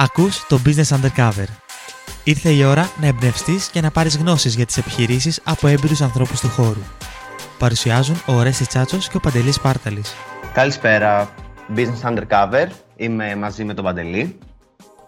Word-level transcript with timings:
Ακούς 0.00 0.46
το 0.46 0.60
Business 0.64 0.96
Undercover. 0.96 1.46
Ήρθε 2.24 2.50
η 2.50 2.64
ώρα 2.64 2.90
να 3.00 3.06
εμπνευστείς 3.06 3.68
και 3.68 3.80
να 3.80 3.90
πάρεις 3.90 4.16
γνώσεις 4.16 4.54
για 4.54 4.66
τις 4.66 4.76
επιχειρήσεις 4.76 5.40
από 5.44 5.66
έμπειρους 5.66 6.00
ανθρώπους 6.00 6.40
του 6.40 6.48
χώρου. 6.48 6.80
Παρουσιάζουν 7.58 8.16
ο 8.26 8.42
Ρέσης 8.42 8.68
Τσάτσος 8.68 9.08
και 9.08 9.16
ο 9.16 9.20
Παντελής 9.20 9.60
Πάρταλης. 9.60 10.14
Καλησπέρα, 10.52 11.34
Business 11.76 12.02
Undercover. 12.02 12.66
Είμαι 12.96 13.36
μαζί 13.36 13.64
με 13.64 13.74
τον 13.74 13.84
Παντελή. 13.84 14.38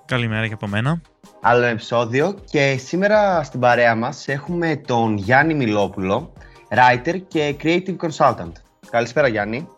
Καλημέρα 0.04 0.46
και 0.46 0.54
από 0.54 0.66
μένα. 0.66 1.00
Άλλο 1.40 1.64
επεισόδιο 1.64 2.38
και 2.50 2.76
σήμερα 2.76 3.42
στην 3.42 3.60
παρέα 3.60 3.94
μας 3.94 4.28
έχουμε 4.28 4.76
τον 4.86 5.16
Γιάννη 5.16 5.54
Μιλόπουλο, 5.54 6.32
writer 6.68 7.20
και 7.28 7.56
creative 7.62 7.96
consultant. 7.96 8.52
Καλησπέρα 8.90 9.28
Γιάννη. 9.28 9.68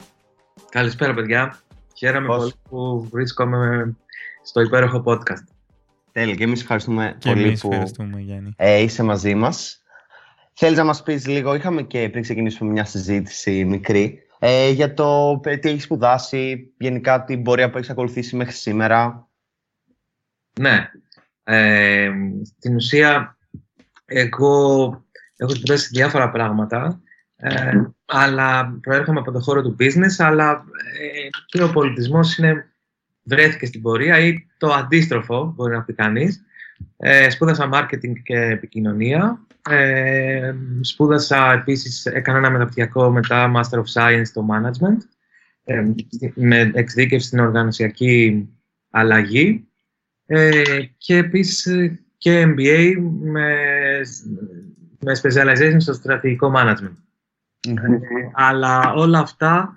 Καλησπέρα 0.68 1.14
παιδιά. 1.14 1.58
Χαίρομαι 1.96 2.26
πολύ 2.26 2.52
που 2.68 3.08
βρίσκομαι 3.12 3.94
στο 4.42 4.60
υπέροχο 4.60 5.02
podcast. 5.06 5.44
Τέλεια 6.12 6.34
και 6.34 6.44
εμείς 6.44 6.60
ευχαριστούμε 6.60 7.16
Και 7.18 7.30
πολύ 7.30 7.42
εμείς 7.42 7.60
που 7.60 7.68
ευχαριστούμε 7.70 8.20
Γιάννη. 8.20 8.52
ε, 8.56 8.78
είσαι 8.78 9.02
μαζί 9.02 9.34
μας. 9.34 9.82
Θέλεις 10.52 10.78
να 10.78 10.84
μας 10.84 11.02
πεις 11.02 11.26
λίγο, 11.26 11.54
είχαμε 11.54 11.82
και 11.82 12.08
πριν 12.08 12.22
ξεκινήσουμε 12.22 12.70
μια 12.70 12.84
συζήτηση 12.84 13.64
μικρή, 13.64 14.26
ε, 14.38 14.70
για 14.70 14.94
το 14.94 15.40
ε, 15.44 15.56
τι 15.56 15.68
έχεις 15.68 15.82
σπουδάσει, 15.82 16.72
γενικά 16.78 17.24
την 17.24 17.42
πορεία 17.42 17.70
που 17.70 17.76
έχεις 17.76 17.90
ακολουθήσει 17.90 18.36
μέχρι 18.36 18.54
σήμερα. 18.54 19.28
Ναι. 20.60 20.90
Ε, 21.44 22.10
στην 22.56 22.74
ουσία, 22.74 23.36
εγώ 24.04 24.86
έχω 25.36 25.54
σπουδάσει 25.54 25.88
διάφορα 25.92 26.30
πράγματα, 26.30 27.00
ε, 27.36 27.82
αλλά 28.04 28.78
προέρχομαι 28.80 29.20
από 29.20 29.32
το 29.32 29.40
χώρο 29.40 29.62
του 29.62 29.76
business, 29.78 30.14
αλλά 30.18 30.64
ε, 31.00 31.28
και 31.46 31.62
ο 31.62 31.70
πολιτισμός 31.70 32.36
είναι, 32.38 32.71
βρέθηκε 33.22 33.66
στην 33.66 33.82
πορεία 33.82 34.18
ή 34.18 34.46
το 34.58 34.72
αντίστροφο, 34.72 35.52
μπορεί 35.56 35.72
να 35.74 35.82
πει 35.82 35.92
κανείς. 35.92 36.44
Ε, 36.96 37.30
σπούδασα 37.30 37.68
marketing 37.72 38.12
και 38.22 38.36
επικοινωνία. 38.36 39.46
Ε, 39.68 40.54
σπούδασα 40.80 41.52
επίσης, 41.52 42.06
έκανα 42.06 42.38
ένα 42.38 42.50
μεταπτυχιακό 42.50 43.10
μετά 43.10 43.52
Master 43.56 43.78
of 43.78 43.84
Science 43.94 44.22
στο 44.24 44.46
Management, 44.50 44.98
ε, 45.64 45.82
με 46.34 46.70
εξειδίκευση 46.74 47.26
στην 47.26 47.38
οργανωσιακή 47.38 48.48
αλλαγή 48.90 49.66
ε, 50.26 50.62
και 50.98 51.16
επίσης 51.16 51.66
ε, 51.66 52.00
και 52.18 52.44
MBA 52.46 52.94
με, 53.20 53.56
με 54.98 55.20
specialization 55.22 55.76
στο 55.78 55.92
στρατηγικό 55.92 56.52
management. 56.56 56.96
Ε, 57.68 57.72
αλλά 58.32 58.92
όλα 58.92 59.18
αυτά 59.18 59.74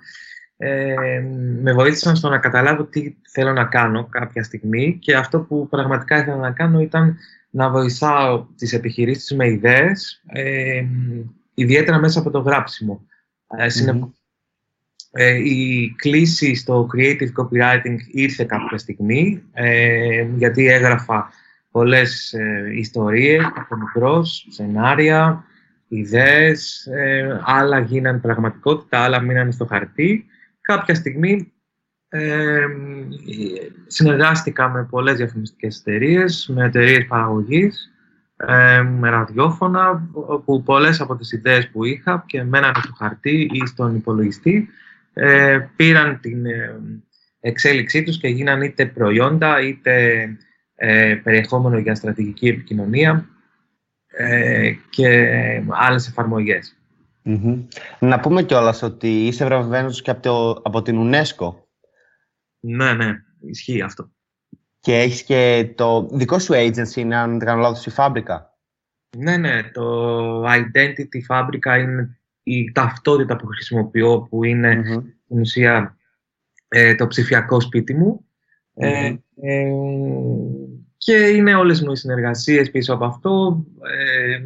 ε, 0.56 1.20
με 1.60 1.72
βοήθησαν 1.72 2.16
στο 2.16 2.28
να 2.28 2.38
καταλάβω 2.38 2.84
τι 2.84 3.14
θέλω 3.32 3.52
να 3.52 3.64
κάνω 3.64 4.06
κάποια 4.10 4.42
στιγμή 4.42 4.98
και 5.00 5.16
αυτό 5.16 5.40
που 5.40 5.68
πραγματικά 5.68 6.18
ήθελα 6.18 6.36
να 6.36 6.50
κάνω 6.50 6.80
ήταν 6.80 7.16
να 7.50 7.70
βοηθάω 7.70 8.46
τις 8.56 8.72
επιχειρήσεις 8.72 9.36
με 9.36 9.48
ιδέες, 9.48 10.22
ε, 10.26 10.84
ιδιαίτερα 11.54 11.98
μέσα 11.98 12.18
από 12.18 12.30
το 12.30 12.38
γράψιμο. 12.38 13.06
Ε, 13.56 13.68
συνεπώς, 13.68 14.10
ε, 15.18 15.34
η 15.34 15.94
κλίση 15.96 16.54
στο 16.54 16.88
creative 16.96 17.32
copywriting 17.36 17.96
ήρθε 18.06 18.44
κάποια 18.44 18.78
στιγμή, 18.78 19.42
ε, 19.52 20.26
γιατί 20.36 20.66
έγραφα 20.66 21.30
πολλές 21.70 22.32
ε, 22.32 22.70
ιστορίες 22.74 23.44
από 23.54 23.76
μικρός, 23.76 24.46
σενάρια, 24.50 25.44
ιδέες, 25.88 26.86
ε, 26.86 27.40
άλλα 27.44 27.80
γίνανε 27.80 28.18
πραγματικότητα, 28.18 28.98
άλλα 28.98 29.20
μείνανε 29.20 29.50
στο 29.50 29.66
χαρτί. 29.66 30.26
Κάποια 30.66 30.94
στιγμή 30.94 31.52
ε, 32.08 32.66
συνεργάστηκα 33.86 34.68
με 34.68 34.84
πολλές 34.84 35.16
διαφημιστικές 35.16 35.78
εταιρείες, 35.78 36.50
με 36.54 36.64
εταιρείες 36.64 37.06
παραγωγής, 37.06 37.92
ε, 38.36 38.82
με 38.82 39.10
ραδιόφωνα, 39.10 40.08
όπου 40.12 40.62
πολλές 40.62 41.00
από 41.00 41.16
τις 41.16 41.32
ιδέες 41.32 41.68
που 41.68 41.84
είχα 41.84 42.24
και 42.26 42.42
μένανε 42.42 42.80
στο 42.82 42.92
χαρτί 42.92 43.50
ή 43.52 43.66
στον 43.66 43.94
υπολογιστή, 43.94 44.68
ε, 45.12 45.58
πήραν 45.76 46.20
την 46.20 46.46
ε, 46.46 46.80
εξέλιξή 47.40 48.02
τους 48.02 48.18
και 48.18 48.28
γίναν 48.28 48.62
είτε 48.62 48.86
προϊόντα 48.86 49.60
είτε 49.60 50.28
ε, 50.74 51.14
περιεχόμενο 51.22 51.78
για 51.78 51.94
στρατηγική 51.94 52.48
επικοινωνία 52.48 53.28
ε, 54.06 54.72
και 54.90 55.30
άλλες 55.68 56.08
εφαρμογές. 56.08 56.76
Μμμ. 57.28 57.66
Να 57.98 58.20
πούμε 58.20 58.42
κιόλας 58.42 58.82
ότι 58.82 59.26
είσαι 59.26 59.44
βραβευμένος 59.44 60.02
και 60.02 60.10
από, 60.10 60.22
το, 60.22 60.60
από 60.64 60.82
την 60.82 60.96
UNESCO 61.00 61.54
Ναι, 62.60 62.92
ναι, 62.92 63.12
ισχύει 63.40 63.82
αυτό. 63.82 64.10
και 64.80 64.98
έχεις 64.98 65.22
και 65.22 65.72
το 65.74 66.08
δικό 66.12 66.38
σου 66.38 66.52
agency, 66.54 66.96
είναι 66.96 67.16
αν 67.16 67.30
δεν 67.38 67.46
κάνω 67.48 67.60
λάθος, 67.60 67.86
η 67.86 67.90
Φάμπρικα. 67.90 68.54
Ναι, 69.16 69.36
ναι, 69.36 69.62
το 69.62 70.44
Identity 70.44 71.20
Fabrica 71.28 71.78
είναι 71.80 72.18
η 72.42 72.72
ταυτότητα 72.72 73.36
που 73.36 73.46
χρησιμοποιώ, 73.46 74.20
που 74.30 74.44
είναι 74.44 74.74
Μμμ. 74.74 74.82
στην 75.24 75.40
ουσία 75.40 75.96
ε, 76.68 76.94
το 76.94 77.06
ψηφιακό 77.06 77.60
σπίτι 77.60 77.94
μου. 77.94 78.26
Ε, 78.74 79.08
Μμμ. 79.08 79.18
ε, 79.40 79.66
και 80.96 81.16
είναι 81.16 81.54
όλες 81.54 81.82
μου 81.82 81.92
οι 81.92 81.96
συνεργασίες 81.96 82.70
πίσω 82.70 82.94
από 82.94 83.04
αυτό, 83.04 83.64
ε, 83.96 84.36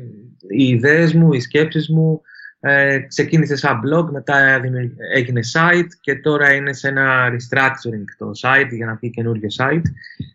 οι 0.48 0.64
ιδέες 0.68 1.14
μου, 1.14 1.32
οι 1.32 1.40
σκέψεις 1.40 1.88
μου. 1.88 2.20
Ε, 2.62 2.98
ξεκίνησε 2.98 3.56
σαν 3.56 3.80
blog, 3.84 4.08
μετά 4.10 4.60
δημιουργ- 4.60 4.98
έγινε 5.14 5.40
site 5.52 5.88
και 6.00 6.14
τώρα 6.14 6.52
είναι 6.52 6.72
σε 6.72 6.88
ένα 6.88 7.28
restructuring 7.28 8.04
το 8.18 8.30
site 8.42 8.68
για 8.70 8.86
να 8.86 8.96
πει 8.96 9.10
καινούριο 9.10 9.48
site. 9.58 9.82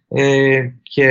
Ε, 0.07 0.67
και 0.81 1.09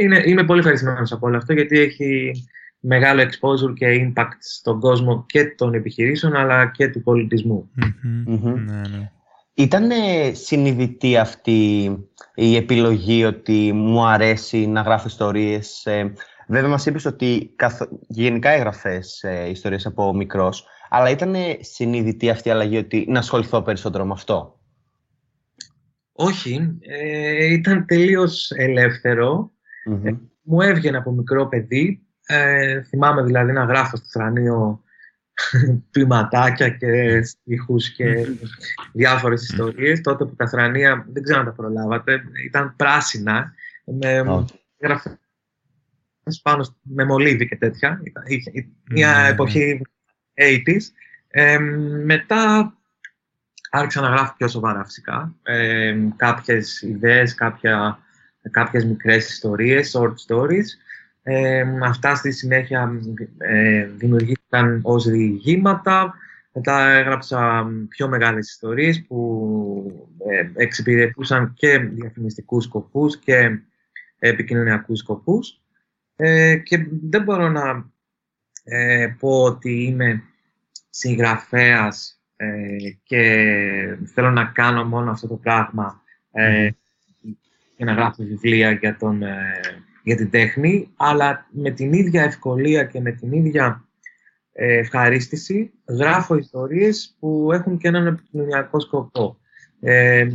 είναι, 0.00 0.22
είμαι 0.24 0.44
πολύ 0.44 0.58
ευχαριστημένος 0.58 1.12
από 1.12 1.26
όλο 1.26 1.36
αυτό 1.36 1.52
γιατί 1.52 1.78
έχει 1.78 2.32
μεγάλο 2.80 3.22
exposure 3.22 3.74
και 3.74 4.12
impact 4.16 4.36
στον 4.38 4.80
κόσμο 4.80 5.24
και 5.28 5.44
των 5.44 5.74
επιχειρήσεων 5.74 6.36
αλλά 6.36 6.70
και 6.70 6.88
του 6.88 7.02
πολιτισμού. 7.02 7.70
Μμμ. 7.74 8.22
Μμμ. 8.26 8.64
Ναι, 8.64 8.80
ναι. 8.80 9.10
Ήταν 9.54 9.88
συνειδητή 10.32 11.16
αυτή 11.16 11.90
η 12.34 12.56
επιλογή 12.56 13.24
ότι 13.24 13.72
μου 13.72 14.06
αρέσει 14.06 14.66
να 14.66 14.80
γράφω 14.80 15.06
ιστορίες. 15.08 15.86
Ε, 16.50 16.52
βέβαια 16.52 16.68
μας 16.70 16.86
είπες 16.86 17.04
ότι 17.04 17.52
καθ... 17.56 17.82
γενικά 18.08 18.50
έγραφες 18.50 19.22
ε, 19.22 19.48
ιστορίες 19.48 19.86
από 19.86 20.14
μικρός, 20.14 20.66
αλλά 20.88 21.10
ήταν 21.10 21.34
συνειδητή 21.60 22.30
αυτή 22.30 22.48
η 22.48 22.50
αλλαγή 22.50 22.76
ότι 22.76 23.06
να 23.08 23.18
ασχοληθώ 23.18 23.62
περισσότερο 23.62 24.04
με 24.04 24.12
αυτό; 24.12 24.60
Όχι, 26.12 26.78
ε, 26.80 27.52
ήταν 27.52 27.86
τελείως 27.86 28.50
ελεύθερο. 28.50 29.50
Μμμ. 29.86 30.18
Μου 30.42 30.60
έβγαινε 30.60 30.96
από 30.96 31.10
μικρό 31.10 31.48
παιδί. 31.48 32.06
Ε, 32.26 32.82
θυμάμαι 32.82 33.22
δηλαδή 33.22 33.52
να 33.52 33.64
γράφω 33.64 33.96
στο 33.96 34.06
θρανείο 34.10 34.82
ποιηματάκια 35.90 36.68
και 36.68 37.22
στίχους 37.22 37.90
και 37.90 38.26
διάφορες 38.92 39.42
ιστορίες. 39.42 40.00
Τότε 40.00 40.24
που 40.24 40.34
τα 40.36 40.48
θρανεία, 40.48 41.06
δεν 41.12 41.22
ξέρω 41.22 41.38
αν 41.38 41.44
τα 41.44 41.52
προλάβατε, 41.52 42.22
ήταν 42.46 42.74
πράσινα. 42.76 43.52
Με, 43.84 44.20
Όχι. 44.20 44.60
έγραφε 44.76 45.18
πάνω 46.42 46.62
σ- 46.62 46.76
με 46.82 47.04
μολύβι 47.04 47.48
και 47.48 47.56
τέτοια. 47.56 48.00
Ήταν, 48.04 48.22
είχε, 48.26 48.50
μια 48.90 49.12
Ναι, 49.16 49.22
ναι. 49.22 49.28
εποχή 49.28 49.80
80s. 50.34 50.80
Ε, 51.28 51.58
μετά 52.04 52.74
άρχισα 53.70 54.00
να 54.00 54.08
γράφω 54.08 54.34
πιο 54.36 54.48
σοβαρά 54.48 54.84
φυσικά. 54.84 55.34
Ε, 55.42 55.96
κάποιες 56.16 56.82
ιδέες, 56.82 57.34
κάποια, 57.34 57.98
κάποιες 58.50 58.84
μικρές 58.84 59.28
ιστορίες, 59.30 59.96
short 59.98 60.14
stories. 60.26 60.64
Ε, 61.22 61.64
αυτά 61.82 62.14
στη 62.14 62.30
συνέχεια 62.32 62.90
ε, 63.38 63.84
δημιουργήθηκαν 63.96 64.80
ως 64.82 65.08
διηγήματα. 65.08 66.14
Μετά 66.52 66.90
έγραψα 66.90 67.66
πιο 67.88 68.08
μεγάλες 68.08 68.48
ιστορίες 68.50 69.04
που 69.06 70.08
ε, 70.30 70.62
εξυπηρετούσαν 70.62 71.54
και 71.54 71.78
διαφημιστικούς 71.78 72.64
σκοπούς 72.64 73.18
και 73.18 73.58
επικοινωνιακούς 74.18 74.98
σκοπούς. 74.98 75.59
Ε, 76.22 76.56
και 76.56 76.86
δεν 77.10 77.22
μπορώ 77.22 77.48
να 77.48 77.90
ε, 78.64 79.14
πω 79.18 79.42
ότι 79.42 79.84
είμαι 79.84 80.22
συγγραφέας 80.90 82.22
ε, 82.36 82.76
και 83.02 83.98
θέλω 84.14 84.30
να 84.30 84.44
κάνω 84.44 84.84
μόνο 84.84 85.10
αυτό 85.10 85.26
το 85.26 85.36
πράγμα 85.36 86.02
ε, 86.32 86.70
και 87.76 87.84
να 87.84 87.92
γράφω 87.92 88.22
βιβλία 88.22 88.70
για, 88.70 88.96
τον, 88.96 89.22
ε, 89.22 89.60
για 90.02 90.16
την 90.16 90.30
τέχνη, 90.30 90.90
αλλά 90.96 91.46
με 91.50 91.70
την 91.70 91.92
ίδια 91.92 92.22
ευκολία 92.22 92.84
και 92.84 93.00
με 93.00 93.12
την 93.12 93.32
ίδια 93.32 93.88
ε, 94.52 94.78
ευχαρίστηση 94.78 95.72
γράφω 95.88 96.34
ιστορίες 96.34 97.16
που 97.18 97.50
έχουν 97.52 97.78
και 97.78 97.88
έναν 97.88 98.06
επικοινωνιακό 98.06 98.80
σκοπό. 98.80 99.38
Ε, 99.80 100.28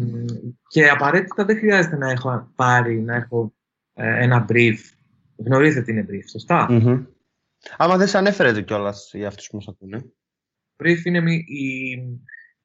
και 0.67 0.89
απαραίτητα 0.89 1.45
δεν 1.45 1.57
χρειάζεται 1.57 1.97
να 1.97 2.09
έχω 2.11 2.51
πάρει, 2.55 2.99
να 2.99 3.15
έχω 3.15 3.53
ε, 3.93 4.23
ένα 4.23 4.45
brief. 4.49 4.77
Γνωρίζετε 5.35 5.81
τι 5.81 5.91
είναι 5.91 6.05
brief, 6.09 6.29
σωστά; 6.31 6.71
Μμμ. 6.71 7.03
Άμα 7.77 7.97
δεν 7.97 8.07
σε 8.07 8.17
ανέφερε 8.17 8.61
κιόλας 8.61 9.11
για 9.13 9.27
αυτούς 9.27 9.47
που 9.47 9.55
μας 9.55 9.67
ακούνε. 9.67 10.05
Brief 10.83 11.03
είναι 11.03 11.21
μη- 11.21 11.49
η, 11.49 11.99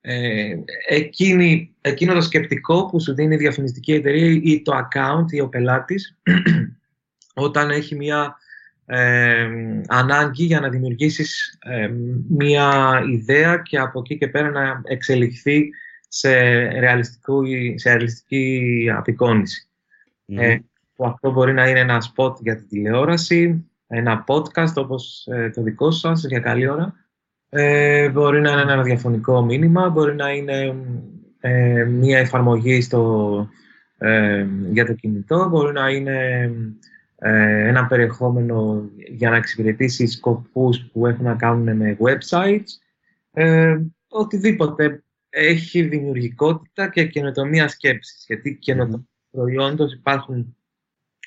ε, 0.01 0.55
εκείνη, 0.89 1.75
εκείνο 1.81 2.15
το 2.15 2.21
σκεπτικό 2.21 2.87
που 2.87 3.01
σου 3.01 3.15
δίνει 3.15 3.35
η 3.35 3.39
διαφημιστική 3.39 3.93
εταιρεία 3.93 4.41
ή 4.43 4.63
το 4.63 4.73
account 4.79 5.33
ή 5.33 5.41
ο 5.41 5.49
πελάτης 5.49 6.19
όταν 7.35 7.71
έχει 7.71 7.95
μια 7.95 8.37
ε, 8.87 9.49
ανάγκη 9.87 10.45
για 10.45 10.61
να 10.61 10.69
δημιουργήσεις 10.69 11.59
ε, 11.63 11.91
μια 12.29 13.01
ιδέα 13.11 13.57
και 13.57 13.79
από 13.79 13.99
εκεί 14.01 14.19
και 14.19 14.29
πέρα 14.29 14.51
να 14.51 14.81
εξελιχθεί 14.85 15.71
σε, 16.09 16.31
ρεαλιστικού, 16.79 17.43
σε 17.75 17.89
ρεαλιστική 17.89 18.87
απεικόνηση. 18.97 19.69
Ε, 20.27 20.59
που 21.01 21.07
αυτό 21.07 21.33
μπορεί 21.33 21.53
να 21.53 21.69
είναι 21.69 21.79
ένα 21.79 22.03
spot 22.15 22.35
για 22.41 22.57
τη 22.57 22.67
τηλεόραση, 22.67 23.71
ένα 23.87 24.25
podcast 24.27 24.75
όπως 24.75 25.27
ε, 25.31 25.51
το 25.51 25.63
δικό 25.63 25.91
σας 25.91 26.25
για 26.25 26.41
καλή 26.41 26.69
ώρα. 26.69 26.95
Ε, 27.49 28.09
μπορεί 28.09 28.41
να 28.41 28.51
είναι 28.51 28.61
ένα 28.61 28.83
διαφωνικό 28.83 29.45
μήνυμα, 29.45 29.89
μπορεί 29.89 30.15
να 30.15 30.31
είναι 30.31 30.77
ε, 31.41 31.85
μια 31.85 32.19
εφαρμογή 32.19 32.81
στο, 32.81 33.49
ε, 33.99 34.47
για 34.71 34.87
το 34.87 34.93
κινητό, 34.93 35.49
μπορεί 35.49 35.73
να 35.73 35.91
είναι 35.91 36.51
ένα 37.67 37.87
περιεχόμενο 37.87 38.91
για 39.11 39.31
να 39.31 39.37
εξυπηρετήσει 39.37 40.07
σκοπούς 40.07 40.91
που 40.93 41.07
έχουν 41.07 41.25
να 41.25 41.35
κάνουν 41.35 41.77
με 41.77 41.97
websites. 42.01 42.71
οτιδήποτε 44.09 45.03
έχει 45.29 45.83
δημιουργικότητα 45.83 46.89
και 46.89 47.07
καινοτομία 47.07 47.69
σκέψης, 47.69 48.25
γιατί 48.27 48.57
καινοτομία 48.61 49.09
προϊόντος 49.31 49.93
υπάρχουν, 49.93 50.55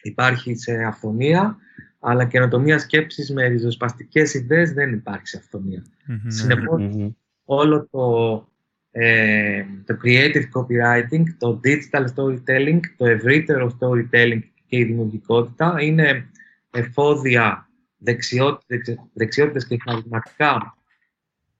υπάρχει 0.03 0.55
σε 0.55 0.83
αυθονία, 0.83 1.57
αλλά 1.99 2.25
καινοτομία 2.25 2.79
σκέψης 2.79 3.31
με 3.31 3.47
ριζοσπαστικές 3.47 4.33
ιδέες 4.33 4.73
δεν 4.73 4.93
υπάρχει 4.93 5.27
σε 5.27 5.37
αυθονία. 5.37 5.85
Mm-hmm. 6.07 7.11
όλο 7.45 7.87
το, 7.91 8.47
ε, 8.91 9.65
το 9.85 9.97
creative 10.03 10.43
copywriting, 10.53 11.23
το 11.37 11.59
digital 11.63 12.05
storytelling, 12.15 12.79
το 12.97 13.05
ευρύτερο 13.05 13.77
storytelling 13.79 14.41
και 14.67 14.77
η 14.77 14.83
δημιουργικότητα 14.83 15.75
είναι 15.79 16.29
εφόδια 16.71 17.69
δεξιότητες, 17.97 18.99
δεξιότητες 19.13 19.67
και 19.67 19.77
χαρισματικά 19.83 20.77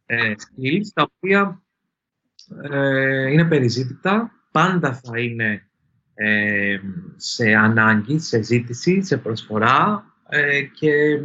ε, 0.06 0.34
skills, 0.38 0.88
τα 0.94 1.10
οποία 1.16 1.62
ε, 2.72 3.32
είναι 3.32 3.46
περιζήτητα, 3.46 4.32
πάντα 4.52 4.94
θα 4.94 5.20
είναι 5.20 5.68
ε, 6.14 6.80
σε 7.16 7.54
ανάγκη, 7.54 8.20
σε 8.20 8.42
ζήτηση, 8.42 9.02
σε 9.02 9.18
προσφορά 9.18 10.06
ε, 10.30 10.62
και 10.62 11.20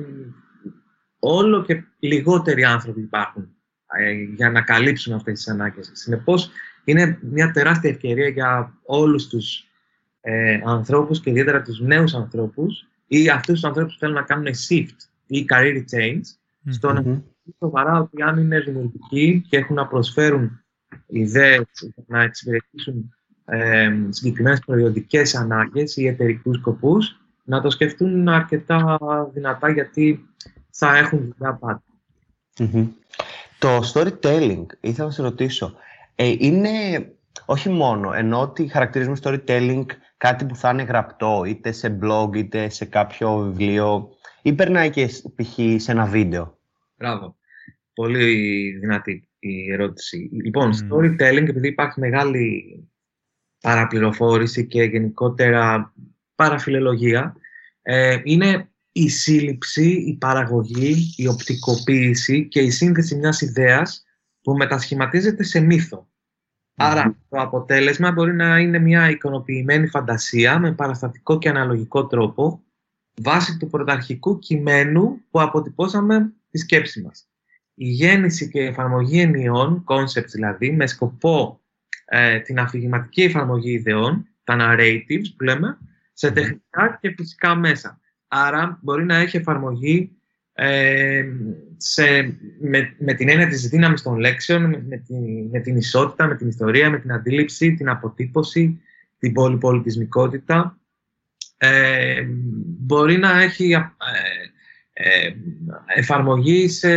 όλο 1.18 1.62
και 1.62 1.84
λιγότεροι 1.98 2.64
άνθρωποι 2.64 3.00
υπάρχουν 3.00 3.48
ε, 3.98 4.12
για 4.12 4.50
να 4.50 4.62
καλύψουν 4.62 5.12
αυτές 5.14 5.34
τις 5.34 5.48
ανάγκες. 5.48 5.90
Συνεπώς, 5.92 6.50
είναι 6.84 7.18
μια 7.22 7.50
τεράστια 7.50 7.90
ευκαιρία 7.90 8.28
για 8.28 8.78
όλους 8.84 9.28
τους 9.28 9.64
ε, 10.20 10.60
ανθρώπους 10.64 11.20
και 11.20 11.30
ιδιαίτερα 11.30 11.62
τους 11.62 11.80
νέους 11.80 12.14
ανθρώπους 12.14 12.86
ή 13.06 13.28
αυτούς 13.28 13.54
τους 13.54 13.64
ανθρώπους 13.64 13.92
που 13.92 13.98
θέλουν 13.98 14.14
να 14.14 14.22
κάνουν 14.22 14.46
shift 14.68 14.96
ή 15.26 15.46
career 15.48 15.84
change 15.92 16.20
mm-hmm. 16.20 16.70
στο 16.70 16.92
να 16.92 17.22
σοβαρά 17.58 18.00
ότι 18.00 18.22
αν 18.22 18.38
είναι 18.38 18.60
δημιουργικοί 18.60 19.44
και 19.48 19.56
έχουν 19.56 19.76
να 19.76 19.86
προσφέρουν 19.86 20.64
ιδέες 21.06 21.92
να 22.06 22.22
εξυπηρετήσουν 22.22 23.14
ε, 23.48 23.90
συγκεκριμένες 24.08 24.60
προϊόντικές 24.66 25.34
ανάγκες 25.34 25.96
ή 25.96 26.06
εταιρικούς 26.06 26.56
σκοπούς, 26.56 27.20
να 27.44 27.60
το 27.60 27.70
σκεφτούν 27.70 28.28
αρκετά 28.28 28.98
δυνατά 29.32 29.70
γιατί 29.70 30.28
θα 30.70 30.96
έχουν 30.96 31.34
δουλειά 31.38 31.82
Το 33.58 33.80
storytelling, 33.94 34.66
ήθελα 34.80 35.06
να 35.06 35.10
σε 35.10 35.22
ρωτήσω, 35.22 35.74
ε, 36.14 36.34
είναι 36.38 36.70
όχι 37.44 37.68
μόνο, 37.68 38.12
ενώ 38.12 38.40
ότι 38.40 38.68
χαρακτηρίζουμε 38.68 39.16
storytelling 39.22 39.84
κάτι 40.16 40.44
που 40.44 40.56
θα 40.56 40.70
είναι 40.70 40.82
γραπτό, 40.82 41.44
είτε 41.46 41.72
σε 41.72 41.98
blog, 42.02 42.36
είτε 42.36 42.68
σε 42.68 42.84
κάποιο 42.84 43.36
βιβλίο, 43.36 44.08
ή 44.42 44.52
περνάει 44.52 44.90
και 44.90 45.06
π.χ. 45.06 45.82
σε 45.82 45.92
ένα 45.92 46.04
βίντεο; 46.04 46.58
Μπράβο. 46.96 47.36
Πολύ 47.94 48.70
δυνατή 48.78 49.28
η 49.38 49.72
ερώτηση. 49.72 50.30
Λοιπόν, 50.32 50.72
storytelling, 50.72 51.48
επειδή 51.48 51.68
υπάρχει 51.68 52.00
μεγάλη 52.00 52.64
παραπληροφόρηση 53.60 54.66
και 54.66 54.82
γενικότερα 54.82 55.94
παραφιλολογία, 56.34 57.36
ε, 57.82 58.20
είναι 58.24 58.68
η 58.92 59.08
σύλληψη, 59.08 59.90
η 59.90 60.16
παραγωγή, 60.16 61.14
η 61.16 61.26
οπτικοποίηση 61.26 62.48
και 62.48 62.60
η 62.60 62.70
σύνθεση 62.70 63.16
μιας 63.16 63.40
ιδέας 63.40 64.04
που 64.42 64.52
μετασχηματίζεται 64.56 65.42
σε 65.42 65.60
μύθο. 65.60 66.08
Άρα 66.80 67.16
το 67.28 67.40
αποτέλεσμα 67.40 68.12
μπορεί 68.12 68.34
να 68.34 68.58
είναι 68.58 68.78
μια 68.78 69.10
εικονοποιημένη 69.10 69.86
φαντασία 69.86 70.58
με 70.58 70.72
παραστατικό 70.72 71.38
και 71.38 71.48
αναλογικό 71.48 72.06
τρόπο 72.06 72.62
βάσει 73.22 73.56
του 73.56 73.68
πρωταρχικού 73.68 74.38
κειμένου 74.38 75.20
που 75.30 75.40
αποτυπώσαμε 75.40 76.32
τη 76.50 76.58
σκέψη 76.58 77.02
μας. 77.02 77.28
Η 77.74 77.88
γέννηση 77.88 78.48
και 78.48 78.60
η 78.60 78.66
εφαρμογή 78.66 79.20
ενιών, 79.20 79.84
concepts 79.88 80.30
δηλαδή, 80.32 80.72
με 80.72 80.86
σκοπό 80.86 81.60
ε, 82.08 82.38
την 82.38 82.58
αφηγηματική 82.58 83.22
εφαρμογή 83.22 83.70
ιδεών, 83.70 84.28
τα 84.44 84.56
narratives 84.60 85.26
που 85.36 85.44
λέμε, 85.44 85.78
σε 86.12 86.30
τεχνικά 86.30 86.98
και 87.00 87.14
φυσικά 87.16 87.54
μέσα. 87.54 88.00
Άρα 88.28 88.78
μπορεί 88.82 89.04
να 89.04 89.16
έχει 89.16 89.36
εφαρμογή 89.36 90.18
ε, 90.52 91.24
σε, 91.76 92.22
με, 92.60 92.94
με 92.98 93.14
την 93.14 93.28
έννοια 93.28 93.48
της 93.48 93.68
δύναμης 93.68 94.02
των 94.02 94.16
λέξεων, 94.16 94.62
με, 94.62 94.84
με, 94.88 94.96
την, 94.96 95.48
με 95.50 95.60
την 95.60 95.76
ισότητα, 95.76 96.26
με 96.26 96.36
την 96.36 96.48
ιστορία, 96.48 96.90
με 96.90 96.98
την 96.98 97.12
αντίληψη, 97.12 97.74
την 97.74 97.88
αποτύπωση, 97.88 98.80
την 99.18 99.32
πολυπολιτισμικότητα. 99.32 100.78
Ε, 101.56 102.26
μπορεί 102.78 103.16
να 103.16 103.42
έχει 103.42 103.72
ε, 103.72 103.82
ε, 104.92 105.32
εφαρμογή 105.86 106.68
σε 106.68 106.88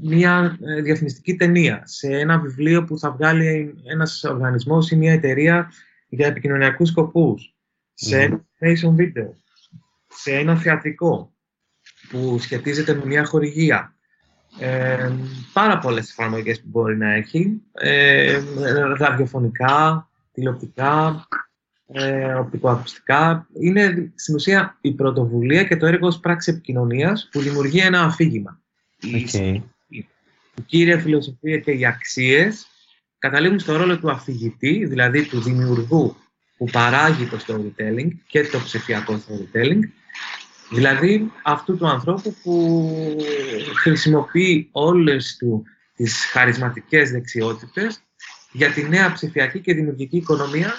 μια 0.00 0.58
ε, 0.60 0.80
διαφημιστική 0.80 1.36
ταινία, 1.36 1.82
σε 1.84 2.08
ένα 2.08 2.38
βιβλίο 2.38 2.84
που 2.84 2.98
θα 2.98 3.10
βγάλει 3.10 3.74
ένας 3.84 4.24
οργανισμός 4.24 4.90
ή 4.90 4.96
μια 4.96 5.12
εταιρεία 5.12 5.72
για 6.08 6.26
επικοινωνιακούς 6.26 6.88
σκοπούς, 6.88 7.54
σε 7.94 8.20
ένα 8.20 8.44
animation 8.60 8.96
video, 8.96 9.30
σε 10.08 10.32
ένα 10.32 10.56
θεατρικό 10.56 11.32
που 12.08 12.38
σχετίζεται 12.38 12.94
με 12.94 13.06
μια 13.06 13.24
χορηγία. 13.24 13.94
Ε, 14.58 15.12
πάρα 15.52 15.78
πολλές 15.78 16.10
εφαρμογές 16.10 16.60
που 16.60 16.68
μπορεί 16.68 16.96
να 16.96 17.12
έχει, 17.12 17.62
ε, 17.72 18.40
ραδιοφωνικά, 18.96 20.08
τηλεοπτικά, 20.32 21.26
ε, 21.86 22.32
οπτικοακουστικά. 22.32 23.46
Είναι 23.60 24.12
στην 24.14 24.34
ουσία 24.34 24.78
η 24.80 24.92
πρωτοβουλία 24.92 25.64
και 25.64 25.76
το 25.76 25.86
έργο 25.86 26.06
ως 26.06 26.20
πράξη 26.20 26.50
επικοινωνίας 26.50 27.28
που 27.32 27.40
δημιουργεί 27.40 27.78
ένα 27.78 28.02
αφήγημα. 28.02 28.60
Okay 29.02 29.62
η 30.58 30.62
κύρια 30.62 30.98
φιλοσοφία 30.98 31.58
και 31.58 31.70
οι 31.70 31.86
αξίες 31.86 32.66
καταλήγουν 33.18 33.58
στο 33.58 33.76
ρόλο 33.76 33.98
του 33.98 34.10
αφηγητή, 34.10 34.84
δηλαδή 34.86 35.26
του 35.26 35.40
δημιουργού 35.40 36.16
που 36.56 36.64
παράγει 36.72 37.26
το 37.26 37.38
storytelling 37.46 38.08
και 38.26 38.44
το 38.44 38.60
ψηφιακό 38.60 39.22
storytelling, 39.26 39.80
δηλαδή 40.70 41.32
αυτού 41.42 41.76
του 41.76 41.88
ανθρώπου 41.88 42.34
που 42.42 42.86
χρησιμοποιεί 43.74 44.68
όλες 44.72 45.36
του 45.38 45.64
τις 45.96 46.24
χαρισματικές 46.24 47.10
δεξιότητες 47.10 48.02
για 48.52 48.72
τη 48.72 48.88
νέα 48.88 49.12
ψηφιακή 49.12 49.60
και 49.60 49.74
δημιουργική 49.74 50.16
οικονομία 50.16 50.74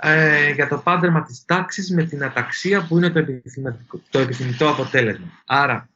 ε, 0.00 0.50
για 0.50 0.68
το 0.68 0.78
πάντρεμα 0.78 1.22
της 1.22 1.44
τάξης 1.44 1.90
με 1.90 2.04
την 2.04 2.24
αταξία 2.24 2.86
που 2.86 2.96
είναι 2.96 3.10
το 3.10 3.24
το 4.10 4.18
επιθυμητό 4.18 4.68
αποτέλεσμα. 4.68 5.26
Άρα, 5.46 5.88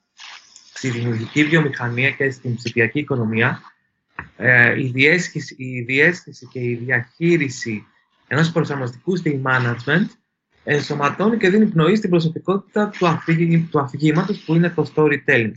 στη 0.80 0.90
δημιουργική 0.90 1.44
βιομηχανία 1.44 2.10
και 2.10 2.30
στην 2.30 2.54
ψηφιακή 2.54 2.98
οικονομία, 2.98 3.60
ε, 4.36 4.82
η, 4.82 4.86
διέσχυση, 4.86 5.54
η 5.58 5.80
διέσχυση 5.80 6.46
και 6.46 6.60
η 6.60 6.74
διαχείριση 6.74 7.86
ενός 8.26 8.52
προσαρμοστικού 8.52 9.16
στη 9.16 9.42
management 9.46 10.06
ενσωματώνει 10.64 11.36
και 11.36 11.50
δίνει 11.50 11.66
πνοή 11.66 11.96
στην 11.96 12.10
προσωπικότητα 12.10 12.88
του, 12.88 13.06
αφήγη, 13.06 13.68
του 13.70 13.80
αφηγήματος 13.80 14.38
που 14.38 14.54
είναι 14.54 14.70
το 14.70 14.92
storytelling. 14.94 15.52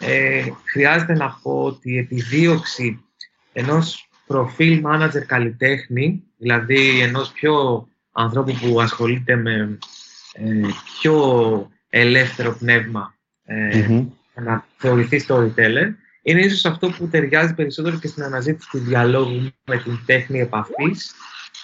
Ε, 0.00 0.42
χρειάζεται 0.64 1.14
να 1.14 1.38
πω 1.42 1.62
ότι 1.62 1.92
η 1.92 1.98
επιδίωξη 1.98 3.04
ενός 3.52 4.08
προφίλ 4.26 4.82
manager 4.86 5.22
καλλιτέχνη, 5.26 6.22
δηλαδή 6.38 7.00
ενός 7.00 7.32
πιο 7.32 7.86
ανθρώπου 8.12 8.52
που 8.52 8.80
ασχολείται 8.80 9.36
με 9.36 9.78
ε, 10.32 10.60
πιο 11.00 11.70
ελεύθερο 11.90 12.56
πνεύμα 12.58 13.14
ε, 13.44 14.04
να 14.40 14.64
θεωρηθεί 14.76 15.24
storyteller, 15.28 15.94
είναι 16.22 16.40
ίσως 16.40 16.64
αυτό 16.64 16.90
που 16.90 17.08
ταιριάζει 17.08 17.54
περισσότερο 17.54 17.98
και 17.98 18.08
στην 18.08 18.22
αναζήτηση 18.22 18.68
του 18.70 18.78
διαλόγου 18.78 19.48
με 19.64 19.76
την 19.76 19.98
τέχνη 20.06 20.40
επαφής 20.40 21.14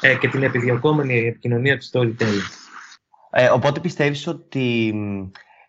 ε, 0.00 0.14
και 0.14 0.28
την 0.28 0.42
επιδιωκόμενη 0.42 1.26
επικοινωνία 1.26 1.78
του 1.78 1.87
storytelling. 1.92 2.66
Ε, 3.30 3.49
οπότε 3.49 3.80
πιστεύεις 3.80 4.26
ότι 4.26 4.95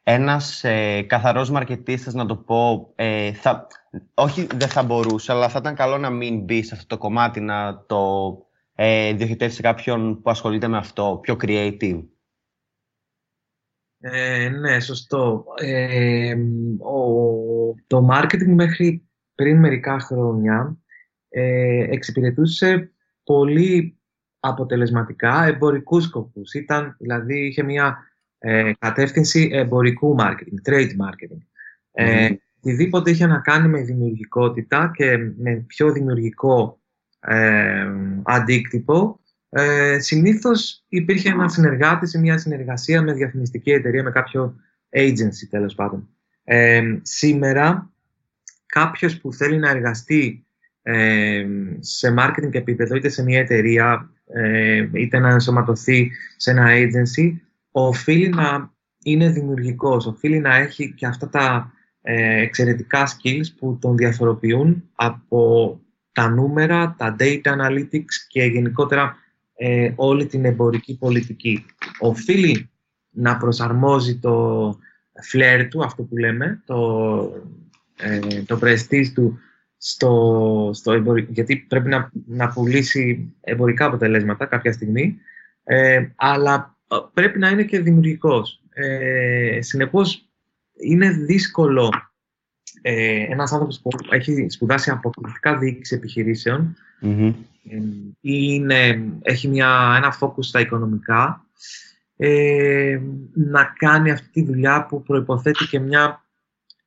ένας 0.04 0.64
ε, 0.64 1.02
καθαρός 1.02 1.50
μαρκετίστας, 1.50 2.14
να 2.14 2.26
το 2.26 2.36
πω, 2.36 2.92
ε, 2.96 3.34
θα, 3.34 3.68
όχι 4.14 4.48
δεν 4.56 4.68
θα 4.68 4.84
μπορούσε, 4.84 5.32
αλλά 5.32 5.50
θα 5.50 5.58
ήταν 5.62 5.76
καλό 5.76 5.98
να 5.98 6.10
μην 6.10 6.40
μπει 6.40 6.64
σε 6.64 6.76
αυτό 6.76 6.88
το 6.88 6.98
κομμάτι, 6.98 7.40
να 7.40 7.86
το 7.86 8.32
ε, 8.76 9.14
διοχετεύσει 9.14 9.56
σε 9.56 9.62
κάποιον 9.62 10.22
που 10.22 10.30
ασχολείται 10.30 10.68
με 10.68 10.78
αυτό, 10.78 11.20
πιο 11.22 11.38
creative. 11.42 12.00
Ε, 14.00 14.50
ναι, 14.50 14.80
σωστό. 14.80 15.46
Ε, 15.62 16.36
ο, 16.80 17.02
το 17.88 18.08
marketing 18.12 18.54
μέχρι 18.54 19.08
πριν 19.36 19.58
μερικά 19.60 20.00
χρόνια 20.00 20.78
ε, 21.30 21.86
εξυπηρετούσε 21.90 22.92
πολύ 23.24 23.98
αποτελεσματικά 24.40 25.46
εμπορικούς 25.46 26.04
σκοπούς. 26.04 26.54
Ήταν, 26.54 26.96
δηλαδή, 27.00 27.46
είχε 27.46 27.64
μια 27.64 27.98
ε, 28.38 28.72
κατεύθυνση 28.80 29.50
εμπορικού 29.54 30.16
marketing, 30.20 30.70
trade 30.70 30.90
marketing. 30.90 31.42
Ε, 31.92 32.30
οτιδήποτε 32.58 33.12
είχε 33.12 33.26
να 33.26 33.40
κάνει 33.40 33.68
με 33.68 33.82
δημιουργικότητα 33.82 34.92
και 34.96 35.18
με 35.38 35.56
πιο 35.68 35.92
δημιουργικό 35.92 36.82
ε, 37.20 37.88
αντίκτυπο, 38.24 39.20
ε, 39.50 40.00
συνήθως 40.00 40.84
υπήρχε 40.88 41.30
ένα 41.30 41.50
συνεργάτη 41.50 42.08
σε 42.08 42.20
μια 42.20 42.38
συνεργασία 42.38 43.02
με 43.02 43.14
διαφημιστική 43.14 43.72
εταιρεία, 43.72 44.04
με 44.04 44.12
κάποιο 44.12 44.56
agency 44.90 45.48
τέλος 45.50 45.76
πάντων. 45.76 46.10
Ε, 46.44 47.00
σήμερα, 47.02 47.92
κάποιος 48.66 49.18
που 49.18 49.34
θέλει 49.34 49.58
να 49.58 49.70
εργαστεί 49.70 50.46
ε, 50.82 51.46
σε 51.80 52.14
marketing 52.18 52.54
επίπεδο, 52.54 52.96
είτε 52.96 53.10
σε 53.10 53.24
μια 53.24 53.40
εταιρεία, 53.40 54.10
ε, 54.26 54.88
είτε 54.94 55.20
να 55.20 55.30
ενσωματωθεί 55.30 56.12
σε 56.36 56.52
ένα 56.52 56.68
agency, 56.70 57.34
οφείλει 57.72 58.30
να 58.30 58.72
είναι 59.04 59.30
δημιουργικός, 59.30 60.06
οφείλει 60.06 60.40
να 60.40 60.56
έχει 60.56 60.94
και 60.94 61.06
αυτά 61.06 61.30
τα 61.30 61.72
ε, 62.02 62.42
εξαιρετικά 62.42 63.08
skills 63.08 63.46
που 63.58 63.78
τον 63.82 63.98
διαφοροποιούν 63.98 64.90
από 64.96 65.80
τα 66.12 66.30
νούμερα, 66.30 66.96
τα 66.98 67.16
data 67.20 67.42
analytics 67.42 68.14
και 68.28 68.44
γενικότερα 68.44 69.16
ε, 69.58 69.92
όλη 69.96 70.26
την 70.26 70.46
εμπορική 70.46 70.98
πολιτική. 70.98 71.66
Οφείλει 72.00 72.70
να 73.10 73.38
προσαρμόζει 73.38 74.20
το 74.20 74.70
flair 75.32 75.68
του, 75.70 75.84
αυτό 75.84 76.04
που 76.04 76.18
λέμε, 76.18 76.62
το, 76.66 76.76
ε, 77.98 78.42
το 78.42 78.60
prestige 78.62 79.08
του 79.14 79.40
στο, 79.78 80.70
στο 80.74 80.92
εμπορικό, 80.92 81.32
γιατί 81.32 81.58
πρέπει 81.58 81.90
να, 81.90 82.12
να 82.26 82.50
πουλήσει 82.50 83.34
εμπορικά 83.42 83.86
αποτελέσματα 83.86 84.46
κάποια 84.46 84.72
στιγμή, 84.72 85.18
ε, 85.64 86.08
αλλά 86.16 86.78
ε, 86.92 86.96
πρέπει 87.14 87.40
να 87.40 87.50
είναι 87.50 87.64
και 87.64 87.80
δημιουργικός. 87.80 88.62
Ε, 88.74 89.62
συνεπώς, 89.62 90.30
είναι 90.74 91.10
δύσκολο 91.10 91.90
ε, 92.90 93.26
ένας 93.30 93.52
άνθρωπος 93.52 93.80
που 93.80 93.90
έχει 94.10 94.50
σπουδάσει 94.50 94.90
αποκλειστικά 94.90 95.58
διοίκηση 95.58 96.00
είναι, 98.22 99.04
έχει 99.22 99.48
μια, 99.48 99.94
ένα 99.98 100.18
focus 100.20 100.44
στα 100.44 100.60
οικονομικά, 100.60 101.46
ε, 102.18 103.00
να 103.34 103.64
κάνει 103.78 104.12
αυτή 104.12 104.30
τη 104.32 104.44
δουλειά 104.44 104.86
που 104.86 105.04
προϋποθέτει 105.04 105.66
και 105.66 105.80
μια 105.80 106.26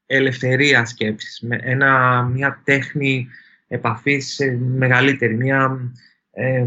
ελευθερία 0.07 0.85
σκέψης, 0.85 1.40
με 1.40 1.59
ένα, 1.62 2.23
μια 2.23 2.61
τέχνη 2.64 3.28
επαφής 3.69 4.40
μεγαλύτερη, 4.59 5.37
μια, 5.37 5.92
ε, 6.30 6.66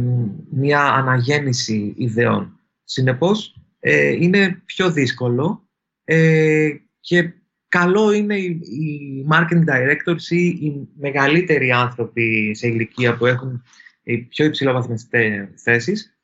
μια 0.49 0.83
αναγέννηση 0.83 1.93
ιδεών. 1.97 2.59
Συνεπώς, 2.83 3.55
ε, 3.79 4.07
είναι 4.07 4.61
πιο 4.65 4.91
δύσκολο 4.91 5.67
ε, 6.03 6.69
και 6.99 7.33
καλό 7.73 8.11
είναι 8.11 8.35
οι, 8.35 8.59
οι 8.63 9.25
marketing 9.31 9.63
directors 9.69 10.29
ή 10.29 10.45
οι 10.45 10.87
μεγαλύτεροι 10.99 11.71
άνθρωποι 11.71 12.55
σε 12.55 12.67
ηλικία 12.67 13.17
που 13.17 13.25
έχουν 13.25 13.63
οι 14.03 14.17
πιο 14.17 14.45
υψηλόβαθμες 14.45 15.07
θέσεις 15.55 16.17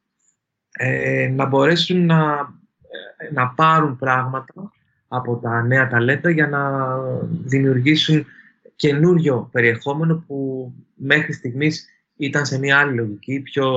ε, 0.72 1.32
να 1.36 1.46
μπορέσουν 1.46 2.06
να, 2.06 2.50
ε, 3.18 3.34
να 3.34 3.48
πάρουν 3.48 3.98
πράγματα 3.98 4.72
από 5.08 5.38
τα 5.38 5.62
νέα 5.62 5.88
ταλέντα 5.88 6.30
για 6.30 6.48
να 6.48 6.94
δημιουργήσουν 7.30 8.26
καινούριο 8.76 9.50
περιεχόμενο 9.52 10.24
που 10.28 10.72
μέχρι 10.96 11.34
στιγμής 11.34 11.88
ήταν 12.16 12.46
σε 12.46 12.60
μια 12.60 12.78
άλλη 12.78 12.96
λογική, 12.96 13.40
πιο, 13.40 13.70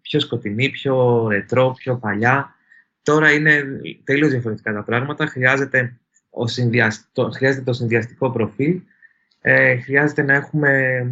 πιο 0.00 0.20
σκοτεινή, 0.20 0.70
πιο 0.70 1.26
ρετρό, 1.28 1.74
πιο 1.76 1.96
παλιά. 1.96 2.54
Τώρα 3.02 3.32
είναι 3.32 3.64
τελείως 4.04 4.30
διαφορετικά 4.30 4.72
τα 4.72 4.82
πράγματα. 4.82 5.26
Χρειάζεται, 5.26 6.00
ο 6.38 6.46
συνδυαστο, 6.46 7.30
χρειάζεται 7.30 7.64
το 7.64 7.72
συνδυαστικό 7.72 8.30
προφίλ. 8.30 8.80
Ε, 9.40 9.76
χρειάζεται 9.76 10.22
να 10.22 10.34
έχουμε 10.34 11.02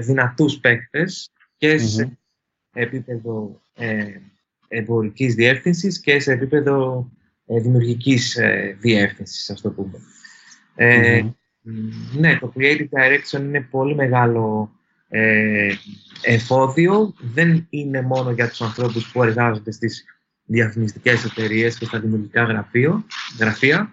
δυνατούς 0.00 0.58
παίκτες 0.58 1.30
και 1.56 1.78
σε 1.78 2.18
επίπεδο 2.72 3.62
ε, 3.74 4.04
εμπορικής 4.68 5.34
διεύθυνσης 5.34 6.00
και 6.00 6.20
σε 6.20 6.32
επίπεδο 6.32 7.08
ε, 7.46 7.60
δημιουργικής 7.60 8.36
ε, 8.36 8.76
διεύθυνσης, 8.80 9.50
ας 9.50 9.60
το 9.60 9.70
πούμε. 9.70 9.98
Ε, 10.74 11.22
ναι, 12.12 12.38
το 12.38 12.52
Creative 12.56 12.88
Direction 12.90 13.40
είναι 13.40 13.60
πολύ 13.60 13.94
μεγάλο 13.94 14.72
ε, 15.08 15.74
εφόδιο. 16.22 17.14
Δεν 17.20 17.66
είναι 17.70 18.02
μόνο 18.02 18.30
για 18.30 18.48
τους 18.48 18.60
ανθρώπους 18.60 19.10
που 19.12 19.22
εργάζονται 19.22 19.72
στις 19.72 20.04
διαφημιστικές 20.44 21.24
εταιρείες 21.24 21.78
και 21.78 21.84
στα 21.84 22.00
δημιουργικά 22.00 22.42
γραφείο, 22.42 23.04
γραφεία. 23.38 23.92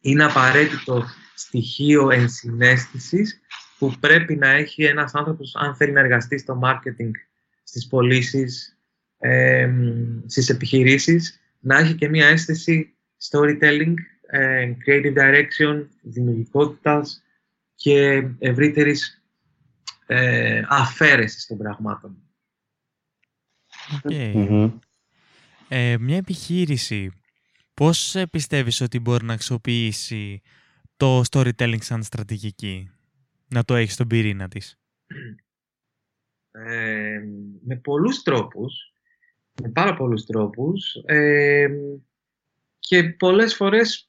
Είναι 0.00 0.24
απαραίτητο 0.24 1.04
στοιχείο 1.34 2.10
ενσυναίσθησης 2.10 3.40
που 3.78 3.94
πρέπει 4.00 4.36
να 4.36 4.48
έχει 4.48 4.84
ένας 4.84 5.14
άνθρωπος 5.14 5.54
αν 5.54 5.76
θέλει 5.76 5.92
να 5.92 6.00
εργαστεί 6.00 6.38
στο 6.38 6.60
marketing, 6.64 7.10
στις 7.62 7.86
πωλήσεις, 7.86 8.78
ε, 9.18 9.70
στις 10.26 10.48
επιχειρήσεις, 10.48 11.40
να 11.60 11.78
έχει 11.78 11.94
και 11.94 12.08
μία 12.08 12.26
αίσθηση 12.26 12.96
storytelling, 13.30 13.94
ε, 14.30 14.72
creative 14.86 15.14
direction, 15.16 15.86
δημιουργικότητας 16.02 17.22
και 17.74 18.28
ευρύτερης 18.38 19.22
ε, 20.06 20.62
αφαίρεσης 20.68 21.46
των 21.46 21.58
πραγμάτων. 21.58 22.16
Okay. 24.02 24.72
Ε, 25.68 25.96
μια 25.98 26.16
επιχείρηση, 26.16 27.12
πώς 27.78 28.16
πιστεύεις 28.30 28.80
ότι 28.80 29.00
μπορεί 29.00 29.24
να 29.24 29.32
αξιοποιήσει 29.32 30.42
το 30.96 31.22
storytelling 31.30 31.80
σαν 31.80 32.02
στρατηγική, 32.02 32.90
να 33.48 33.64
το 33.64 33.74
έχεις 33.74 33.94
στον 33.94 34.06
πυρήνα 34.06 34.48
της. 34.48 34.78
Ε, 36.50 37.20
με 37.64 37.76
πολλούς 37.76 38.22
τρόπους, 38.22 38.92
με 39.62 39.68
πάρα 39.68 39.94
πολλούς 39.94 40.24
τρόπους 40.24 40.94
ε, 41.04 41.68
και 42.78 43.04
πολλές 43.04 43.54
φορές 43.54 44.08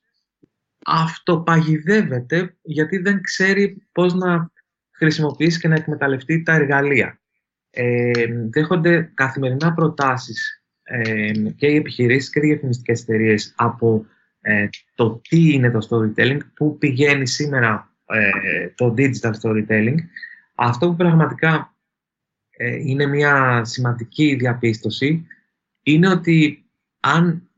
αυτοπαγιδεύεται 0.86 2.56
γιατί 2.62 2.98
δεν 2.98 3.22
ξέρει 3.22 3.88
πώς 3.92 4.14
να 4.14 4.52
χρησιμοποιήσει 4.92 5.60
και 5.60 5.68
να 5.68 5.76
εκμεταλλευτεί 5.76 6.44
τα 6.44 6.54
εργαλεία. 6.54 7.20
Ε, 7.70 8.14
δέχονται 8.50 9.12
καθημερινά 9.14 9.74
προτάσεις 9.74 10.59
ε, 10.59 10.59
και 11.56 11.68
οι 11.68 11.76
επιχειρήσεις 11.76 12.30
και 12.30 12.40
οι 12.40 12.48
διαφημιστικές 12.48 13.02
εταιρείες 13.02 13.54
από 13.58 14.06
ε, 14.42 14.68
το 14.96 15.22
τι 15.30 15.54
είναι 15.54 15.72
το 15.72 15.88
storytelling, 15.90 16.40
πού 16.54 16.78
πηγαίνει 16.78 17.28
σήμερα 17.28 17.96
ε, 18.06 18.70
το 18.76 18.94
digital 18.98 19.32
storytelling. 19.42 19.98
Αυτό 20.56 20.90
που 20.90 20.96
πραγματικά 20.96 21.74
είναι 22.84 23.06
μια 23.06 23.64
σημαντική 23.66 24.36
διαπίστωση 24.36 25.26
είναι 25.84 26.10
ότι 26.10 26.66
αν, 27.00 27.50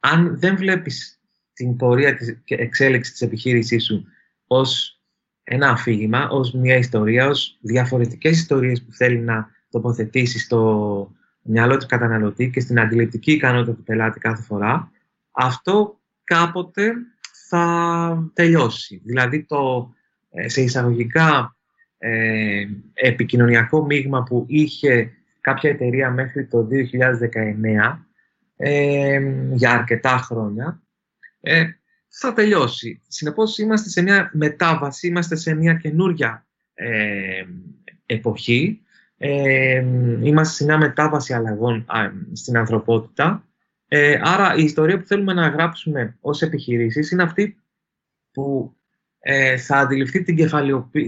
αν 0.00 0.38
δεν 0.38 0.56
βλέπεις 0.56 1.20
την 1.52 1.76
πορεία 1.76 2.14
της 2.14 2.38
εξέλιξη 2.44 3.12
της 3.12 3.20
επιχείρησής 3.20 3.84
σου 3.84 4.04
ως 4.46 5.00
ένα 5.42 5.68
αφήγημα, 5.68 6.28
ως 6.28 6.52
μια 6.52 6.76
ιστορία, 6.76 7.28
ως 7.28 7.58
διαφορετικές 7.60 8.38
ιστορίες 8.38 8.82
που 8.82 8.92
θέλει 8.92 9.18
να 9.18 9.48
τοποθετήσεις 9.70 10.42
στο 10.42 11.12
μυαλό 11.50 11.76
του 11.76 11.86
καταναλωτή 11.86 12.50
και 12.50 12.60
στην 12.60 12.80
αντιληπτική 12.80 13.32
ικανότητα 13.32 13.74
του 13.74 13.82
πελάτη 13.82 14.18
κάθε 14.18 14.42
φορά, 14.42 14.90
αυτό 15.30 16.00
κάποτε 16.24 16.92
θα 17.48 18.30
τελειώσει. 18.34 19.02
Δηλαδή, 19.04 19.44
το, 19.44 19.92
ε, 20.30 20.48
σε 20.48 20.60
εισαγωγικά 20.60 21.56
ε, 21.98 22.66
επικοινωνιακό 22.94 23.84
μείγμα 23.84 24.22
που 24.22 24.44
είχε 24.48 25.12
κάποια 25.40 25.70
εταιρεία 25.70 26.10
μέχρι 26.10 26.46
το 26.46 26.68
2019, 26.70 28.06
ε, 28.56 29.20
για 29.52 29.72
αρκετά 29.72 30.16
χρόνια, 30.16 30.82
ε, 31.40 31.64
θα 32.08 32.32
τελειώσει. 32.32 33.00
Συνεπώς, 33.08 33.58
είμαστε 33.58 33.88
σε 33.88 34.02
μια 34.02 34.30
μετάβαση, 34.32 35.06
είμαστε 35.06 35.36
σε 35.36 35.54
μια 35.54 35.74
καινούρια 35.74 36.46
ε, 36.74 37.44
εποχή, 38.06 38.82
ε, 39.18 39.84
είμαστε 40.22 40.54
σε 40.54 40.64
μια 40.64 40.78
μετάβαση 40.78 41.32
αλλαγών 41.32 41.86
στην 42.32 42.56
ανθρωπότητα 42.56 43.42
Ε, 43.90 44.20
άρα 44.22 44.54
η 44.54 44.62
ιστορία 44.62 44.98
που 44.98 45.06
θέλουμε 45.06 45.32
να 45.32 45.48
γράψουμε 45.48 46.16
ως 46.20 46.42
επιχειρήσεις 46.42 47.10
είναι 47.10 47.22
αυτή 47.22 47.56
που 48.32 48.76
ε, 49.18 49.56
θα 49.56 49.76
αντιληφθεί 49.76 50.22
την, 50.22 50.36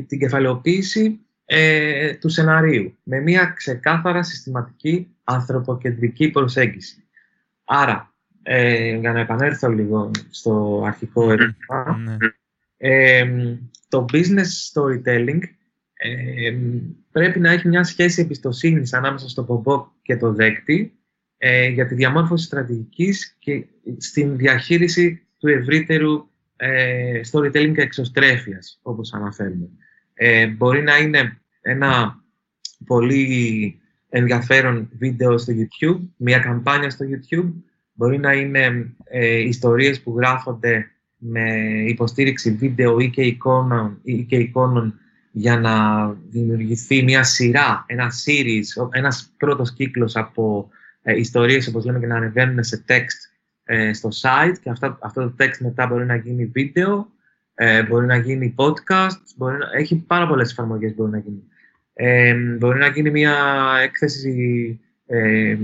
την 0.06 0.18
κεφαλαιοποίηση 0.18 1.20
ε, 1.44 2.14
του 2.14 2.28
σεναρίου 2.28 2.98
με 3.02 3.20
μια 3.20 3.44
ξεκάθαρα 3.44 4.22
συστηματική 4.22 5.14
ανθρωποκεντρική 5.24 6.30
προσέγγιση. 6.30 7.08
Άρα, 7.64 8.14
ε, 8.42 8.96
για 8.96 9.12
να 9.12 9.20
επανέλθω 9.20 9.68
λίγο 9.68 10.10
στο 10.30 10.82
αρχικό 10.86 11.30
ερώτημα, 11.30 11.96
ναι. 11.96 12.16
ε, 12.76 13.58
το 13.88 14.04
business 14.12 14.72
storytelling 14.72 15.40
ε, 16.02 16.56
πρέπει 17.10 17.40
να 17.40 17.50
έχει 17.50 17.68
μια 17.68 17.84
σχέση 17.84 18.20
εμπιστοσύνης 18.20 18.92
ανάμεσα 18.92 19.28
στο 19.28 19.44
πομπό 19.44 19.86
και 20.02 20.16
το 20.16 20.32
δέκτη 20.32 20.98
ε, 21.36 21.68
για 21.68 21.86
τη 21.86 21.94
διαμόρφωση 21.94 22.44
στρατηγικής 22.44 23.36
και 23.38 23.64
στην 23.96 24.36
διαχείριση 24.36 25.26
του 25.38 25.48
ευρύτερου 25.48 26.28
ε, 26.56 27.20
storytelling 27.30 27.72
και 27.74 27.80
εξωστρέφειας, 27.80 28.78
όπως 28.82 29.12
αναφέρουμε. 29.12 29.68
Ε, 30.14 30.46
μπορεί 30.46 30.82
να 30.82 30.96
είναι 30.96 31.40
ένα 31.60 32.22
πολύ 32.86 33.80
ενδιαφέρον 34.08 34.88
βίντεο 34.98 35.38
στο 35.38 35.52
YouTube, 35.56 36.00
μια 36.16 36.38
καμπάνια 36.38 36.90
στο 36.90 37.06
YouTube. 37.08 37.52
Μπορεί 37.92 38.18
να 38.18 38.32
είναι 38.32 38.94
ε, 39.04 39.38
ιστορίες 39.38 40.00
που 40.00 40.14
γράφονται 40.16 40.90
με 41.16 41.50
υποστήριξη 41.86 42.50
βίντεο 42.50 42.98
ή 42.98 43.10
και 43.10 43.22
εικόνων, 43.22 44.00
ή 44.02 44.24
και 44.24 44.36
εικόνων 44.36 44.98
για 45.30 45.58
να 45.58 46.06
δημιουργηθεί 46.30 47.02
μια 47.02 47.22
σειρά, 47.22 47.84
ένα 47.86 48.10
series, 48.24 48.88
ένας 48.90 49.32
πρώτος 49.36 49.72
κύκλος 49.72 50.16
από 50.16 50.70
ε, 51.02 51.18
ιστορίες, 51.18 51.66
όπως 51.66 51.84
λέμε, 51.84 51.98
και 51.98 52.06
να 52.06 52.16
ανεβαίνουν 52.16 52.64
σε 52.64 52.84
text 52.88 53.30
ε, 53.64 53.92
στο 53.92 54.08
site 54.22 54.54
και 54.62 54.70
αυτό, 54.70 54.98
αυτό 55.00 55.22
το 55.22 55.34
text 55.38 55.58
μετά 55.58 55.86
μπορεί 55.86 56.04
να 56.04 56.16
γίνει 56.16 56.44
βίντεο, 56.44 57.08
ε, 57.54 57.82
μπορεί 57.82 58.06
να 58.06 58.16
γίνει 58.16 58.54
podcast, 58.58 59.20
μπορεί 59.36 59.58
να, 59.58 59.66
έχει 59.76 59.96
πάρα 59.96 60.26
πολλές 60.26 60.50
εφαρμογές 60.50 60.94
μπορεί 60.94 61.10
να 61.10 61.18
γίνει. 61.18 61.42
Ε, 61.92 62.34
μπορεί 62.34 62.78
να 62.78 62.86
γίνει 62.86 63.10
μια 63.10 63.36
έκθεση 63.82 64.80
ε, 65.06 65.56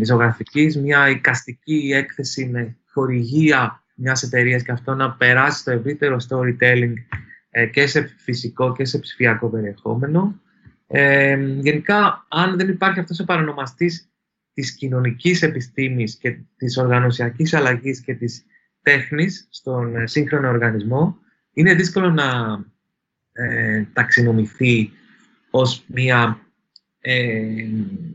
μια 0.82 1.08
εικαστική 1.08 1.90
έκθεση 1.94 2.46
με 2.46 2.76
χορηγία 2.92 3.82
μιας 3.94 4.22
εταιρείας 4.22 4.62
και 4.62 4.72
αυτό 4.72 4.94
να 4.94 5.12
περάσει 5.12 5.58
στο 5.58 5.70
ευρύτερο 5.70 6.16
storytelling 6.28 6.92
ε, 6.92 7.35
και 7.64 7.86
σε 7.86 8.14
φυσικό 8.16 8.72
και 8.72 8.84
σε 8.84 8.98
ψηφιακό 8.98 9.48
περιεχόμενο. 9.48 10.40
Ε, 10.86 11.36
γενικά, 11.60 12.26
αν 12.28 12.56
δεν 12.56 12.68
υπάρχει 12.68 13.00
αυτός 13.00 13.20
ο 13.20 13.24
παρανομαστής 13.24 14.10
της 14.52 14.74
κοινωνικής 14.74 15.42
επιστήμης 15.42 16.16
και 16.16 16.38
της 16.56 16.76
οργανωσιακής 16.76 17.54
αλλαγής 17.54 18.00
και 18.00 18.14
της 18.14 18.44
τέχνης 18.82 19.48
στον 19.50 19.96
ε, 19.96 20.06
σύγχρονο 20.06 20.48
οργανισμό, 20.48 21.18
είναι 21.52 21.74
δύσκολο 21.74 22.10
να 22.10 22.58
ε, 23.32 23.84
ταξινομηθεί 23.92 24.90
ως 25.50 25.84
μια, 25.86 26.40
ε, 27.00 27.66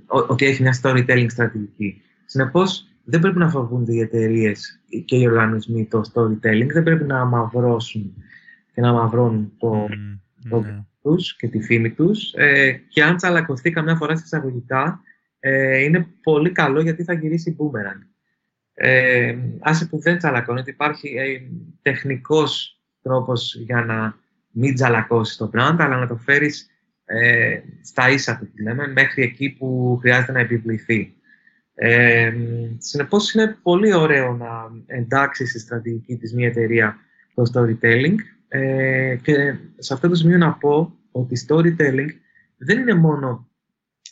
ότι 0.07 0.45
έχει 0.45 0.61
μια 0.61 0.79
storytelling 0.81 1.25
στρατηγική. 1.29 2.01
Συνεπώς, 2.25 2.87
δεν 3.03 3.19
πρέπει 3.19 3.37
να 3.37 3.49
φοβούνται 3.49 3.93
οι 3.93 3.99
εταιρείες 3.99 4.81
και 5.05 5.15
οι 5.15 5.27
οργανισμοί 5.27 5.85
το 5.85 6.01
storytelling, 6.13 6.67
δεν 6.73 6.83
πρέπει 6.83 7.03
να 7.03 7.19
αμαυρώσουν 7.19 8.13
και 8.73 8.81
να 8.81 8.89
αμαυρώνουν 8.89 9.53
το, 9.57 9.87
mm, 9.89 10.19
το 10.49 10.61
ναι. 10.61 10.83
τους 11.01 11.35
και 11.35 11.47
τη 11.47 11.61
φήμη 11.61 11.91
τους. 11.91 12.33
Ε, 12.33 12.71
και 12.87 13.03
αν 13.03 13.15
τσαλακωθεί 13.15 13.71
καμιά 13.71 13.95
φορά 13.95 14.15
σε 14.15 14.23
εισαγωγικά, 14.25 15.01
ε, 15.39 15.77
είναι 15.77 16.07
πολύ 16.23 16.51
καλό 16.51 16.81
γιατί 16.81 17.03
θα 17.03 17.13
γυρίσει 17.13 17.55
boomerang. 17.59 18.05
Ε, 18.73 19.37
άσε 19.59 19.85
που 19.85 19.99
δεν 19.99 20.17
τσαλακώνει, 20.17 20.63
υπάρχει 20.65 21.07
ε, 21.07 21.41
τεχνικός 21.81 22.79
τρόπος 23.01 23.55
για 23.55 23.81
να 23.81 24.15
μην 24.51 24.73
τσαλακώσεις 24.73 25.37
το 25.37 25.49
brand, 25.53 25.75
αλλά 25.77 25.97
να 25.97 26.07
το 26.07 26.15
φέρεις 26.15 26.67
ε, 27.05 27.59
στα 27.81 28.09
ίσα 28.09 28.37
του, 28.37 28.49
λέμε, 28.63 28.87
μέχρι 28.87 29.23
εκεί 29.23 29.49
που 29.49 29.97
χρειάζεται 30.01 30.31
να 30.31 30.39
επιβληθεί. 30.39 31.15
Ε, 31.73 32.33
συνεπώς, 32.77 33.33
είναι 33.33 33.57
πολύ 33.61 33.93
ωραίο 33.93 34.33
να 34.33 34.71
εντάξεις 34.85 35.49
στη 35.49 35.59
στρατηγική 35.59 36.17
της 36.17 36.33
μια 36.33 36.47
εταιρεία 36.47 36.97
το 37.33 37.43
storytelling 37.53 38.15
ε, 38.53 39.15
και 39.21 39.55
σε 39.77 39.93
αυτό 39.93 40.07
το 40.07 40.15
σημείο 40.15 40.37
να 40.37 40.53
πω 40.53 40.97
ότι 41.11 41.45
storytelling 41.47 42.09
δεν 42.57 42.79
είναι 42.79 42.93
μόνο 42.93 43.47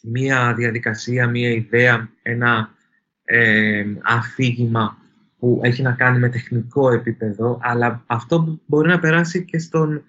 μία 0.02 0.54
διαδικασία, 0.54 1.28
μία 1.28 1.50
ιδέα, 1.50 2.10
ένα 2.22 2.76
ε, 3.24 3.86
αφήγημα 4.04 4.98
που 5.40 5.60
έχει 5.64 5.82
να 5.82 5.92
κάνει 5.92 6.20
με 6.20 6.30
τεχνικό 6.30 6.92
επίπεδο, 6.92 7.60
αλλά 7.62 8.04
αυτό 8.06 8.60
μπορεί 8.66 8.88
να 8.88 9.00
περάσει 9.00 9.46
και 9.46 9.60
στον 9.60 10.04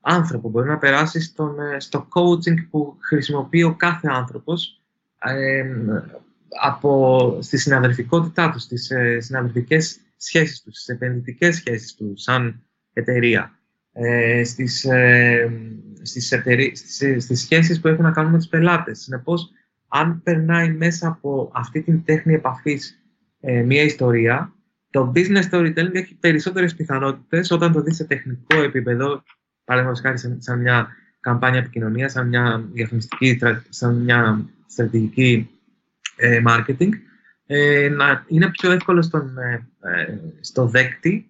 άνθρωπο, 0.00 0.48
μπορεί 0.48 0.68
να 0.68 0.78
περάσει 0.78 1.20
στον, 1.20 1.60
ε, 1.60 1.80
στο 1.80 2.08
coaching 2.14 2.68
που 2.70 2.96
χρησιμοποιεί 3.00 3.62
ο 3.62 3.74
κάθε 3.74 4.08
άνθρωπος 4.10 4.82
ε, 5.24 5.64
από, 6.60 7.38
στη 7.42 7.58
συναδελφικότητά 7.58 8.50
του, 8.50 8.58
στις 8.58 8.90
ε, 8.90 9.20
συναδελφικές 9.20 9.98
σχέσεις 10.16 10.62
τους, 10.62 10.74
στις 10.74 10.94
επενδυτικές 10.94 11.56
σχέσεις 11.56 11.94
τους 11.94 12.22
σαν 12.22 12.62
εταιρεία 12.92 13.54
ε, 13.92 14.44
στις, 14.44 14.84
ε, 14.84 15.50
στις, 16.02 16.32
εταιρεί, 16.32 16.72
στις, 16.76 17.24
στις, 17.24 17.40
σχέσεις 17.40 17.80
που 17.80 17.88
έχουν 17.88 18.04
να 18.04 18.10
κάνουν 18.10 18.30
με 18.30 18.38
τους 18.38 18.46
πελάτες. 18.46 18.98
Συνεπώς, 18.98 19.50
αν 19.88 20.22
περνάει 20.22 20.72
μέσα 20.72 21.08
από 21.08 21.50
αυτή 21.54 21.82
την 21.82 22.04
τέχνη 22.04 22.34
επαφής 22.34 23.04
ε, 23.40 23.62
μια 23.62 23.82
ιστορία, 23.82 24.54
το 24.90 25.12
business 25.14 25.50
storytelling 25.50 25.94
έχει 25.94 26.14
περισσότερες 26.14 26.74
πιθανότητες 26.74 27.50
όταν 27.50 27.72
το 27.72 27.82
δεις 27.82 27.96
σε 27.96 28.04
τεχνικό 28.04 28.62
επίπεδο, 28.62 29.22
παραδείγματος 29.64 30.02
χάρη 30.02 30.18
σαν, 30.18 30.40
σαν 30.40 30.60
μια 30.60 30.88
καμπάνια 31.20 31.58
επικοινωνίας, 31.58 32.12
σαν 32.12 32.28
μια 32.28 32.68
διαφημιστική, 32.72 33.38
σαν 33.68 33.96
μια 33.96 34.48
στρατηγική 34.66 35.50
ε, 36.16 36.42
marketing, 36.46 36.90
ε, 37.46 37.88
να 37.88 38.24
είναι 38.26 38.50
πιο 38.50 38.70
εύκολο 38.70 39.02
στον, 39.02 39.38
ε, 39.38 39.68
στο 40.40 40.66
δέκτη 40.66 41.29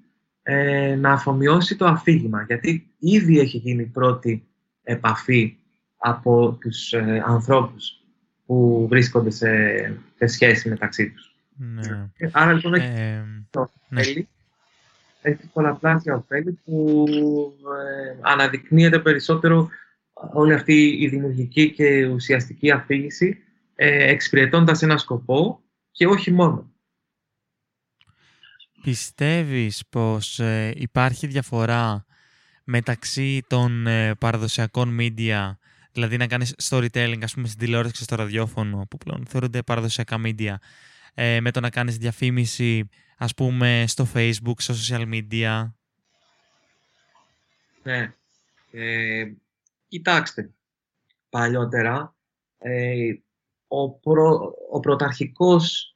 ε, 0.52 0.94
να 0.94 1.12
αφομοιώσει 1.12 1.76
το 1.76 1.86
αφήγημα, 1.86 2.42
γιατί 2.42 2.90
ήδη 2.98 3.38
έχει 3.38 3.56
γίνει 3.56 3.84
πρώτη 3.84 4.46
επαφή 4.82 5.56
από 5.96 6.58
τους 6.60 6.92
ε, 6.92 7.22
ανθρώπους 7.26 8.00
που 8.46 8.86
βρίσκονται 8.88 9.30
σε, 9.30 9.48
σε 10.16 10.26
σχέση 10.26 10.68
μεταξύ 10.68 11.10
τους. 11.10 11.34
Ναι. 11.56 12.10
Άρα 12.32 12.52
λοιπόν 12.52 12.74
έχει 12.74 13.00
ε, 13.00 13.24
το 13.50 13.70
ναι. 13.88 14.00
έχει 15.22 15.50
πολλαπλάσια 15.52 16.14
ωφέλη 16.14 16.58
που 16.64 17.06
ε, 17.62 18.18
αναδεικνύεται 18.20 18.98
περισσότερο 18.98 19.68
όλη 20.32 20.52
αυτή 20.52 20.96
η 21.00 21.08
δημιουργική 21.08 21.72
και 21.72 22.06
ουσιαστική 22.06 22.70
αφήγηση 22.70 23.38
ε, 23.74 24.10
εξυπηρετώντας 24.10 24.82
ένα 24.82 24.96
σκοπό 24.96 25.60
και 25.90 26.06
όχι 26.06 26.30
μόνο. 26.30 26.70
Πιστεύεις 28.82 29.82
πως 29.90 30.38
ε, 30.38 30.72
υπάρχει 30.76 31.26
διαφορά 31.26 32.04
μεταξύ 32.64 33.42
των 33.46 33.86
ε, 33.86 34.14
παραδοσιακών 34.14 34.96
media, 35.00 35.56
δηλαδή 35.92 36.16
να 36.16 36.26
κάνεις 36.26 36.54
storytelling, 36.62 37.18
ας 37.22 37.34
πούμε, 37.34 37.46
στην 37.46 37.58
τηλεόραση 37.58 37.94
και 37.94 38.02
στο 38.02 38.16
ραδιόφωνο, 38.16 38.86
που 38.90 38.96
πλέον 38.98 39.26
θεωρούνται 39.26 39.62
παραδοσιακά 39.62 40.20
media, 40.24 40.54
ε, 41.14 41.40
με 41.40 41.50
το 41.50 41.60
να 41.60 41.70
κάνεις 41.70 41.96
διαφήμιση, 41.96 42.88
ας 43.18 43.34
πούμε, 43.34 43.84
στο 43.86 44.06
facebook, 44.14 44.54
στο 44.56 44.74
social 44.74 45.08
media; 45.12 45.72
Ναι. 47.82 48.14
Ε, 48.70 49.32
κοιτάξτε, 49.88 50.50
παλιότερα, 51.28 52.14
ο, 53.68 53.90
προ, 53.90 54.54
ο 54.70 54.80
πρωταρχικός 54.80 55.94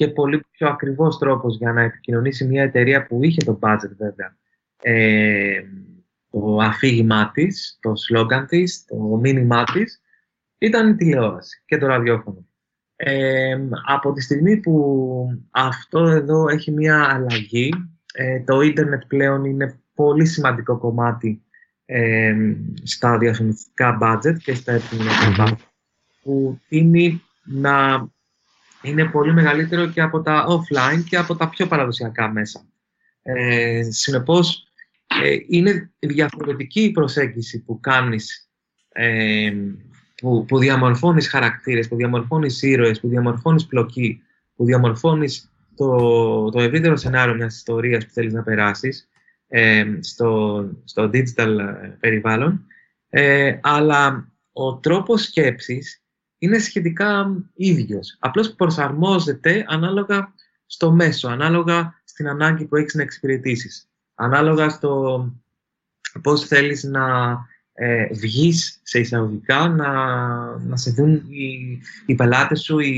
και 0.00 0.08
πολύ 0.08 0.44
πιο 0.50 0.68
ακριβός 0.68 1.18
τρόπος 1.18 1.56
για 1.56 1.72
να 1.72 1.82
επικοινωνήσει 1.82 2.44
μια 2.46 2.62
εταιρεία 2.62 3.06
που 3.06 3.24
είχε 3.24 3.44
το 3.44 3.58
budget 3.62 3.90
βέβαια 3.96 4.36
ε, 4.82 5.62
το 6.30 6.56
αφήγημά 6.56 7.30
της, 7.34 7.78
το 7.80 7.96
σλόγκαν 7.96 8.46
της, 8.46 8.84
το 8.84 8.96
μήνυμά 8.96 9.64
της 9.64 10.00
ήταν 10.58 10.88
η 10.88 10.96
τηλεόραση 10.96 11.62
και 11.66 11.78
το 11.78 11.86
ραδιόφωνο. 11.86 12.46
Ε, 12.96 13.58
από 13.86 14.12
τη 14.12 14.20
στιγμή 14.20 14.56
που 14.56 15.26
αυτό 15.50 15.98
εδώ 15.98 16.48
έχει 16.48 16.70
μια 16.70 17.08
αλλαγή, 17.10 17.72
ε, 18.14 18.40
το 18.40 18.60
ίντερνετ 18.60 19.02
πλέον 19.06 19.44
είναι 19.44 19.80
πολύ 19.94 20.26
σημαντικό 20.26 20.78
κομμάτι 20.78 21.42
ε, 21.84 22.34
στα 22.82 23.18
διαφημιστικά 23.18 23.98
budget 24.02 24.36
και 24.38 24.54
στα 24.54 24.72
επικοινωνικά 24.72 25.34
budget, 25.38 25.56
που 26.22 26.60
τίνει 26.68 27.22
να 27.44 28.08
είναι 28.82 29.04
πολύ 29.04 29.32
μεγαλύτερο 29.32 29.86
και 29.86 30.00
από 30.00 30.20
τα 30.22 30.46
offline 30.48 31.04
και 31.08 31.16
από 31.16 31.36
τα 31.36 31.48
πιο 31.48 31.66
παραδοσιακά 31.66 32.28
μέσα. 32.28 32.64
Ε, 33.22 33.82
συνεπώς, 33.90 34.64
ε, 35.22 35.36
είναι 35.48 35.90
διαφορετική 35.98 36.80
η 36.80 36.90
προσέγγιση 36.90 37.62
που 37.62 37.80
κάνεις, 37.80 38.50
ε, 38.88 39.52
που, 40.16 40.44
που 40.44 40.58
διαμορφώνεις 40.58 41.28
χαρακτήρες, 41.28 41.88
που 41.88 41.96
διαμορφώνεις 41.96 42.62
ήρωες, 42.62 43.00
που 43.00 43.08
διαμορφώνεις 43.08 43.66
πλοκή, 43.66 44.22
που 44.54 44.64
διαμορφώνεις 44.64 45.50
το, 45.74 46.50
το 46.50 46.60
ευρύτερο 46.60 46.96
σενάριο 46.96 47.34
μιας 47.34 47.56
ιστορίας 47.56 48.06
που 48.06 48.12
θέλεις 48.12 48.32
να 48.32 48.42
περάσεις 48.42 49.08
ε, 49.48 49.84
στο, 50.00 50.64
στο 50.84 51.10
digital 51.12 51.58
ε, 51.58 51.96
περιβάλλον, 52.00 52.66
ε, 53.08 53.58
αλλά 53.62 54.32
ο 54.52 54.76
τρόπος 54.76 55.22
σκέψης 55.22 56.02
είναι 56.40 56.58
σχετικά 56.58 57.36
ίδιος. 57.54 58.16
Απλώς 58.18 58.54
προσαρμόζεται 58.54 59.64
ανάλογα 59.68 60.34
στο 60.66 60.92
μέσο, 60.92 61.28
ανάλογα 61.28 62.02
στην 62.04 62.28
ανάγκη 62.28 62.64
που 62.64 62.76
έχεις 62.76 62.94
να 62.94 63.02
εξυπηρετήσεις, 63.02 63.88
ανάλογα 64.14 64.68
στο 64.68 65.24
πώς 66.22 66.46
θέλεις 66.46 66.82
να 66.82 67.36
ε, 67.72 68.06
βγεις 68.12 68.80
σε 68.82 68.98
εισαγωγικά, 68.98 69.68
να, 69.68 69.92
να 70.58 70.76
σε 70.76 70.90
δουν 70.90 71.14
οι, 71.14 71.80
οι 72.06 72.14
πελάτες 72.14 72.60
σου, 72.60 72.78
οι, 72.78 72.90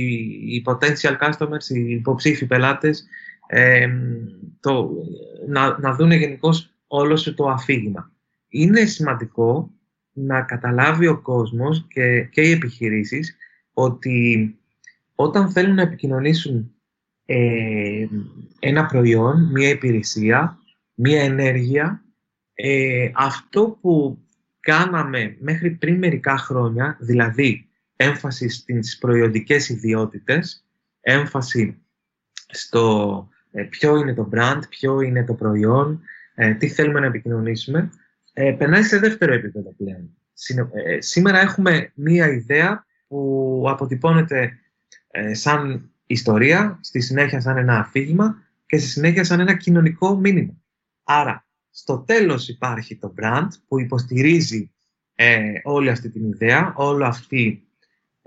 οι 0.46 0.64
potential 0.66 1.16
customers, 1.20 1.68
οι 1.68 1.90
υποψήφοι 1.90 2.46
πελάτες, 2.46 3.06
ε, 3.46 3.88
το, 4.60 4.90
να, 5.48 5.78
να 5.78 5.94
δουν 5.94 6.12
γενικώς 6.12 6.74
όλο 6.86 7.16
σου 7.16 7.34
το 7.34 7.48
αφήγημα. 7.48 8.10
Είναι 8.48 8.84
σημαντικό 8.84 9.70
να 10.12 10.42
καταλάβει 10.42 11.06
ο 11.06 11.20
κόσμος 11.20 11.86
και, 11.88 12.22
και 12.22 12.40
οι 12.40 12.50
επιχειρήσεις 12.50 13.36
ότι 13.72 14.56
όταν 15.14 15.50
θέλουν 15.50 15.74
να 15.74 15.82
επικοινωνήσουν 15.82 16.74
ε, 17.26 18.06
ένα 18.58 18.86
προϊόν, 18.86 19.50
μία 19.52 19.68
υπηρεσία, 19.68 20.58
μία 20.94 21.22
ενέργεια, 21.22 22.04
ε, 22.54 23.10
αυτό 23.14 23.78
που 23.80 24.18
κάναμε 24.60 25.36
μέχρι 25.40 25.70
πριν 25.70 25.98
μερικά 25.98 26.36
χρόνια, 26.36 26.96
δηλαδή 27.00 27.68
έμφαση 27.96 28.48
στις 28.48 28.98
προϊόντικές 28.98 29.68
ιδιότητες, 29.68 30.64
έμφαση 31.00 31.82
στο 32.46 33.28
ε, 33.50 33.62
ποιο 33.62 33.96
είναι 33.96 34.14
το 34.14 34.28
brand, 34.32 34.60
ποιο 34.68 35.00
είναι 35.00 35.24
το 35.24 35.34
προϊόν, 35.34 36.00
ε, 36.34 36.54
τι 36.54 36.68
θέλουμε 36.68 37.00
να 37.00 37.06
επικοινωνήσουμε, 37.06 37.90
ε, 38.32 38.52
περνάει 38.52 38.82
σε 38.82 38.98
δεύτερο 38.98 39.32
επίπεδο 39.34 39.74
πλέον. 39.76 40.16
Ε, 40.72 41.00
σήμερα 41.00 41.40
έχουμε 41.40 41.92
μία 41.94 42.28
ιδέα 42.28 42.86
που 43.08 43.64
αποτυπώνεται 43.68 44.58
σαν 45.32 45.90
ιστορία, 46.06 46.78
στη 46.82 47.00
συνέχεια 47.00 47.40
σαν 47.40 47.56
ένα 47.56 47.78
αφήγημα 47.78 48.42
και 48.66 48.78
στη 48.78 48.88
συνέχεια 48.88 49.24
σαν 49.24 49.40
ένα 49.40 49.56
κοινωνικό 49.56 50.16
μήνυμα. 50.16 50.52
Άρα, 51.04 51.46
στο 51.70 51.98
τέλος 51.98 52.48
υπάρχει 52.48 52.96
το 52.96 53.14
brand 53.20 53.48
που 53.68 53.80
υποστηρίζει 53.80 54.72
όλη 55.62 55.90
αυτή 55.90 56.10
την 56.10 56.28
ιδέα, 56.28 56.72
όλη 56.76 57.04
αυτή 57.04 57.66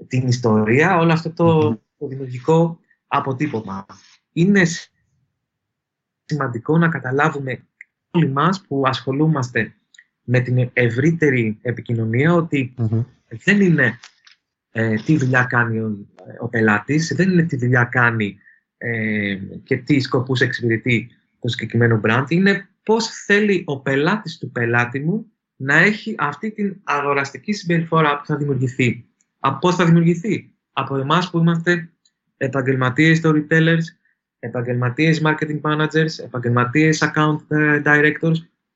την 0.08 0.28
ιστορία, 0.28 0.98
όλο 0.98 1.12
αυτό 1.12 1.32
το, 1.32 1.82
το 1.98 2.08
δημιουργικό 2.08 2.80
αποτύπωμα. 3.08 3.86
Είναι 4.32 4.62
σημαντικό 6.26 6.78
να 6.78 6.90
καταλάβουμε 6.90 7.66
όλοι 8.12 8.30
μας 8.32 8.62
που 8.68 8.82
ασχολούμαστε 8.86 9.76
με 10.26 10.40
την 10.40 10.70
ευρύτερη 10.74 11.58
επικοινωνία 11.62 12.48
δεν 13.44 13.62
είναι 13.62 14.00
ε, 14.72 14.96
τι 14.96 15.18
δουλειά 15.18 15.44
κάνει 15.44 15.80
ο, 15.80 16.08
ο 16.40 16.48
πελάτης, 16.48 17.14
δεν 17.16 17.30
είναι 17.30 17.44
τι 17.44 17.58
δουλειά 17.58 17.84
κάνει 17.84 18.38
ε, 18.78 19.38
και 19.64 19.78
τι 19.78 20.00
σκοπούς 20.00 20.42
εξυπηρετεί 20.42 21.10
το 21.40 21.48
συγκεκριμένο 21.48 22.02
brand, 22.04 22.26
είναι 22.28 22.70
πώς 22.84 23.08
θέλει 23.08 23.64
ο 23.66 23.80
πελάτης 23.80 24.38
του 24.38 24.52
πελάτη 24.52 25.00
μου 25.00 25.32
να 25.56 25.76
έχει 25.78 26.16
αυτή 26.18 26.52
την 26.52 26.82
αγοραστική 26.84 27.54
συμπεριφορά 27.54 28.18
που 28.18 28.26
θα 28.26 28.36
δημιουργηθεί. 28.36 29.06
Από 29.40 29.58
πώς 29.60 29.76
θα 29.76 29.86
δημιουργηθεί; 29.86 30.54
Από 30.72 30.98
εμάς 30.98 31.30
που 31.30 31.38
είμαστε 31.38 31.90
επαγγελματίες 32.38 33.22
storytellers, 33.24 33.84
επαγγελματίες 34.40 35.22
marketing 35.26 35.62
managers, 35.62 36.24
επαγγελματίες 36.24 37.04
account 37.04 37.38
ε, 37.48 37.82
directors 37.86 38.36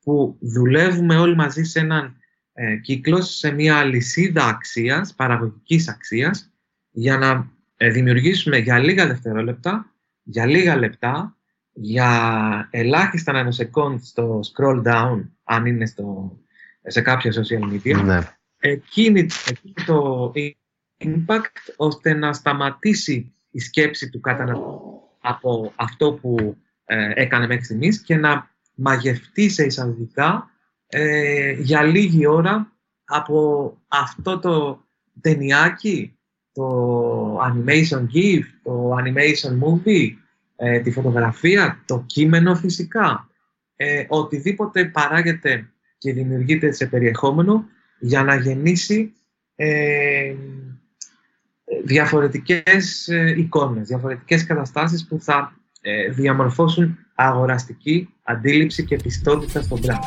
που 0.10 0.38
δουλεύουμε 0.40 1.18
όλοι 1.18 1.36
μαζί 1.36 1.64
σε 1.64 1.80
έναν 1.80 2.16
ε, 2.54 2.76
κύκλο, 2.76 3.22
σε 3.22 3.52
μια 3.52 3.84
λυσίδα 3.84 4.46
αξίας, 4.46 5.14
παραγωγικής 5.14 5.90
αξίας, 5.90 6.52
για 6.92 7.18
να 7.18 7.52
ε, 7.78 7.90
δημιουργήσουμε 7.90 8.58
για 8.58 8.80
λίγα 8.80 9.08
δευτερόλεπτα, 9.08 9.94
για 10.24 10.46
λίγα 10.46 10.76
λεπτά, 10.76 11.38
για 11.72 12.68
ελάχιστα 12.72 13.32
νανοσεκόντ 13.32 14.00
στο 14.02 14.40
scroll 14.40 14.84
down, 14.84 15.22
αν 15.44 15.66
είναι 15.66 15.86
στο, 15.86 16.38
σε 16.84 17.02
κάποια 17.02 17.32
social 17.32 17.74
media, 17.74 18.04
ναι. 18.04 18.20
εκείνη, 18.60 19.28
το 19.86 20.32
impact 20.98 21.74
ώστε 21.76 22.14
να 22.14 22.34
σταματήσει 22.34 23.34
η 23.52 23.60
σκέψη 23.60 24.10
του 24.10 24.20
καταναλωτή 24.20 24.98
από 25.22 25.74
αυτό 25.76 26.14
που 26.14 26.58
ε, 26.86 27.12
έκανε 27.16 27.48
μέχρι 27.48 27.64
στιγμής 27.64 28.02
και 28.02 28.16
να 28.16 28.50
μαγευτεί 28.80 29.50
σε 29.50 29.66
εισαγωγικά 29.66 30.50
ε, 30.88 31.52
για 31.52 31.84
λίγη 31.84 32.28
ώρα 32.28 32.72
από 33.06 33.78
αυτό 33.88 34.40
το 34.40 34.84
ταινιάκι, 35.22 36.18
το 36.52 37.38
animation 37.38 38.06
GIF, 38.14 38.44
το 38.64 38.96
animation 38.96 39.60
movie, 39.64 40.10
ε, 40.56 40.80
τη 40.80 40.92
φωτογραφία, 40.92 41.84
το 41.86 42.04
κείμενο 42.06 42.56
φυσικά. 42.56 43.30
Ε, 43.76 44.06
οτιδήποτε 44.08 44.86
παράγεται 44.86 45.70
και 45.98 46.14
δημιουργείται 46.14 46.72
σε 46.72 46.86
περιεχόμενο 46.86 47.66
για 48.00 48.24
να 48.24 48.36
γεννήσει 48.36 49.14
ε, 49.56 50.36
διαφορετικές 51.84 53.08
ε, 53.08 53.34
εικόνες, 53.38 53.88
διαφορετικές 53.88 54.46
καταστάσεις 54.46 55.08
που 55.08 55.20
θα 55.22 55.54
ε, 55.82 56.10
διαμορφώσουν 56.10 56.98
αγοραστική 57.28 58.10
αντίληψη 58.24 58.86
και 58.86 58.96
πιστότητα 58.96 59.62
στον 59.62 59.80
brand. 59.84 60.04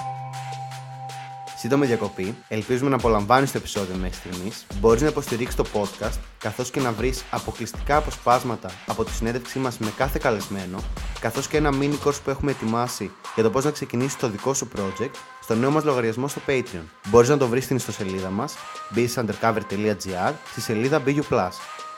Σύντομη 1.56 1.86
διακοπή. 1.86 2.34
Ελπίζουμε 2.48 2.90
να 2.90 2.96
απολαμβάνεις 2.96 3.52
το 3.52 3.58
επεισόδιο 3.58 3.94
μέχρι 3.96 4.14
στιγμής. 4.16 4.66
Μπορείς 4.80 5.02
να 5.02 5.08
υποστηρίξεις 5.08 5.56
το 5.56 5.64
podcast, 5.72 6.18
καθώς 6.38 6.70
και 6.70 6.80
να 6.80 6.92
βρεις 6.92 7.24
αποκλειστικά 7.30 7.96
αποσπάσματα 7.96 8.70
από 8.86 9.04
τη 9.04 9.10
συνέντευξή 9.10 9.58
μας 9.58 9.78
με 9.78 9.92
κάθε 9.96 10.18
καλεσμένο, 10.22 10.78
καθώς 11.20 11.48
και 11.48 11.56
ένα 11.56 11.70
mini 11.80 11.94
course 12.04 12.20
που 12.24 12.30
έχουμε 12.30 12.50
ετοιμάσει 12.50 13.10
για 13.34 13.42
το 13.42 13.50
πώς 13.50 13.64
να 13.64 13.70
ξεκινήσεις 13.70 14.16
το 14.16 14.28
δικό 14.28 14.54
σου 14.54 14.68
project 14.76 15.14
στο 15.42 15.54
νέο 15.54 15.70
μας 15.70 15.84
λογαριασμό 15.84 16.28
στο 16.28 16.40
Patreon. 16.46 16.84
Μπορείς 17.08 17.28
να 17.28 17.36
το 17.36 17.48
βρεις 17.48 17.64
στην 17.64 17.76
ιστοσελίδα 17.76 18.30
μας 18.30 18.54
businessundercover.gr 18.94 20.32
στη 20.50 20.60
σελίδα 20.60 21.02
BU. 21.06 21.48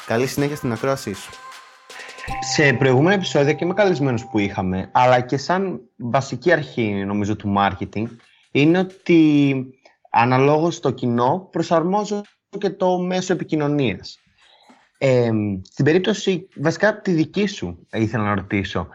Καλή 0.07 0.27
συνέχεια 0.27 0.57
στην 0.57 0.73
ακρόασή 0.73 1.13
σου. 1.13 1.31
Σε 2.41 2.73
προηγούμενα 2.73 3.15
επεισόδια 3.15 3.53
και 3.53 3.65
με 3.65 3.75
καλεσμένου 3.75 4.29
που 4.31 4.39
είχαμε, 4.39 4.89
αλλά 4.93 5.21
και 5.21 5.37
σαν 5.37 5.81
βασική 5.97 6.53
αρχή 6.53 7.05
νομίζω 7.07 7.37
του 7.37 7.55
marketing, 7.59 8.07
είναι 8.51 8.79
ότι 8.79 9.65
αναλόγως 10.11 10.75
στο 10.75 10.91
κοινό 10.91 11.49
προσαρμόζω 11.53 12.23
και 12.59 12.71
το 12.71 12.99
μέσο 12.99 13.33
επικοινωνίας. 13.33 14.19
Ε, 14.99 15.31
στην 15.71 15.85
περίπτωση, 15.85 16.49
βασικά 16.57 17.01
τη 17.01 17.13
δική 17.13 17.47
σου 17.47 17.87
ήθελα 17.93 18.25
να 18.25 18.35
ρωτήσω, 18.35 18.89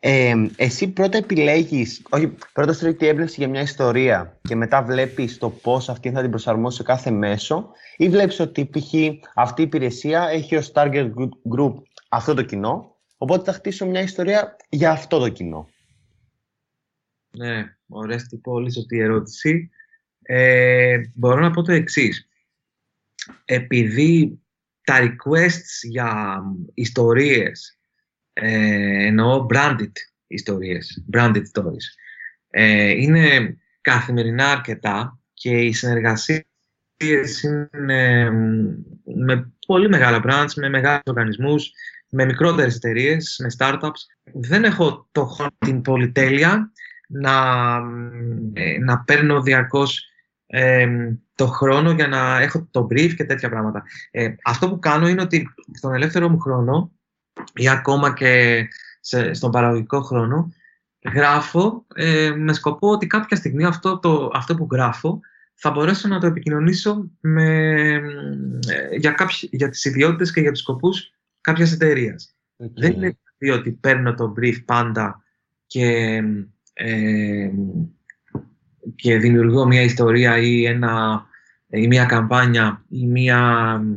ε, 0.00 0.34
εσύ 0.56 0.88
πρώτα 0.88 1.18
επιλέγεις, 1.18 2.02
όχι, 2.10 2.34
πρώτα 2.52 2.72
στρέφει 2.72 3.06
έμπνευση 3.06 3.34
για 3.38 3.48
μια 3.48 3.60
ιστορία 3.60 4.38
και 4.42 4.56
μετά 4.56 4.82
βλέπεις 4.82 5.38
το 5.38 5.50
πώς 5.50 5.88
αυτή 5.88 6.10
θα 6.10 6.20
την 6.20 6.30
προσαρμόσει 6.30 6.76
σε 6.76 6.82
κάθε 6.82 7.10
μέσο 7.10 7.70
ή 7.96 8.08
βλέπεις 8.08 8.40
ότι 8.40 8.64
π.χ. 8.64 8.94
αυτή 9.34 9.60
η 9.60 9.64
υπηρεσία 9.64 10.28
έχει 10.28 10.56
ως 10.56 10.72
target 10.74 11.10
group 11.56 11.74
αυτό 12.16 12.34
το 12.34 12.42
κοινό, 12.42 12.96
οπότε 13.16 13.44
θα 13.44 13.52
χτίσω 13.52 13.86
μια 13.86 14.00
ιστορία 14.00 14.56
για 14.68 14.90
αυτό 14.90 15.18
το 15.18 15.28
κοινό. 15.28 15.68
Ναι, 17.36 17.76
ωραία 17.88 18.18
πολύ 18.42 18.72
σωστή 18.72 18.98
ερώτηση. 18.98 19.70
Ε, 20.22 21.00
μπορώ 21.14 21.40
να 21.40 21.50
πω 21.50 21.62
το 21.62 21.72
εξής. 21.72 22.28
Επειδή 23.44 24.40
τα 24.82 24.98
requests 25.00 25.80
για 25.82 26.42
ιστορίες, 26.74 27.78
ε, 28.32 29.06
εννοώ 29.06 29.46
branded 29.50 29.92
ιστορίες, 30.26 31.04
branded 31.12 31.42
stories, 31.52 31.86
ε, 32.50 32.90
είναι 32.90 33.56
καθημερινά 33.80 34.50
αρκετά 34.50 35.20
και 35.32 35.60
οι 35.60 35.72
συνεργασίες 35.72 37.42
είναι 37.42 38.30
με 39.04 39.52
πολύ 39.66 39.88
μεγάλα 39.88 40.22
brands, 40.24 40.52
με 40.56 40.68
μεγάλους 40.68 41.02
οργανισμούς, 41.06 41.72
με 42.10 42.24
μικρότερες 42.24 42.74
εταιρείες, 42.74 43.36
με 43.42 43.48
startups. 43.58 44.00
Δεν 44.22 44.64
έχω 44.64 45.08
το 45.12 45.24
χρόνο 45.24 45.56
την 45.58 45.82
πολυτέλεια 45.82 46.72
να, 47.08 47.76
ε, 48.52 48.78
να 48.78 48.98
παίρνω 48.98 49.42
διαρκώς 49.42 50.10
το 51.34 51.46
χρόνο 51.46 51.90
για 51.90 52.08
να 52.08 52.40
έχω 52.40 52.68
το 52.70 52.86
brief 52.90 53.14
και 53.14 53.24
τέτοια 53.24 53.48
πράγματα. 53.48 53.82
Ε, 54.10 54.34
αυτό 54.44 54.68
που 54.68 54.78
κάνω 54.78 55.08
είναι 55.08 55.22
ότι 55.22 55.48
στον 55.72 55.94
ελεύθερο 55.94 56.28
μου 56.28 56.38
χρόνο 56.38 56.92
ή 57.54 57.68
ακόμα 57.68 58.12
και 58.12 58.62
σε, 59.00 59.32
στον 59.32 59.50
παραγωγικό 59.50 60.00
χρόνο 60.00 60.52
γράφω 61.14 61.86
ε, 61.94 62.30
με 62.36 62.52
σκοπό 62.52 62.90
ότι 62.90 63.06
κάποια 63.06 63.36
στιγμή 63.36 63.64
αυτό, 63.64 63.98
το, 63.98 64.30
αυτό 64.34 64.54
που 64.54 64.68
γράφω 64.70 65.20
θα 65.54 65.70
μπορέσω 65.70 66.08
να 66.08 66.20
το 66.20 66.26
επικοινωνήσω 66.26 67.10
με, 67.20 67.48
ε, 68.66 68.96
για, 68.96 69.10
κάποιοι, 69.10 69.48
για 69.52 69.68
τις 69.68 69.84
ιδιότητες 69.84 70.32
και 70.32 70.40
για 70.40 70.50
τους 70.50 70.60
σκοπούς 70.60 71.10
κάποιας 71.46 71.72
εταιρείας. 71.72 72.36
Δεν 72.56 72.92
είναι 72.92 73.18
πει 73.38 73.48
ότι 73.48 73.72
παίρνω 73.72 74.14
το 74.14 74.34
brief 74.36 74.64
πάντα 74.64 75.22
και, 75.66 76.20
ε, 76.72 77.50
και 78.94 79.18
δημιουργώ 79.18 79.66
μια 79.66 79.82
ιστορία 79.82 80.38
ή, 80.38 80.64
ένα, 80.64 81.24
ή 81.66 81.86
μια 81.86 82.04
καμπάνια 82.04 82.84
ή 82.88 83.06
μια, 83.06 83.40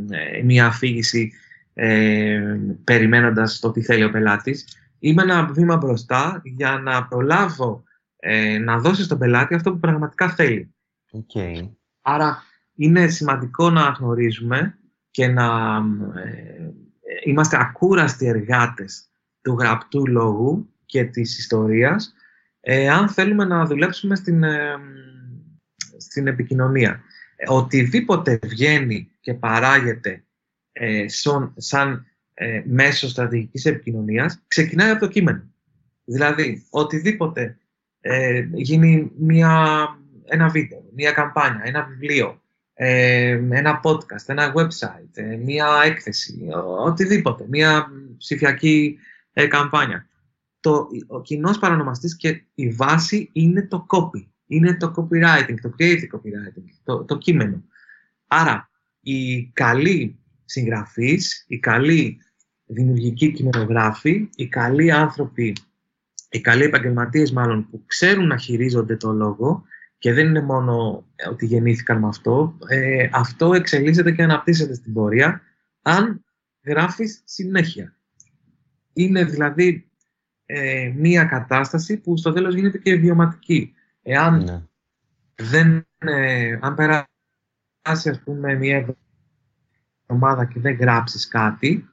ε, 0.10 0.44
μια 0.44 0.66
αφήγηση 0.66 1.32
ε, 1.74 2.60
περιμένοντας 2.84 3.60
το 3.60 3.72
τι 3.72 3.82
θέλει 3.82 4.04
ο 4.04 4.12
πελάτης. 4.12 4.66
Είμαι 5.00 5.22
ένα 5.22 5.46
βήμα 5.46 5.78
μπροστά 5.78 6.42
για 6.44 6.78
να 6.78 7.08
προλάβω 7.08 7.84
ε, 8.18 8.58
να 8.58 8.80
δώσει 8.80 9.04
στον 9.04 9.18
πελάτη 9.18 9.56
αυτό 9.56 9.72
που 9.72 9.80
πραγματικά 9.80 10.30
θέλει. 10.30 10.76
Okay. 11.12 11.70
Άρα 12.02 12.44
είναι 12.76 13.08
σημαντικό 13.08 13.70
να 13.70 13.82
γνωρίζουμε 13.82 14.80
και 15.12 15.28
να 15.28 15.78
ε, 16.16 16.72
είμαστε 17.24 17.58
ακούραστοι 17.60 18.26
εργάτες 18.26 19.10
του 19.42 19.54
γραπτού 19.60 20.08
λόγου 20.08 20.74
και 20.86 21.04
της 21.04 21.38
ιστορίας 21.38 22.14
ε, 22.60 22.90
αν 22.90 23.10
θέλουμε 23.10 23.46
να 23.46 23.66
δουλέψουμε 23.66 24.16
στην, 24.16 24.44
ε, 24.44 24.76
στην 25.98 26.28
επικοινωνία. 26.28 27.02
Οτιδήποτε 27.48 28.40
βγαίνει 28.44 29.12
και 29.20 29.34
παράγεται 29.34 30.24
σαν, 31.06 31.54
σαν 31.58 32.06
μέσο 32.66 33.08
στρατηγικής 33.08 33.66
επικοινωνίας 33.66 34.44
ξεκινάει 34.48 34.90
από 34.90 35.00
το 35.00 35.08
κείμενο. 35.08 35.54
Δηλαδή, 36.04 36.66
οτιδήποτε 36.70 37.58
γίνει 38.54 39.12
μια, 39.18 39.88
ένα 40.26 40.50
βίντεο, 40.50 40.84
μια 40.96 41.12
καμπάνια, 41.12 41.62
ένα 41.64 41.84
βιβλίο, 41.84 42.42
ένα 42.82 43.80
podcast, 43.84 44.26
ένα 44.26 44.54
website, 44.56 45.38
μια 45.44 45.68
έκθεση, 45.86 46.48
οτιδήποτε, 46.86 47.46
μια 47.50 47.88
ψηφιακή 48.18 48.98
ε, 49.34 49.48
καμπάνια. 49.48 50.08
Το, 50.60 50.88
ο 51.08 51.22
κοινός 51.22 51.60
παρανομαστής 51.60 52.16
και 52.16 52.44
η 52.56 52.70
βάση 52.70 53.30
είναι 53.34 53.68
το 53.68 53.86
copy, 53.90 54.26
είναι 54.48 54.78
το 54.78 54.94
copywriting, 54.96 55.56
το 55.62 55.74
creative 55.80 56.16
copywriting, 56.16 56.64
το, 56.84 57.04
το 57.04 57.18
κείμενο. 57.18 57.64
Άρα, 58.28 58.70
οι 59.02 59.46
καλοί 59.46 60.20
συγγραφείς, 60.46 61.46
οι 61.48 61.60
καλοί 61.60 62.22
δημιουργικοί 62.66 63.32
κειμενογράφοι, 63.32 64.30
οι 64.36 64.48
καλοί 64.48 64.92
άνθρωποι, 64.92 65.56
οι 66.30 66.42
καλοί 66.42 66.64
επαγγελματίες 66.64 67.32
μάλλον 67.32 67.70
που 67.70 67.84
ξέρουν 67.86 68.28
να 68.28 68.38
χειρίζονται 68.38 68.96
το 68.96 69.12
λόγο 69.12 69.64
και 70.00 70.14
δεν 70.14 70.28
είναι 70.28 70.42
μόνο 70.42 71.06
ότι 71.30 71.46
γεννήθηκαν 71.46 72.00
με 72.00 72.08
αυτό, 72.08 72.58
ε, 72.68 73.10
αυτό 73.12 73.54
εξελίσσεται 73.54 74.12
και 74.12 74.24
αναπτύσσεται 74.24 74.74
στην 74.74 74.94
πορεία 74.94 75.42
αν 75.82 76.26
γράφεις 76.66 77.22
συνέχεια. 77.26 77.98
Είναι 78.94 79.24
δηλαδή 79.24 79.90
ε, 80.46 80.94
μία 80.96 81.24
κατάσταση 81.24 81.98
που 81.98 82.18
στο 82.18 82.34
τέλος 82.34 82.56
γίνεται 82.56 82.78
και 82.78 82.96
βιωματική. 82.96 83.74
Εάν 84.02 84.44
ναι. 84.44 84.64
δεν, 85.36 85.88
ε, 85.98 86.58
αν 86.62 86.76
περάσει 86.76 88.10
ας 88.10 88.22
πούμε 88.24 88.56
μία 88.56 88.96
εβδομάδα 90.08 90.46
και 90.46 90.60
δεν 90.60 90.76
γράψεις 90.76 91.28
κάτι, 91.28 91.90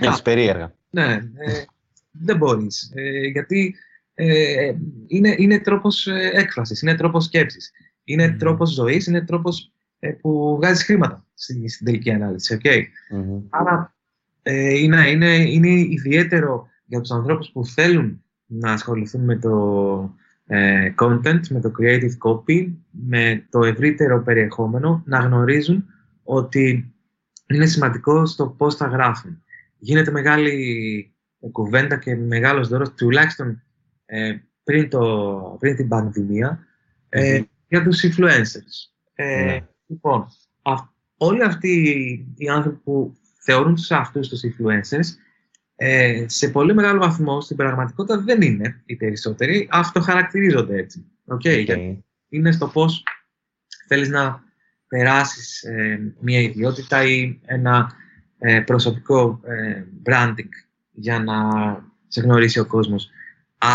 Έχεις 0.00 0.22
περίεργα. 0.22 0.74
Ναι, 0.90 1.12
ε, 1.34 1.64
δεν 2.10 2.36
μπορείς. 2.36 2.92
Ε, 2.94 3.26
γιατί 3.26 3.74
ε, 4.20 4.74
είναι, 5.06 5.34
είναι 5.38 5.58
τρόπος 5.58 6.06
έκφρασης, 6.32 6.82
είναι 6.82 6.94
τρόπος 6.94 7.24
σκέψης, 7.24 7.70
είναι 8.04 8.26
mm. 8.26 8.38
τρόπος 8.38 8.70
ζωής, 8.70 9.06
είναι 9.06 9.24
τρόπος 9.24 9.72
που 10.20 10.56
βγάζεις 10.56 10.84
χρήματα 10.84 11.26
στην, 11.34 11.68
στην 11.68 11.86
τελική 11.86 12.10
ανάλυση. 12.10 12.58
Okay? 12.62 12.82
Άρα 13.48 13.96
ε, 14.42 14.78
είναι, 14.78 15.10
είναι, 15.10 15.34
είναι 15.34 15.68
ιδιαίτερο 15.68 16.68
για 16.84 17.00
τους 17.00 17.10
ανθρώπους 17.10 17.50
που 17.50 17.66
θέλουν 17.66 18.24
να 18.46 18.72
ασχοληθούν 18.72 19.24
με 19.24 19.36
το 19.36 20.14
ε, 20.46 20.92
content, 20.98 21.40
με 21.48 21.60
το 21.60 21.72
creative 21.78 22.16
copy, 22.24 22.72
με 22.90 23.46
το 23.50 23.64
ευρύτερο 23.64 24.22
περιεχόμενο, 24.22 25.02
να 25.06 25.18
γνωρίζουν 25.18 25.84
ότι 26.22 26.94
είναι 27.46 27.66
σημαντικό 27.66 28.26
στο 28.26 28.46
πώς 28.46 28.76
θα 28.76 28.86
γράφουν. 28.86 29.42
Γίνεται 29.78 30.10
μεγάλη 30.10 31.12
κουβέντα 31.52 31.96
και 31.96 32.16
μεγάλος 32.16 32.68
δώρος, 32.68 32.94
τουλάχιστον 32.94 33.62
ε, 34.10 34.36
πριν, 34.64 34.88
το, 34.88 35.56
πριν 35.60 35.76
την 35.76 35.88
πανδημία, 35.88 36.66
ε, 37.08 37.42
για 37.68 37.82
τους 37.82 38.00
influencers. 38.04 38.90
Ε, 39.14 39.44
ναι. 39.44 39.58
Λοιπόν, 39.86 40.26
όλοι 41.16 41.42
αυτοί 41.42 41.72
οι 42.36 42.48
άνθρωποι 42.48 42.78
που 42.78 43.16
θεωρούν 43.44 43.74
τους 43.74 43.90
αυτούς 43.90 44.28
τους 44.28 44.40
influencers, 44.44 45.06
ε, 45.76 46.24
σε 46.28 46.48
πολύ 46.48 46.74
μεγάλο 46.74 47.00
βαθμό 47.00 47.40
στην 47.40 47.56
πραγματικότητα 47.56 48.20
δεν 48.20 48.42
είναι 48.42 48.82
οι 48.86 48.96
περισσότεροι, 48.96 49.68
αυτοχαρακτηρίζονται 49.70 50.76
έτσι. 50.76 51.04
Okay? 51.26 51.66
okay. 51.66 51.98
Είναι 52.28 52.52
στο 52.52 52.68
πώς 52.68 53.02
θέλεις 53.86 54.08
να 54.08 54.42
περάσεις 54.88 55.62
ε, 55.62 56.14
μια 56.20 56.40
ιδιότητα 56.40 57.02
ή 57.02 57.40
ένα 57.44 57.92
ε, 58.38 58.60
προσωπικό 58.60 59.40
ε, 59.44 59.84
branding 60.04 60.48
για 60.92 61.20
να 61.20 61.36
σε 62.08 62.20
γνωρίσει 62.20 62.58
ο 62.58 62.66
κόσμος. 62.66 63.10
Α, 63.58 63.70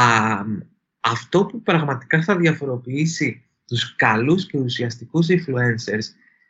αυτό 0.99 1.45
που 1.45 1.61
πραγματικά 1.61 2.21
θα 2.21 2.37
διαφοροποιήσει 2.37 3.43
τους 3.67 3.95
καλούς 3.95 4.45
και 4.45 4.57
ουσιαστικούς 4.57 5.27
influencers 5.29 6.05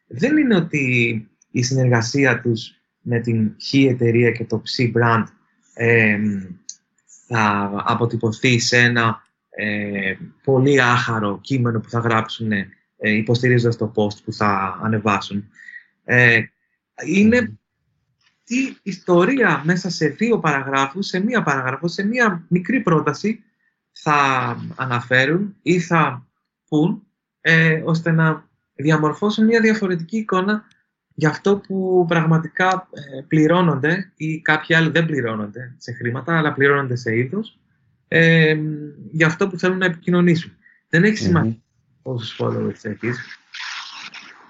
δεν 0.07 0.37
είναι 0.37 0.55
ότι 0.55 1.27
η 1.51 1.63
συνεργασία 1.63 2.41
τους 2.41 2.75
με 3.01 3.19
την 3.19 3.55
χ 3.61 3.73
εταιρεία 3.73 4.31
και 4.31 4.45
το 4.45 4.61
ψ 4.61 4.79
brand 4.95 5.23
θα 7.27 7.71
αποτυπωθεί 7.85 8.59
σε 8.59 8.77
ένα 8.77 9.21
ε, 9.49 10.15
πολύ 10.43 10.81
άχαρο 10.81 11.39
κείμενο 11.41 11.79
που 11.79 11.89
θα 11.89 11.99
γράψουν 11.99 12.51
ε, 12.51 12.67
υποστηρίζοντας 12.97 13.77
το 13.77 13.91
post 13.95 14.23
που 14.23 14.33
θα 14.33 14.79
ανεβάσουν. 14.83 15.49
Ε, 16.03 16.41
είναι 17.05 17.57
τι 18.43 18.75
ιστορία 18.83 19.61
μέσα 19.65 19.89
σε 19.89 20.07
δύο 20.07 20.39
παραγράφους, 20.39 21.07
σε 21.07 21.19
μία 21.19 21.43
παραγράφο, 21.43 21.87
σε 21.87 22.05
μία 22.05 22.45
μικρή 22.47 22.79
πρόταση 22.79 23.43
θα 23.91 24.57
αναφέρουν 24.75 25.55
ή 25.61 25.79
θα 25.79 26.27
πούν 26.67 27.07
ε, 27.41 27.81
ώστε 27.85 28.11
να 28.11 28.49
διαμορφώσουν 28.75 29.45
μια 29.45 29.61
διαφορετική 29.61 30.17
εικόνα 30.17 30.63
για 31.15 31.29
αυτό 31.29 31.57
που 31.57 32.05
πραγματικά 32.07 32.89
ε, 32.91 33.21
πληρώνονται 33.27 34.11
ή 34.15 34.41
κάποιοι 34.41 34.75
άλλοι 34.75 34.89
δεν 34.89 35.05
πληρώνονται 35.05 35.75
σε 35.77 35.91
χρήματα, 35.91 36.37
αλλά 36.37 36.53
πληρώνονται 36.53 36.95
σε 36.95 37.17
είδος, 37.17 37.59
ε, 38.07 38.57
για 39.11 39.27
αυτό 39.27 39.47
που 39.47 39.57
θέλουν 39.57 39.77
να 39.77 39.85
επικοινωνήσουν. 39.85 40.51
Δεν 40.89 41.03
έχει 41.03 41.17
σημασία 41.17 41.51
mm-hmm. 41.51 42.01
πόσους 42.01 42.39
followers 42.39 42.85
έχεις. 42.85 43.37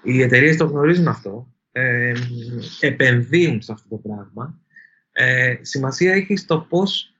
Οι 0.03 0.21
εταιρείες 0.21 0.57
το 0.57 0.65
γνωρίζουν 0.65 1.07
αυτό, 1.07 1.53
ε, 1.73 2.13
επενδύουν 2.79 3.61
σε 3.61 3.71
αυτό 3.71 3.87
το 3.89 3.95
πράγμα. 3.95 4.59
Ε, 5.11 5.55
σημασία 5.61 6.13
έχει 6.13 6.33
το 6.45 6.59
πώς 6.59 7.13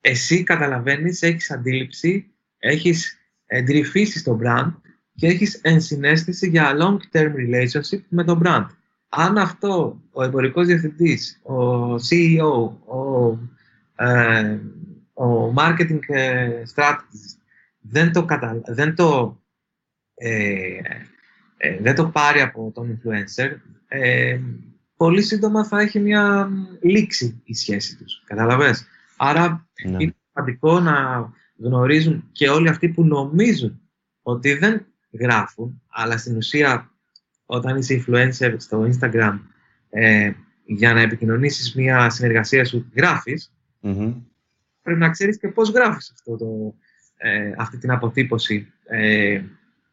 εσύ 0.00 0.42
καταλαβαίνεις, 0.42 1.22
έχεις 1.22 1.50
αντίληψη, 1.50 2.30
έχεις 2.58 3.18
εντρυφήσει 3.46 4.18
στο 4.18 4.38
brand 4.42 4.72
και 5.14 5.26
έχεις 5.26 5.54
ενσυναίσθηση 5.62 6.48
για 6.48 6.76
long-term 6.80 7.32
relationship 7.34 8.00
με 8.08 8.24
το 8.24 8.40
brand 8.44 8.66
αν 9.08 9.38
αυτό 9.38 10.02
ο 10.10 10.22
εμπορικός 10.22 10.66
διευθυντής, 10.66 11.40
ο 11.42 11.94
CEO, 11.94 12.70
ο, 12.84 13.38
ε, 13.96 14.58
ο 15.12 15.54
marketing 15.56 15.98
ε, 16.06 16.62
strategist 16.74 17.38
δεν 17.80 18.12
το, 18.12 18.24
κατα... 18.24 18.60
δεν, 18.66 18.94
το, 18.94 19.40
ε, 20.14 20.80
ε, 21.60 21.78
δεν 21.80 21.94
το 21.94 22.08
πάρει 22.08 22.40
από 22.40 22.72
τον 22.74 23.00
influencer, 23.00 23.50
ε, 23.88 24.40
πολύ 24.96 25.22
σύντομα 25.22 25.64
θα 25.64 25.80
έχει 25.80 26.00
μια 26.00 26.50
λήξη 26.80 27.40
η 27.44 27.54
σχέση 27.54 27.96
τους. 27.96 28.22
Καταλαβες; 28.26 28.86
Άρα 29.16 29.68
ναι. 29.84 29.96
είναι 30.02 30.14
σημαντικό 30.32 30.80
να 30.80 31.28
γνωρίζουν 31.58 32.28
και 32.32 32.48
όλοι 32.48 32.68
αυτοί 32.68 32.88
που 32.88 33.04
νομίζουν 33.04 33.80
ότι 34.22 34.54
δεν 34.54 34.86
γράφουν, 35.20 35.82
αλλά 35.88 36.16
στην 36.16 36.36
ουσία 36.36 36.90
όταν 37.46 37.76
είσαι 37.76 38.04
influencer 38.06 38.54
στο 38.56 38.88
Instagram 38.90 39.38
ε, 39.90 40.32
για 40.64 40.94
να 40.94 41.00
επικοινωνήσεις 41.00 41.74
μια 41.74 42.10
συνεργασία 42.10 42.64
σου 42.64 42.90
γράφεις, 42.96 43.52
πρέπει 44.82 44.98
να 44.98 45.10
ξέρεις 45.10 45.38
και 45.38 45.48
πώς 45.48 45.70
γράφεις 45.70 46.10
αυτό 46.10 46.36
το, 46.36 46.74
ε, 47.16 47.52
αυτή 47.56 47.78
την 47.78 47.90
αποτύπωση 47.90 48.72
ε, 48.84 49.42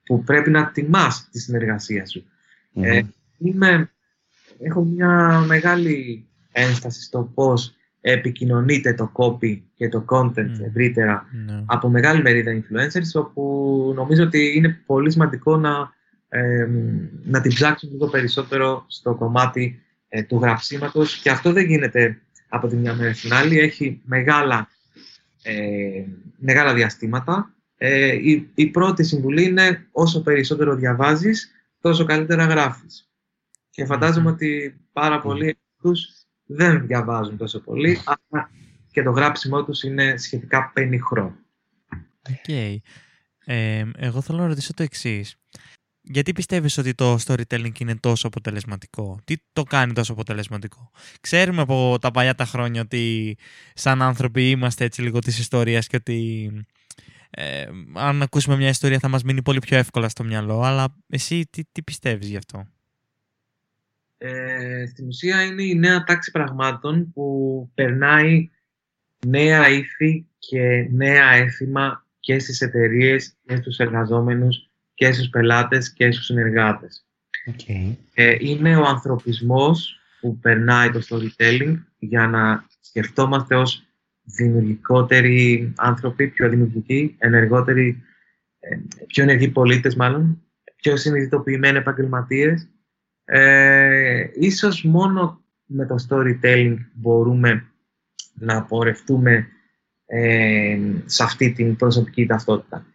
που 0.05 0.23
πρέπει 0.23 0.49
να 0.49 0.71
τιμάς 0.71 1.27
τη 1.31 1.39
συνεργασία 1.39 2.05
σου. 2.05 2.25
Ε, 2.73 3.01
είμαι, 3.37 3.91
έχω 4.59 4.83
μια 4.83 5.43
μεγάλη 5.47 6.27
ένσταση 6.51 7.01
στο 7.01 7.31
πώς 7.33 7.75
επικοινωνείται 8.01 8.93
το 8.93 9.11
copy 9.13 9.61
και 9.75 9.89
το 9.89 10.05
content 10.09 10.37
mm. 10.37 10.65
ευρύτερα 10.67 11.25
ναι. 11.45 11.63
από 11.65 11.89
μεγάλη 11.89 12.21
μερίδα 12.21 12.51
influencers, 12.61 13.21
όπου 13.21 13.91
νομίζω 13.95 14.23
ότι 14.23 14.53
είναι 14.55 14.81
πολύ 14.85 15.11
σημαντικό 15.11 15.57
να 15.57 15.93
να 17.23 17.41
την 17.41 17.53
ψάξουν 17.53 17.91
λίγο 17.91 18.07
περισσότερο 18.07 18.85
στο 18.87 19.15
κομμάτι 19.15 19.81
ε, 20.09 20.23
του 20.23 20.39
γραψίματος 20.41 21.17
και 21.17 21.29
αυτό 21.29 21.51
δεν 21.51 21.65
γίνεται 21.65 22.21
από 22.49 22.67
τη 22.67 22.75
μια 22.75 22.93
μέρα 22.93 23.13
στην 23.13 23.33
άλλη. 23.33 23.59
Έχει 23.59 24.01
μεγάλα, 24.05 24.69
ε, 25.43 26.03
μεγάλα 26.37 26.73
διαστήματα. 26.73 27.54
Ε, 27.77 28.13
η, 28.13 28.49
η 28.55 28.67
πρώτη 28.67 29.03
συμβουλή 29.03 29.43
είναι 29.43 29.87
όσο 29.91 30.21
περισσότερο 30.21 30.75
διαβάζεις, 30.75 31.51
τόσο 31.79 32.05
καλύτερα 32.05 32.45
γράφεις. 32.45 33.09
Και 33.69 33.85
φαντάζομαι 33.85 34.29
ότι 34.29 34.79
πάρα 34.91 35.21
πολλοί 35.21 35.57
τους 35.81 36.25
δεν 36.45 36.85
διαβάζουν 36.87 37.37
τόσο 37.37 37.59
πολύ, 37.59 38.01
αλλά 38.05 38.49
και 38.91 39.03
το 39.03 39.11
γράψιμό 39.11 39.63
τους 39.63 39.83
είναι 39.83 40.17
σχετικά 40.17 40.71
πενιχρό. 40.73 41.35
Okay. 42.29 42.75
Ε, 43.45 43.85
εγώ 43.97 44.21
θέλω 44.21 44.37
να 44.37 44.47
ρωτήσω 44.47 44.73
το 44.73 44.83
εξής. 44.83 45.35
Γιατί 46.01 46.33
πιστεύεις 46.33 46.77
ότι 46.77 46.93
το 46.93 47.17
storytelling 47.25 47.79
είναι 47.79 47.95
τόσο 47.95 48.27
αποτελεσματικό, 48.27 49.19
τι 49.23 49.35
το 49.53 49.63
κάνει 49.63 49.93
τόσο 49.93 50.13
αποτελεσματικό; 50.13 50.91
Ξέρουμε 51.21 51.61
από 51.61 51.97
τα 52.01 52.11
παλιά 52.11 52.35
τα 52.35 52.45
χρόνια 52.45 52.81
ότι 52.81 53.37
σαν 53.73 54.01
άνθρωποι 54.01 54.49
είμαστε 54.49 54.85
έτσι 54.85 55.01
λίγο 55.01 55.19
της 55.19 55.39
ιστορίας 55.39 55.87
και 55.87 55.95
ότι 55.95 56.51
ε, 57.37 57.65
αν 57.93 58.21
ακούσουμε 58.21 58.55
μια 58.55 58.69
ιστορία 58.69 58.99
θα 58.99 59.07
μας 59.07 59.23
μείνει 59.23 59.41
πολύ 59.41 59.59
πιο 59.59 59.77
εύκολα 59.77 60.09
στο 60.09 60.23
μυαλό, 60.23 60.61
αλλά 60.61 60.95
εσύ 61.09 61.47
τι, 61.49 61.63
τι 61.71 61.83
πιστεύεις 61.83 62.27
γι' 62.29 62.37
αυτό; 62.37 62.67
Ε, 64.17 64.85
στην 64.85 65.07
ουσία 65.07 65.43
είναι 65.43 65.63
η 65.63 65.75
νέα 65.75 66.03
τάξη 66.03 66.31
πραγμάτων 66.31 67.11
που 67.13 67.69
περνάει 67.73 68.49
νέα 69.27 69.69
ήθη 69.69 70.27
και 70.39 70.87
νέα 70.91 71.31
έθιμα 71.31 72.05
και 72.19 72.39
στις 72.39 72.61
εταιρείες 72.61 73.33
και 73.45 73.55
στους 73.55 73.77
εργαζόμενους 73.77 74.69
και 74.93 75.11
στους 75.11 75.29
πελάτες 75.29 75.93
και 75.93 76.11
στους 76.11 76.25
συνεργάτες. 76.25 77.05
Okay. 77.51 77.95
Ε, 78.13 78.35
είναι 78.39 78.77
ο 78.77 78.83
ανθρωπισμός 78.83 79.99
που 80.19 80.39
περνάει 80.39 80.91
το 80.91 81.01
storytelling 81.09 81.75
για 81.99 82.27
να 82.27 82.65
σκεφτόμαστε 82.79 83.55
ως 83.55 83.83
δημιουργικότεροι 84.25 85.73
άνθρωποι, 85.77 86.27
πιο 86.27 86.49
δημιουργικοί, 86.49 87.15
ενεργότεροι, 87.17 88.03
ε, 88.59 88.77
πιο 89.07 89.23
ενεργοί 89.23 89.47
πολίτες 89.47 89.95
μάλλον, 89.95 90.41
πιο 90.75 90.97
συνειδητοποιημένοι 90.97 91.77
επαγγελματίες. 91.77 92.69
Ε, 93.25 94.27
ίσως 94.33 94.83
μόνο 94.83 95.43
με 95.65 95.85
το 95.85 95.95
storytelling 96.09 96.75
μπορούμε 96.93 97.65
να 98.33 98.63
πορευτούμε 98.63 99.47
ε, 100.05 100.79
σε 101.05 101.23
αυτή 101.23 101.51
την 101.51 101.75
προσωπική 101.75 102.25
ταυτότητα. 102.25 102.85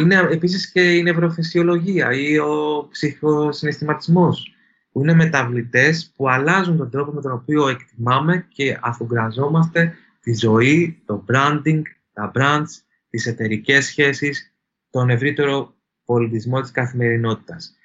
Είναι 0.00 0.28
επίσης 0.30 0.70
και 0.70 0.96
η 0.96 1.02
νευροφυσιολογία 1.02 2.12
ή 2.12 2.38
ο 2.38 2.88
ψυχοσυναισθηματισμός, 2.90 4.54
που 4.92 5.00
είναι 5.00 5.14
μεταβλητές 5.14 6.12
που 6.16 6.28
αλλάζουν 6.28 6.76
τον 6.76 6.90
τρόπο 6.90 7.12
με 7.12 7.20
τον 7.20 7.32
οποίο 7.32 7.68
εκτιμάμε 7.68 8.46
και 8.48 8.78
αφουγκραζόμαστε 8.80 9.94
τη 10.26 10.34
ζωή, 10.34 11.02
το 11.06 11.24
branding, 11.28 11.82
τα 12.12 12.30
brands, 12.34 12.66
τις 13.10 13.26
εταιρικές 13.26 13.84
σχέσεις, 13.84 14.54
τον 14.90 15.10
ευρύτερο 15.10 15.74
πολιτισμό 16.04 16.60
της 16.60 16.70
καθημερινότητας. 16.70 17.76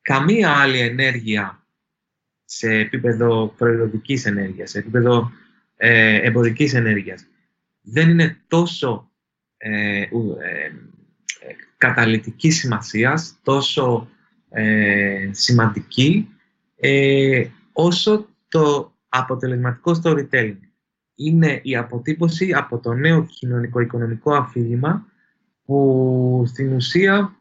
Καμία 0.00 0.50
άλλη 0.50 0.78
ενέργεια 0.78 1.66
σε 2.44 2.74
επίπεδο 2.74 3.54
προϊόντικής 3.56 4.26
ενέργειας, 4.26 4.70
σε 4.70 4.78
επίπεδο 4.78 5.30
ε, 5.76 6.14
εμπορικής 6.26 6.74
ενέργειας, 6.74 7.26
δεν 7.82 8.10
είναι 8.10 8.36
τόσο 8.46 9.10
ε, 9.56 10.00
ε, 10.00 10.08
καταλητική 11.76 12.50
σημασίας, 12.50 13.38
τόσο 13.42 14.08
ε, 14.50 15.28
σημαντική, 15.30 16.28
ε, 16.76 17.46
όσο 17.72 18.28
το 18.48 18.94
αποτελεσματικό 19.08 20.00
storytelling. 20.02 20.69
Είναι 21.22 21.60
η 21.62 21.76
αποτύπωση 21.76 22.52
από 22.52 22.78
το 22.78 22.94
νέο 22.94 23.24
κοινωνικό-οικονομικό 23.24 24.34
αφήγημα 24.34 25.06
που 25.64 26.44
στην 26.46 26.72
ουσία 26.72 27.36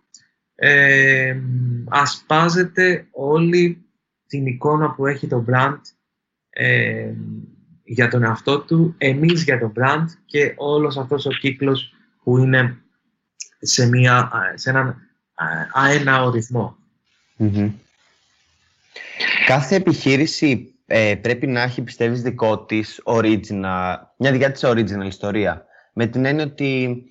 ε, 0.55 1.37
ασπάζεται 1.89 3.07
όλη 3.11 3.85
την 4.27 4.45
εικόνα 4.45 4.91
που 4.91 5.05
έχει 5.05 5.27
το 5.27 5.45
brand 5.47 5.79
ε, 6.49 7.13
για 7.83 8.07
τον 8.07 8.23
εαυτό 8.23 8.59
του, 8.59 8.95
εμείς 8.97 9.43
για 9.43 9.59
το 9.59 9.71
brand 9.75 10.05
και 10.25 10.53
όλος 10.57 10.97
αυτός 10.97 11.25
ο 11.25 11.29
κύκλος 11.29 11.93
που 12.23 12.37
είναι 12.37 12.77
σε, 13.59 13.87
μια, 13.87 14.31
σε 14.55 14.69
έναν 14.69 14.95
αέναο 15.73 16.31
Κάθε 19.45 19.75
επιχείρηση 19.75 20.78
ε, 20.91 21.15
πρέπει 21.15 21.47
να 21.47 21.61
έχει, 21.61 21.81
πιστεύεις, 21.81 22.21
δικό 22.21 22.65
της 22.65 23.01
original, 23.05 23.95
μια 24.17 24.31
δικιά 24.31 24.51
της 24.51 24.65
original 24.65 25.05
ιστορία. 25.05 25.65
Με 25.93 26.05
την 26.05 26.25
έννοια 26.25 26.43
ότι 26.43 27.03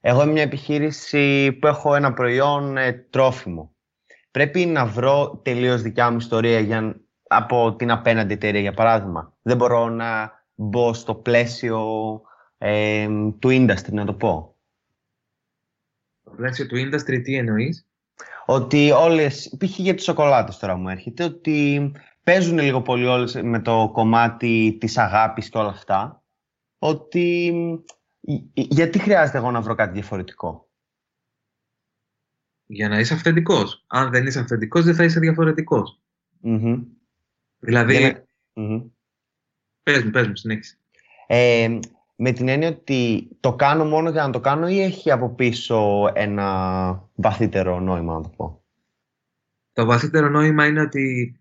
εγώ 0.00 0.22
είμαι 0.22 0.32
μια 0.32 0.42
επιχείρηση 0.42 1.52
που 1.52 1.66
έχω 1.66 1.94
ένα 1.94 2.12
προϊόν 2.12 2.76
ε, 2.76 2.92
τρόφιμο. 2.92 3.74
Πρέπει 4.30 4.66
να 4.66 4.86
βρω 4.86 5.40
τελείως 5.44 5.82
δικιά 5.82 6.10
μου 6.10 6.16
ιστορία 6.16 6.60
για, 6.60 7.00
από 7.28 7.74
την 7.74 7.90
απέναντι 7.90 8.32
εταιρεία, 8.32 8.60
για 8.60 8.74
παράδειγμα. 8.74 9.36
Δεν 9.42 9.56
μπορώ 9.56 9.88
να 9.88 10.32
μπω 10.54 10.92
στο 10.92 11.14
πλαίσιο 11.14 12.20
ε, 12.58 13.06
του 13.38 13.48
industry, 13.48 13.92
να 13.92 14.04
το 14.04 14.12
πω. 14.12 14.56
Στο 16.20 16.30
πλαίσιο 16.30 16.66
του 16.66 16.76
industry 16.76 17.20
τι 17.22 17.36
εννοείς; 17.36 17.86
Ότι 18.46 18.90
όλες, 18.90 19.56
π.χ. 19.58 19.78
για 19.78 19.94
τις 19.94 20.04
σοκολάτες 20.04 20.58
τώρα 20.58 20.76
μου 20.76 20.88
έρχεται, 20.88 21.24
ότι 21.24 21.92
παίζουν 22.26 22.58
λίγο 22.58 22.82
πολύ 22.82 23.06
όλες 23.06 23.34
με 23.42 23.62
το 23.62 23.90
κομμάτι 23.92 24.76
της 24.80 24.98
αγάπης 24.98 25.48
και 25.48 25.58
όλα 25.58 25.68
αυτά. 25.68 26.24
Ότι 26.78 27.52
γιατί 28.54 28.98
χρειάζεται 28.98 29.38
εγώ 29.38 29.50
να 29.50 29.60
βρω 29.60 29.74
κάτι 29.74 29.92
διαφορετικό; 29.92 30.70
Για 32.66 32.88
να 32.88 32.98
είσαι 32.98 33.14
αυθεντικός. 33.14 33.84
Αν 33.86 34.10
δεν 34.10 34.26
είσαι 34.26 34.38
αυθεντικός 34.38 34.84
δεν 34.84 34.94
θα 34.94 35.04
είσαι 35.04 35.20
διαφορετικός. 35.20 36.00
Δηλαδή... 37.58 38.24
Πες 39.82 40.04
μου, 40.04 40.10
πες 40.10 40.28
μου, 40.28 40.36
συνέχισε. 40.36 40.78
Ε, 41.26 41.78
με 42.16 42.32
την 42.32 42.48
έννοια 42.48 42.68
ότι 42.68 43.28
το 43.40 43.54
κάνω 43.54 43.84
μόνο 43.84 44.10
για 44.10 44.26
να 44.26 44.32
το 44.32 44.40
κάνω 44.40 44.68
ή 44.68 44.80
έχει 44.80 45.10
από 45.10 45.34
πίσω 45.34 46.10
ένα 46.14 47.08
βαθύτερο 47.14 47.80
νόημα, 47.80 48.14
να 48.14 48.22
το 48.22 48.28
πω; 48.28 48.64
Το 49.72 49.84
βαθύτερο 49.84 50.28
νόημα 50.28 50.66
είναι 50.66 50.80
ότι 50.80 51.36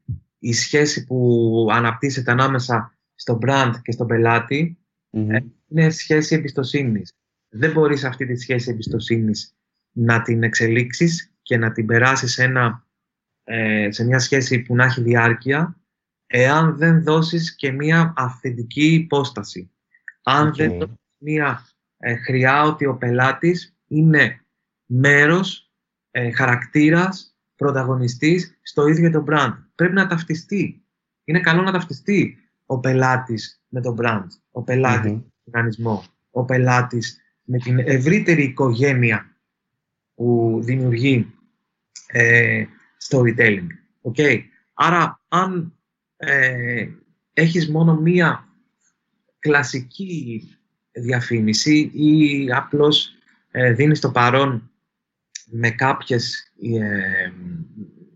η 0.46 0.54
σχέση 0.54 1.06
που 1.06 1.68
αναπτύσσεται 1.72 2.32
ανάμεσα 2.32 2.98
στο 3.16 3.40
brand 3.42 3.72
και 3.82 3.92
στον 3.92 4.08
πελατη 4.08 4.78
είναι 5.68 5.90
σχέση 5.90 6.36
εμπιστοσύνης. 6.36 7.14
Δεν 7.50 7.72
μπορείς 7.72 8.04
αυτή 8.04 8.26
τη 8.26 8.36
σχέση 8.36 8.72
εμπιστοσύνης 8.72 9.56
να 9.92 10.22
την 10.22 10.44
εξελίξεις 10.44 11.34
και 11.42 11.58
να 11.58 11.72
την 11.72 11.86
περάσεις 11.86 12.32
σε, 12.32 12.52
ε, 13.44 13.92
σε 13.92 14.06
μια 14.06 14.20
σχέση 14.20 14.62
που 14.62 14.76
να 14.76 14.84
έχει 14.84 15.02
διάρκεια 15.02 15.80
εάν 16.26 16.78
δεν 16.78 17.04
δώσεις 17.04 17.56
και 17.56 17.72
μια 17.72 18.14
αυθεντική 18.16 18.94
υπόσταση. 18.94 19.72
Αν 20.24 20.54
δεν 20.54 20.78
δώσεις 20.78 20.96
μια 21.18 21.68
ε, 21.98 22.16
χρειά 22.16 22.64
ότι 22.64 22.86
ο 22.86 22.98
πελάτης 22.98 23.78
είναι 23.88 24.46
μέρος, 24.86 25.72
ε, 26.12 26.32
χαρακτήρας, 26.32 27.38
πρωταγωνιστής 27.56 28.60
στο 28.62 28.88
ίδιο 28.88 29.12
το 29.12 29.24
brand. 29.30 29.65
Πρέπει 29.76 29.94
να 29.94 30.08
ταυτιστεί. 30.08 30.84
Είναι 31.24 31.40
καλό 31.40 31.62
να 31.62 31.72
ταυτιστεί 31.72 32.38
ο 32.66 32.80
πελάτης 32.80 33.64
με 33.68 33.82
το 33.82 33.96
brand, 34.00 34.28
ο 34.52 34.64
πελάτης 34.64 35.12
με 35.12 35.18
τον 35.20 35.34
οργανισμό, 35.44 36.04
ο 36.32 36.46
πελάτης 36.46 37.20
με 37.44 37.58
την 37.58 37.80
ευρύτερη 37.80 38.44
οικογένεια 38.44 39.36
που 40.16 40.60
δημιουργεί 40.64 41.34
ε, 42.08 42.66
storytelling. 43.10 43.68
Okay. 44.02 44.40
Άρα, 44.74 45.22
αν 45.28 45.74
ε, 46.18 46.88
έχεις 47.34 47.70
μόνο 47.70 47.96
μία 47.96 48.48
κλασική 49.40 50.50
διαφήμιση 50.92 51.92
ή 51.94 52.52
απλώς 52.52 53.10
ε, 53.52 53.74
δίνεις 53.74 54.00
το 54.00 54.12
παρόν 54.12 54.72
με, 55.46 55.70
κάποιες, 55.70 56.54
ε, 56.62 57.32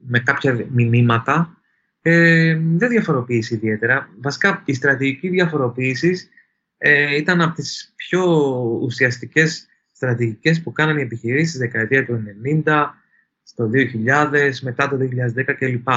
με 0.10 0.20
κάποια 0.20 0.66
μηνύματα, 0.70 1.58
ε, 2.02 2.56
δεν 2.56 2.90
διαφοροποιήσει 2.90 3.54
ιδιαίτερα. 3.54 4.10
Βασικά, 4.22 4.62
η 4.66 4.74
στρατηγική 4.74 5.30
διαφοροποίησης 5.30 6.30
ε, 6.78 7.16
ήταν 7.16 7.42
από 7.42 7.56
τις 7.56 7.94
πιο 7.96 8.24
ουσιαστικές 8.82 9.68
στρατηγικές 9.94 10.62
που 10.62 10.72
κάνανε 10.72 11.00
οι 11.00 11.04
επιχειρήσεις 11.04 11.50
στη 11.50 11.58
δεκαετία 11.58 12.06
του 12.06 12.24
90, 12.66 12.86
στο 13.44 13.70
2000, 13.74 14.60
μετά 14.62 14.90
το 14.90 14.98
2010 14.98 15.54
κλπ. 15.58 15.88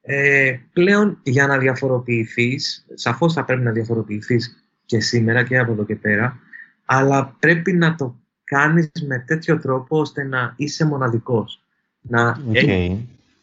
Ε, 0.00 0.56
πλέον 0.72 1.20
για 1.22 1.46
να 1.46 1.58
διαφοροποιηθείς, 1.58 2.86
σαφώς 2.94 3.32
θα 3.32 3.44
πρέπει 3.44 3.62
να 3.62 3.72
διαφοροποιηθείς 3.72 4.70
και 4.84 5.00
σήμερα 5.00 5.42
και 5.42 5.58
από 5.58 5.72
εδώ 5.72 5.84
και 5.84 5.96
πέρα, 5.96 6.38
αλλά 6.84 7.36
πρέπει 7.38 7.72
να 7.72 7.94
το 7.94 8.20
κάνεις 8.44 8.90
με 9.06 9.18
τέτοιο 9.26 9.58
τρόπο 9.58 9.98
ώστε 9.98 10.24
να 10.24 10.54
είσαι 10.56 10.84
μοναδικός. 10.84 11.62
Να 12.00 12.36
okay. 12.52 12.96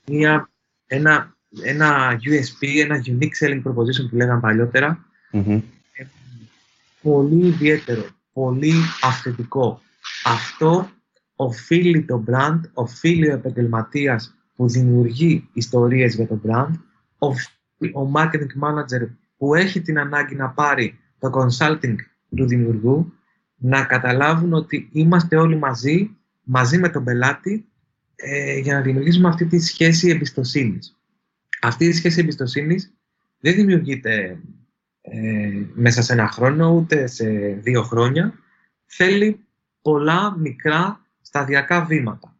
Έχει 0.06 0.18
μια, 0.18 0.50
ένα, 0.86 1.36
ένα 1.64 2.20
USP, 2.24 2.80
ένα 2.84 3.02
unique 3.06 3.46
selling 3.46 3.62
proposition 3.64 4.10
που 4.10 4.16
λέγαμε 4.16 4.40
παλιότερα, 4.40 5.06
πολύ 7.02 7.48
ιδιαίτερο, 7.48 8.06
πολύ 8.34 8.74
αυθεντικό. 9.02 9.82
Αυτό 10.26 10.90
οφείλει 11.36 12.02
το 12.02 12.24
brand, 12.28 12.60
οφείλει 12.74 13.30
ο 13.30 13.34
επαγγελματίας 13.34 14.36
που 14.56 14.70
δημιουργεί 14.70 15.50
ιστορίες 15.54 16.16
για 16.16 16.28
το 16.28 16.42
brand, 16.48 16.72
ο 17.94 18.12
marketing 18.16 18.64
manager 18.64 19.08
που 19.38 19.56
έχει 19.56 19.82
την 19.82 20.00
ανάγκη 20.00 20.36
να 20.36 20.50
πάρει 20.50 21.00
το 21.20 21.30
consulting 21.34 21.96
του 22.36 22.48
δημιουργού, 22.48 23.14
να 23.56 23.84
καταλάβουν 23.84 24.54
ότι 24.54 24.90
είμαστε 24.92 25.38
όλοι 25.38 25.58
μαζί, 25.58 26.18
μαζί 26.44 26.78
με 26.78 26.90
τον 26.90 27.04
πελάτη, 27.04 27.66
ε, 28.16 28.58
για 28.58 28.74
να 28.74 28.82
δημιουργήσουμε 28.82 29.28
αυτή 29.28 29.46
τη 29.46 29.60
σχέση 29.60 30.10
εμπιστοσύνης. 30.10 30.98
Αυτή 31.62 31.86
η 31.86 31.94
σχέση 31.94 32.20
εμπιστοσύνης 32.20 32.94
δεν 33.40 33.56
δημιουργείται 33.56 34.40
ε, 35.02 35.52
μέσα 35.74 36.02
σε 36.02 36.14
ένα 36.14 36.28
χρόνο, 36.28 36.70
ούτε 36.70 37.08
σε 37.08 37.28
δύο 37.62 37.84
χρόνια. 37.84 38.34
Θέλει 38.86 39.40
πολλά 39.82 40.38
μικρά 40.38 41.06
σταδιακά 41.22 41.86
βήματα. 41.86 42.36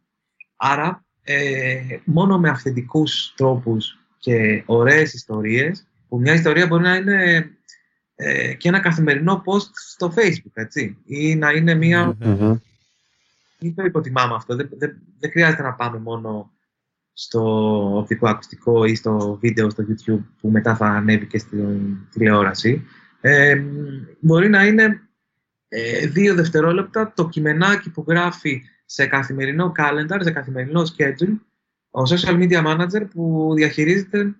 Άρα, 0.56 1.04
ε, 1.22 1.80
μόνο 2.04 2.38
με 2.38 2.48
αυθεντικούς 2.48 3.34
τρόπους 3.36 3.98
και 4.18 4.62
ωραίες 4.66 5.12
ιστορίες, 5.12 5.86
που 6.08 6.20
μια 6.20 6.32
ιστορία 6.32 6.66
μπορεί 6.66 6.82
να 6.82 6.94
είναι 6.94 7.50
ε, 8.14 8.54
και 8.54 8.68
ένα 8.68 8.80
καθημερινό 8.80 9.42
post 9.46 9.70
στο 9.72 10.14
facebook, 10.16 10.52
έτσι, 10.54 10.96
ή 11.04 11.34
να 11.34 11.50
είναι 11.50 11.74
μια... 11.74 12.16
Mm-hmm. 12.20 12.56
Μην 13.60 13.74
το 13.74 13.84
υποτιμάμε 13.84 14.34
αυτό, 14.34 14.56
δεν, 14.56 14.68
δεν, 14.76 14.96
δεν 15.18 15.30
χρειάζεται 15.30 15.62
να 15.62 15.72
πάμε 15.72 15.98
μόνο 15.98 16.50
στο 17.12 17.42
οπτικό 17.98 18.28
ακουστικό 18.28 18.84
ή 18.84 18.94
στο 18.94 19.38
βίντεο 19.40 19.70
στο 19.70 19.84
YouTube 19.88 20.24
που 20.40 20.50
μετά 20.50 20.76
θα 20.76 20.86
ανέβει 20.86 21.26
και 21.26 21.38
στην 21.38 21.96
τηλεόραση. 22.10 22.84
Ε, 23.20 23.62
μπορεί 24.20 24.48
να 24.48 24.66
είναι 24.66 25.00
ε, 25.68 26.06
δύο 26.06 26.34
δευτερόλεπτα 26.34 27.12
το 27.16 27.28
κειμενάκι 27.28 27.90
που 27.90 28.04
γράφει 28.08 28.62
σε 28.84 29.06
καθημερινό 29.06 29.72
calendar, 29.78 30.18
σε 30.20 30.30
καθημερινό 30.30 30.82
schedule, 30.82 31.36
ο 31.90 32.02
social 32.02 32.38
media 32.38 32.66
manager 32.66 33.06
που 33.10 33.52
διαχειρίζεται 33.56 34.36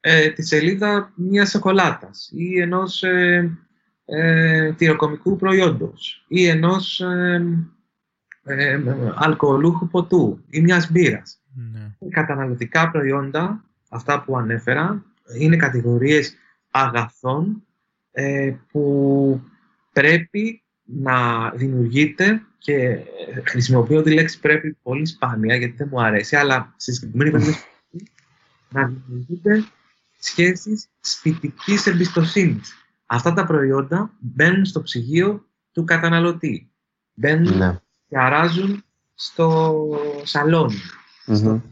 ε, 0.00 0.28
τη 0.28 0.46
σελίδα 0.46 1.12
μιας 1.14 1.50
σοκολάτας 1.50 2.30
ή 2.32 2.60
ενός 2.60 3.02
ε, 3.02 3.58
ε, 4.04 4.72
τυροκομικού 4.72 5.36
προϊόντος 5.36 6.24
ή 6.28 6.46
ενός 6.46 7.02
ε, 8.46 8.72
ε, 8.72 8.82
αλκοολούχου 9.14 9.88
ποτού 9.88 10.40
ή 10.50 10.60
μιας 10.60 10.90
μπύρας. 10.90 11.40
Ναι. 11.54 12.10
Καταναλωτικά 12.10 12.90
προϊόντα, 12.90 13.64
αυτά 13.88 14.22
που 14.22 14.36
ανέφερα, 14.36 15.04
είναι 15.38 15.56
κατηγορίες 15.56 16.34
αγαθών 16.70 17.62
που 18.70 19.40
πρέπει 19.92 20.62
να 20.82 21.50
δημιουργείται 21.50 22.42
και 22.58 22.98
χρησιμοποιώ 23.44 24.02
τη 24.02 24.12
λέξη 24.12 24.40
πρέπει 24.40 24.76
πολύ 24.82 25.06
σπάνια 25.06 25.56
γιατί 25.56 25.74
δεν 25.76 25.88
μου 25.90 26.02
αρέσει, 26.02 26.36
αλλά 26.36 26.74
σε 26.76 26.92
συγκεκριμένη 26.92 27.30
περίπτωση 27.30 27.64
να 28.74 28.86
δημιουργείται 28.86 29.64
σχέσεις 30.18 30.88
σπιτικής 31.00 31.86
εμπιστοσύνης. 31.86 32.74
Αυτά 33.06 33.32
τα 33.32 33.46
προϊόντα 33.46 34.10
μπαίνουν 34.18 34.64
στο 34.64 34.82
ψυγείο 34.82 35.46
του 35.72 35.84
καταναλωτή. 35.84 36.70
Μπαίνουν 37.14 37.56
ναι. 37.56 37.80
Και 38.08 38.18
αράζουν 38.18 38.84
στο 39.14 39.88
σαλονι 40.22 40.80
στο, 41.24 41.62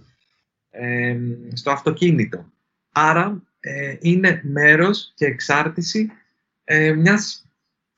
στο 1.53 1.71
αυτοκίνητο. 1.71 2.53
Άρα 2.93 3.43
ε, 3.61 3.97
είναι 4.01 4.41
μέρος 4.45 5.13
και 5.15 5.25
εξάρτηση 5.25 6.11
ε, 6.65 6.93
μιας 6.93 7.47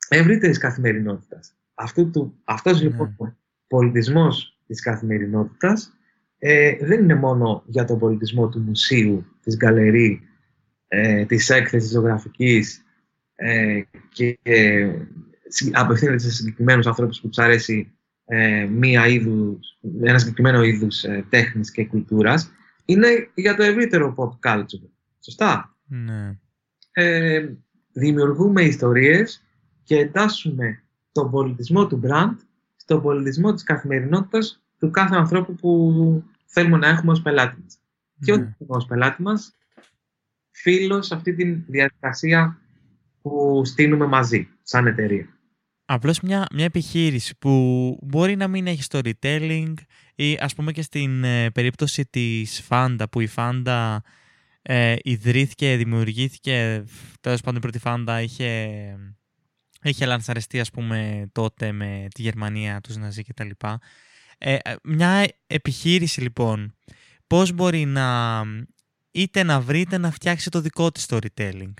ευρύτερης 0.09 0.57
καθημερινότητας. 0.57 1.53
Αυτό 1.73 2.05
του, 2.05 2.41
αυτός 2.43 2.81
ναι. 2.81 2.87
λοιπόν 2.87 3.15
ο 3.19 3.35
πολιτισμός 3.67 4.57
της 4.67 4.81
καθημερινότητας 4.81 5.93
ε, 6.37 6.75
δεν 6.81 7.03
είναι 7.03 7.15
μόνο 7.15 7.63
για 7.65 7.85
τον 7.85 7.99
πολιτισμό 7.99 8.49
του 8.49 8.59
μουσείου, 8.59 9.25
της 9.43 9.55
γκαλερί, 9.55 10.21
ε, 10.87 11.25
της 11.25 11.49
έκθεσης 11.49 11.89
ζωγραφικής 11.89 12.83
ε, 13.35 13.81
και 14.13 14.39
ε, 14.41 14.93
απευθύνεται 15.71 16.17
σε 16.17 16.31
συγκεκριμένους 16.31 16.87
ανθρώπους 16.87 17.21
που 17.21 17.27
τους 17.27 17.37
αρέσει 17.37 17.96
ε, 18.29 18.65
μία 18.65 19.07
είδους, 19.07 19.77
ένα 20.01 20.19
συγκεκριμένο 20.19 20.63
είδους 20.63 21.03
ε, 21.03 21.25
τέχνης 21.29 21.71
και 21.71 21.85
κουλτούρας, 21.85 22.51
είναι 22.85 23.29
για 23.33 23.55
το 23.55 23.63
ευρύτερο 23.63 24.15
pop 24.17 24.49
culture. 24.49 24.89
Σωστά; 25.23 25.75
Ναι. 25.85 26.37
Ε, 26.91 27.49
δημιουργούμε 27.91 28.61
ιστορίες 28.61 29.43
και 29.83 29.97
εντάσσουμε 29.97 30.83
τον 31.11 31.31
πολιτισμό 31.31 31.87
του 31.87 32.01
brand 32.03 32.35
στον 32.75 33.01
πολιτισμό 33.01 33.53
της 33.53 33.63
καθημερινότητας 33.63 34.61
του 34.79 34.89
κάθε 34.89 35.15
ανθρώπου 35.15 35.55
που 35.55 36.23
θέλουμε 36.45 36.77
να 36.77 36.87
έχουμε 36.87 37.11
ως 37.11 37.21
πελάτη 37.21 37.61
μας. 37.63 37.77
Και 38.19 38.31
όχι 38.31 38.55
ως 38.67 38.85
πελάτη 38.85 39.21
μας, 39.21 39.55
φίλος 40.51 41.05
σε 41.05 41.15
αυτή 41.15 41.33
τη 41.33 41.43
διαδικασία 41.51 42.61
που 43.21 43.61
στείλουμε 43.65 44.05
μαζί, 44.05 44.49
σαν 44.63 44.87
εταιρεία. 44.87 45.36
Απλώς 45.89 46.19
μια, 46.19 46.45
μια 46.51 46.65
επιχείρηση 46.65 47.37
που 47.37 47.97
μπορεί 48.01 48.35
να 48.35 48.47
μην 48.47 48.67
έχει 48.67 48.83
storytelling 48.89 49.73
ή 50.15 50.37
ας 50.39 50.55
πούμε 50.55 50.71
και 50.71 50.81
στην 50.81 51.23
ε, 51.23 51.51
περίπτωση 51.51 52.05
της 52.05 52.61
Φάντα 52.61 53.09
που 53.09 53.19
η 53.19 53.27
Φάντα 53.27 54.03
ε, 54.61 54.95
ιδρύθηκε, 55.01 55.75
δημιουργήθηκε, 55.75 56.83
τέλος 57.21 57.41
πάντων 57.41 57.57
η 57.57 57.61
πρώτη 57.61 57.79
Φάντα 57.79 58.21
είχε 58.21 58.71
είχε 59.83 60.05
λανσαριστεί 60.05 60.59
ας 60.59 60.69
πούμε 60.69 61.29
τότε 61.31 61.71
με 61.71 62.07
τη 62.13 62.21
Γερμανία, 62.21 62.81
τους 62.81 62.95
Ναζί 62.95 63.23
και 63.23 63.33
τα 63.33 63.43
λοιπά. 63.43 63.79
Ε, 64.37 64.57
μια 64.83 65.25
επιχείρηση 65.47 66.21
λοιπόν, 66.21 66.75
πώς 67.27 67.51
μπορεί 67.51 67.85
να 67.85 68.41
είτε 69.11 69.43
να 69.43 69.61
βρείτε 69.61 69.97
να 69.97 70.11
φτιάξει 70.11 70.49
το 70.49 70.61
δικό 70.61 70.91
της 70.91 71.05
storytelling. 71.09 71.73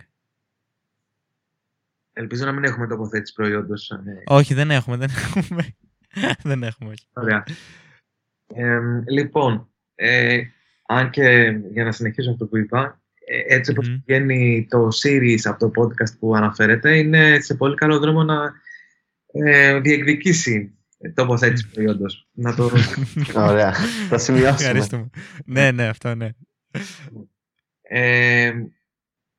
Ελπίζω 2.18 2.45
να 2.45 2.51
μην 2.51 2.63
έχουμε 2.63 2.88
τοποθέτηση 2.88 3.34
προϊόντος. 3.34 3.99
Ναι. 4.03 4.13
Όχι, 4.26 4.53
δεν 4.53 4.72
έχουμε, 4.72 4.97
δεν 4.97 5.09
έχουμε. 5.09 5.76
δεν 6.49 6.63
έχουμε, 6.63 6.89
όχι. 6.89 7.07
Ωραία. 7.13 7.43
λοιπόν, 9.07 9.70
ε, 9.95 10.41
αν 10.86 11.09
και 11.09 11.57
για 11.72 11.84
να 11.84 11.91
συνεχίσω 11.91 12.32
αυτό 12.32 12.45
που 12.45 12.57
είπα, 12.57 13.01
ε, 13.26 13.55
έτσι 13.55 13.72
όπως 13.72 13.89
mm-hmm. 13.89 14.01
βγαίνει 14.05 14.68
το 14.70 14.88
series 15.03 15.39
από 15.43 15.59
το 15.59 15.72
podcast 15.82 16.18
που 16.20 16.36
αναφέρεται, 16.36 16.97
είναι 16.97 17.39
σε 17.39 17.55
πολύ 17.55 17.76
καλό 17.76 17.99
δρόμο 17.99 18.24
να 18.24 18.51
ε, 19.32 19.80
διεκδικήσει 19.80 20.78
τοποθέτηση 21.13 21.70
προϊόντος. 21.70 22.30
Να 22.32 22.55
το... 22.55 22.72
Ωραία. 23.49 23.74
Θα 24.09 24.18
σημειώσουμε. 24.18 25.09
ναι, 25.45 25.72
ναι, 25.72 25.88
αυτό 25.88 26.15
ναι. 26.15 26.30
Ε, 27.82 28.53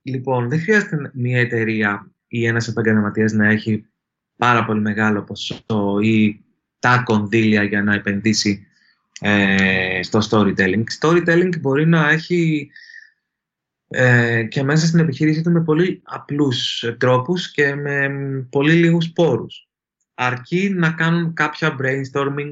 λοιπόν, 0.02 0.48
δεν 0.48 0.60
χρειάζεται 0.60 1.10
μια 1.14 1.40
εταιρεία 1.40 2.12
ή 2.28 2.46
ένας 2.46 2.68
επαγγελματίας 2.68 3.32
να 3.32 3.48
έχει 3.48 3.86
πάρα 4.36 4.64
πολύ 4.64 4.80
μεγάλο 4.80 5.22
ποσό 5.22 5.98
ή 6.02 6.44
τα 6.78 7.02
κονδύλια 7.04 7.62
για 7.62 7.82
να 7.82 7.94
επενδύσει 7.94 8.66
ε, 9.20 10.00
στο 10.02 10.18
storytelling. 10.30 10.84
Storytelling 11.00 11.60
μπορεί 11.60 11.86
να 11.86 12.10
έχει 12.10 12.70
ε, 13.88 14.42
και 14.42 14.62
μέσα 14.62 14.86
στην 14.86 14.98
επιχείρηση 14.98 15.42
του 15.42 15.50
με 15.50 15.62
πολύ 15.62 16.02
απλούς 16.04 16.84
τρόπους 16.98 17.50
και 17.50 17.74
με 17.74 18.08
πολύ 18.50 18.72
λίγους 18.72 19.12
πόρους. 19.12 19.68
Αρκεί 20.14 20.70
να 20.76 20.90
κάνουν 20.90 21.32
κάποια 21.32 21.76
brainstorming 21.80 22.50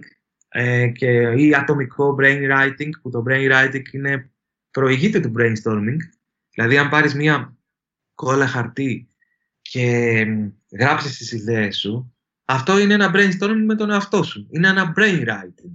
ε, 0.49 0.89
και, 0.89 1.33
ή 1.37 1.55
ατομικό 1.55 2.17
brainwriting, 2.21 2.91
που 3.03 3.11
το 3.11 3.23
brainwriting 3.29 3.93
είναι 3.93 4.31
προηγείται 4.71 5.21
του 5.21 5.33
brainstorming. 5.39 5.97
Δηλαδή, 6.51 6.79
αν 6.79 6.89
πάρεις 6.89 7.15
μία 7.15 7.57
κόλλα 8.15 8.47
χαρτί 8.47 9.09
και 9.69 10.27
γράψεις 10.79 11.17
τις 11.17 11.33
ιδέες 11.33 11.77
σου, 11.79 12.15
αυτό 12.45 12.79
είναι 12.79 12.95
ένα 12.95 13.13
brainstorming 13.15 13.65
με 13.65 13.75
τον 13.75 13.91
εαυτό 13.91 14.23
σου. 14.23 14.47
Είναι 14.51 14.69
ένα 14.69 14.95
brainwriting. 14.97 15.73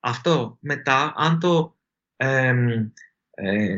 Αυτό 0.00 0.58
μετά, 0.60 1.12
αν 1.16 1.40
το 1.40 1.76
ε, 2.16 2.54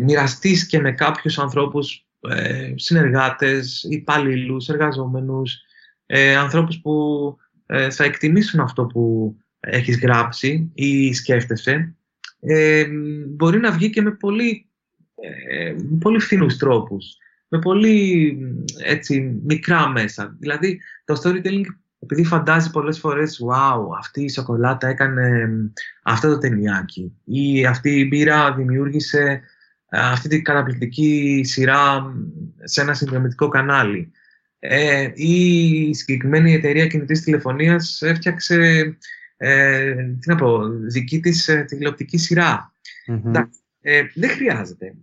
μοιραστείς 0.01 0.67
και 0.67 0.81
με 0.81 0.93
κάποιους 0.93 1.39
ανθρώπους, 1.39 2.07
ε, 2.21 2.73
συνεργάτες, 2.77 3.87
υπαλλήλους, 3.89 4.69
εργαζόμενους, 4.69 5.61
ε, 6.07 6.37
ανθρώπους 6.37 6.81
που 6.81 7.37
ε, 7.67 7.91
θα 7.91 8.05
εκτιμήσουν 8.05 8.61
αυτό 8.61 8.87
που 8.87 9.37
έχεις 9.61 9.99
γράψει 9.99 10.71
ή 10.75 11.13
σκέφτεσαι, 11.13 11.95
ε, 12.41 12.87
μπορεί 13.29 13.59
να 13.59 13.73
βγει 13.73 13.91
και 13.91 14.03
με 14.03 14.11
πολύ, 14.11 14.69
ε, 15.15 15.75
πολύ 16.01 16.19
φθηνούς 16.19 16.57
τρόπους, 16.57 17.17
με 17.55 17.61
πολύ 17.61 18.39
έτσι, 18.85 19.41
μικρά 19.45 19.89
μέσα. 19.89 20.37
Δηλαδή, 20.39 20.81
το 21.05 21.21
storytelling, 21.23 21.65
επειδή 21.99 22.25
φαντάζει 22.25 22.71
πολλές 22.71 22.99
φορές 22.99 23.41
«Wow, 23.49 23.97
αυτή 23.99 24.23
η 24.23 24.29
σοκολάτα 24.29 24.89
έκανε 24.89 25.49
αυτό 26.03 26.29
το 26.29 26.39
ταινιάκι» 26.39 27.13
ή 27.25 27.67
«Αυτή 27.67 27.99
η 27.99 28.07
μπύρα 28.11 28.55
δημιούργησε 28.55 29.41
αυτή 29.91 30.29
την 30.29 30.45
καταπληκτική 30.45 31.41
σειρά 31.45 32.13
σε 32.63 32.81
ένα 32.81 32.95
συνδρομητικό 32.95 33.49
κανάλι. 33.49 34.11
ε, 34.59 35.11
η 35.15 35.95
συγκεκριμένη 35.95 36.53
εταιρεία 36.53 36.87
κινητής 36.87 37.23
τηλεφωνίας 37.23 38.03
έφτιαξε 38.03 38.97
ε, 39.37 39.95
τι 39.95 40.29
να 40.29 40.35
πω, 40.35 40.69
δική 40.69 41.21
της 41.21 41.49
ε, 41.49 41.65
τηλεοπτική 41.69 42.19
σειρά. 42.19 42.73
Ε, 43.81 44.03
δεν 44.15 44.31
χρειάζεται. 44.31 44.95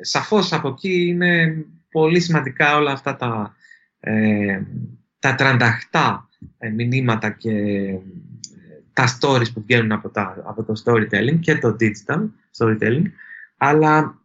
Σαφώς 0.00 0.52
από 0.52 0.68
εκεί 0.68 1.06
είναι 1.06 1.64
πολύ 1.90 2.20
σημαντικά 2.20 2.76
όλα 2.76 2.92
αυτά 2.92 3.16
τα, 3.16 3.54
ε, 4.00 4.60
τα 5.18 5.34
τρανταχτά 5.34 6.28
ε, 6.58 6.68
μηνύματα 6.68 7.30
και 7.30 7.52
τα 8.92 9.18
stories 9.20 9.52
που 9.54 9.62
βγαίνουν 9.62 9.92
από, 9.92 10.08
τα, 10.08 10.42
από 10.46 10.62
το 10.64 10.82
storytelling 10.84 11.38
και 11.40 11.58
το 11.58 11.76
digital 11.80 12.28
storytelling, 12.56 13.04
αλλά 13.56 14.18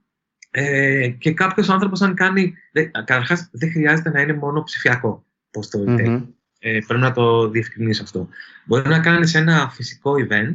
ε, 0.51 1.07
και 1.07 1.33
κάποιος 1.33 1.69
άνθρωπος 1.69 2.01
αν 2.01 2.13
κάνει, 2.13 2.53
καταρχάς 2.91 3.49
δεν 3.51 3.71
χρειάζεται 3.71 4.09
να 4.09 4.21
είναι 4.21 4.33
μόνο 4.33 4.63
ψηφιακό 4.63 5.25
το 5.51 5.61
storytelling. 5.71 6.23
Ε, 6.59 6.79
πρέπει 6.87 7.01
να 7.01 7.11
το 7.11 7.49
διευκρινίσω 7.49 8.03
αυτό. 8.03 8.29
Μπορεί 8.65 8.89
να 8.89 8.99
κάνεις 8.99 9.35
ένα 9.35 9.69
φυσικό 9.69 10.13
event, 10.27 10.53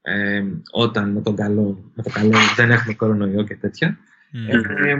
ε, 0.00 0.42
όταν 0.70 1.10
με, 1.10 1.20
τον 1.20 1.36
καλό, 1.36 1.90
με 1.94 2.02
το 2.02 2.10
καλό 2.10 2.36
δεν 2.56 2.70
έχουμε 2.70 2.94
κορονοϊό 2.94 3.44
και 3.44 3.56
τέτοια, 3.56 3.98
ε, 4.48 4.96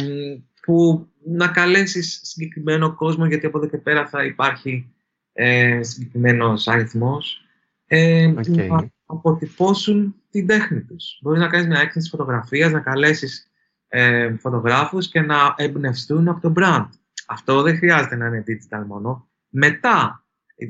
που 0.62 1.08
να 1.24 1.48
καλέσεις 1.48 2.20
συγκεκριμένο 2.22 2.94
κόσμο, 2.94 3.26
γιατί 3.26 3.46
από 3.46 3.58
εδώ 3.58 3.66
και 3.66 3.78
πέρα 3.78 4.08
θα 4.08 4.24
υπάρχει 4.24 4.92
ε, 5.32 5.82
συγκεκριμένος 5.82 6.68
αριθμός, 6.68 7.44
ε, 7.86 8.34
okay. 8.36 8.66
να 8.68 8.90
αποτυπώσουν 9.06 10.14
την 10.30 10.46
τέχνη 10.46 10.80
τους. 10.80 11.18
Μπορείς 11.22 11.40
να 11.40 11.48
κάνεις 11.48 11.66
μια 11.66 11.80
έκθεση 11.80 12.08
φωτογραφίας, 12.08 12.72
να 12.72 12.80
καλέσεις 12.80 13.50
ε, 13.88 14.34
φωτογράφους 14.36 15.08
και 15.08 15.20
να 15.20 15.54
εμπνευστούν 15.56 16.28
από 16.28 16.40
το 16.40 16.52
brand. 16.56 16.88
Αυτό 17.26 17.62
δεν 17.62 17.76
χρειάζεται 17.76 18.16
να 18.16 18.26
είναι 18.26 18.44
digital 18.46 18.84
μόνο. 18.86 19.28
Μετά 19.48 20.24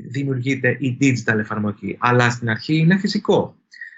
δημιουργείται 0.09 0.77
η 0.79 0.97
digital 1.01 1.37
εφαρμογή, 1.37 1.97
αλλά 1.99 2.29
στην 2.29 2.49
αρχή 2.49 2.77
είναι 2.77 2.97
φυσικό. 2.97 3.55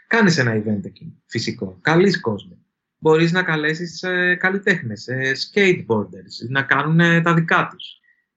Κάνεις 0.08 0.38
ένα 0.38 0.56
event 0.56 0.86
εκεί, 0.86 1.22
φυσικό, 1.26 1.78
καλείς 1.82 2.20
κόσμο. 2.20 2.58
Μπορείς 3.04 3.32
να 3.32 3.44
καλέσεις 3.44 4.04
ε, 4.04 4.36
καλλιτέχνες, 4.36 5.08
ε, 5.08 5.32
skateboarders, 5.32 6.50
να 6.50 6.62
κάνουν 6.62 7.00
ε, 7.00 7.22
τα 7.22 7.34
δικά 7.34 7.68
τους. 7.72 7.86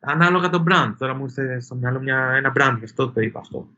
Ανάλογα 0.01 0.49
το 0.49 0.65
brand. 0.69 0.95
Τώρα 0.99 1.15
μου 1.15 1.25
ήρθε 1.25 1.61
στο 1.61 1.75
μυαλό 1.75 2.01
μια, 2.01 2.33
ένα 2.37 2.53
brand, 2.57 2.77
γι' 2.79 2.85
αυτό 2.85 3.11
το 3.11 3.21
είπα 3.21 3.41
αυτό. 3.41 3.69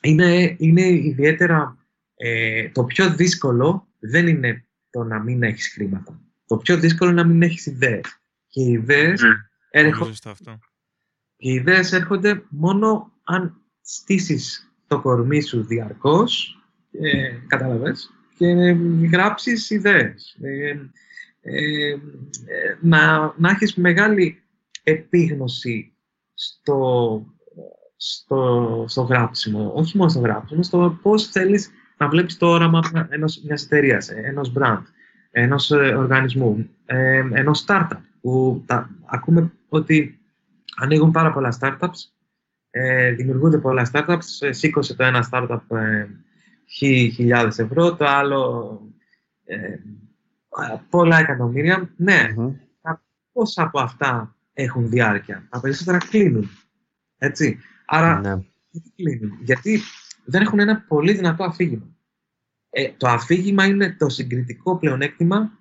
είναι, 0.00 0.56
είναι 0.58 0.88
ιδιαίτερα... 0.88 1.76
Ε, 2.16 2.68
το 2.68 2.84
πιο 2.84 3.14
δύσκολο 3.14 3.88
δεν 3.98 4.26
είναι 4.26 4.66
το 4.90 5.04
να 5.04 5.18
μην 5.18 5.42
έχεις 5.42 5.72
χρήματα. 5.72 6.20
Το 6.46 6.56
πιο 6.56 6.76
δύσκολο 6.76 7.10
είναι 7.10 7.22
να 7.22 7.28
μην 7.28 7.42
έχεις 7.42 7.66
ιδέες. 7.66 8.20
Και 8.48 8.62
οι 8.62 8.72
ιδέες, 8.72 9.22
mm. 9.22 9.26
έρχονται, 9.70 10.14
οι 11.36 11.52
ιδέες 11.52 11.92
έρχονται 11.92 12.42
μόνο 12.48 13.12
αν 13.24 13.60
στήσεις 13.82 14.72
το 14.86 15.00
κορμί 15.00 15.40
σου 15.40 15.64
διαρκώς, 15.64 16.58
ε, 17.00 17.38
κατάλαβες, 17.46 18.10
και 18.36 18.76
γράψεις 19.12 19.70
ιδέες. 19.70 20.36
Ε, 20.42 20.76
ε, 21.40 21.96
να, 22.80 23.34
να 23.36 23.50
έχεις 23.50 23.74
μεγάλη 23.74 24.42
επίγνωση 24.82 25.92
στο, 26.34 27.26
στο, 27.96 28.84
στο 28.88 29.02
γράψιμο, 29.02 29.72
όχι 29.74 29.96
μόνο 29.96 30.10
στο 30.10 30.20
γράψιμο, 30.20 30.62
στο 30.62 30.98
πώς 31.02 31.26
θέλεις 31.26 31.70
να 31.96 32.08
βλέπεις 32.08 32.36
το 32.36 32.46
όραμα 32.46 33.08
ενός, 33.08 33.42
μιας 33.44 33.64
εταιρείας, 33.64 34.08
ενός 34.08 34.52
brand, 34.58 34.82
ενός 35.30 35.70
ε, 35.70 35.76
οργανισμού, 35.76 36.68
ε, 36.84 37.22
ενός 37.32 37.64
startup, 37.66 37.98
που 38.20 38.62
τα, 38.66 38.90
ακούμε 39.06 39.52
ότι 39.68 40.20
ανοίγουν 40.76 41.10
πάρα 41.10 41.32
πολλά 41.32 41.58
startups, 41.60 42.12
ε, 42.70 43.10
δημιουργούνται 43.10 43.58
πολλά 43.58 43.90
startups, 43.92 44.18
ε, 44.40 44.52
σήκωσε 44.52 44.94
το 44.94 45.04
ένα 45.04 45.28
startup 45.30 45.76
ε, 45.76 46.06
χιλιάδες 47.12 47.58
ευρώ, 47.58 47.96
το 47.96 48.04
άλλο 48.04 48.80
ε, 49.44 49.76
πολλά 50.90 51.18
εκατομμύρια. 51.18 51.92
Ναι, 51.96 52.34
mm 52.38 52.52
πόσα 53.32 53.62
από 53.62 53.80
αυτά 53.80 54.36
έχουν 54.52 54.88
διάρκεια. 54.88 55.46
Τα 55.50 55.60
περισσότερα 55.60 55.98
κλείνουν. 55.98 56.50
Έτσι. 57.18 57.58
Άρα, 57.86 58.20
ναι. 58.20 58.42
γιατί 58.70 58.92
κλείνουν. 58.96 59.38
Γιατί 59.42 59.80
δεν 60.24 60.42
έχουν 60.42 60.58
ένα 60.58 60.84
πολύ 60.88 61.12
δυνατό 61.12 61.44
αφήγημα. 61.44 61.96
Ε, 62.70 62.92
το 62.96 63.08
αφήγημα 63.08 63.66
είναι 63.66 63.96
το 63.98 64.08
συγκριτικό 64.08 64.78
πλεονέκτημα 64.78 65.58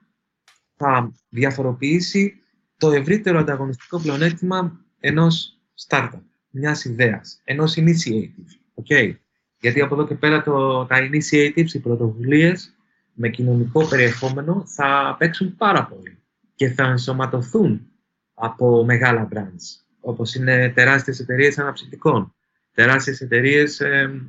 θα 0.76 1.12
διαφοροποιήσει 1.30 2.41
το 2.78 2.91
ευρύτερο 2.91 3.39
ανταγωνιστικό 3.39 3.99
πλεονέκτημα 3.99 4.86
ενός 4.99 5.59
startup, 5.88 6.22
μιας 6.49 6.86
ιδέας, 6.86 7.41
ενός 7.43 7.74
initiative. 7.78 8.45
Okay. 8.84 9.16
Γιατί 9.62 9.82
από 9.82 9.93
εδώ 9.93 10.07
και 10.07 10.16
πέρα 10.16 10.43
το, 10.43 10.86
τα 10.86 10.97
initiatives, 10.99 11.74
οι 11.74 11.80
πρωτοβουλίες 11.80 12.76
με 13.14 13.30
κοινωνικό 13.30 13.88
περιεχόμενο 13.88 14.64
θα 14.66 15.16
παίξουν 15.20 15.55
πάρα 15.55 15.86
πολύ 15.86 16.18
και 16.55 16.70
θα 16.70 16.84
ενσωματωθούν 16.84 17.88
από 18.34 18.86
μεγάλα 18.86 19.28
brands, 19.34 19.82
όπως 19.99 20.36
είναι 20.36 20.70
τεράστιες 20.70 21.20
εταιρείες 21.20 21.57
αναψυκτικών, 21.57 22.34
τεράστιες 22.74 23.22
εταιρείες 23.22 23.80
ε, 23.80 24.22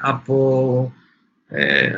από, 0.00 0.92
ε, 1.48 1.90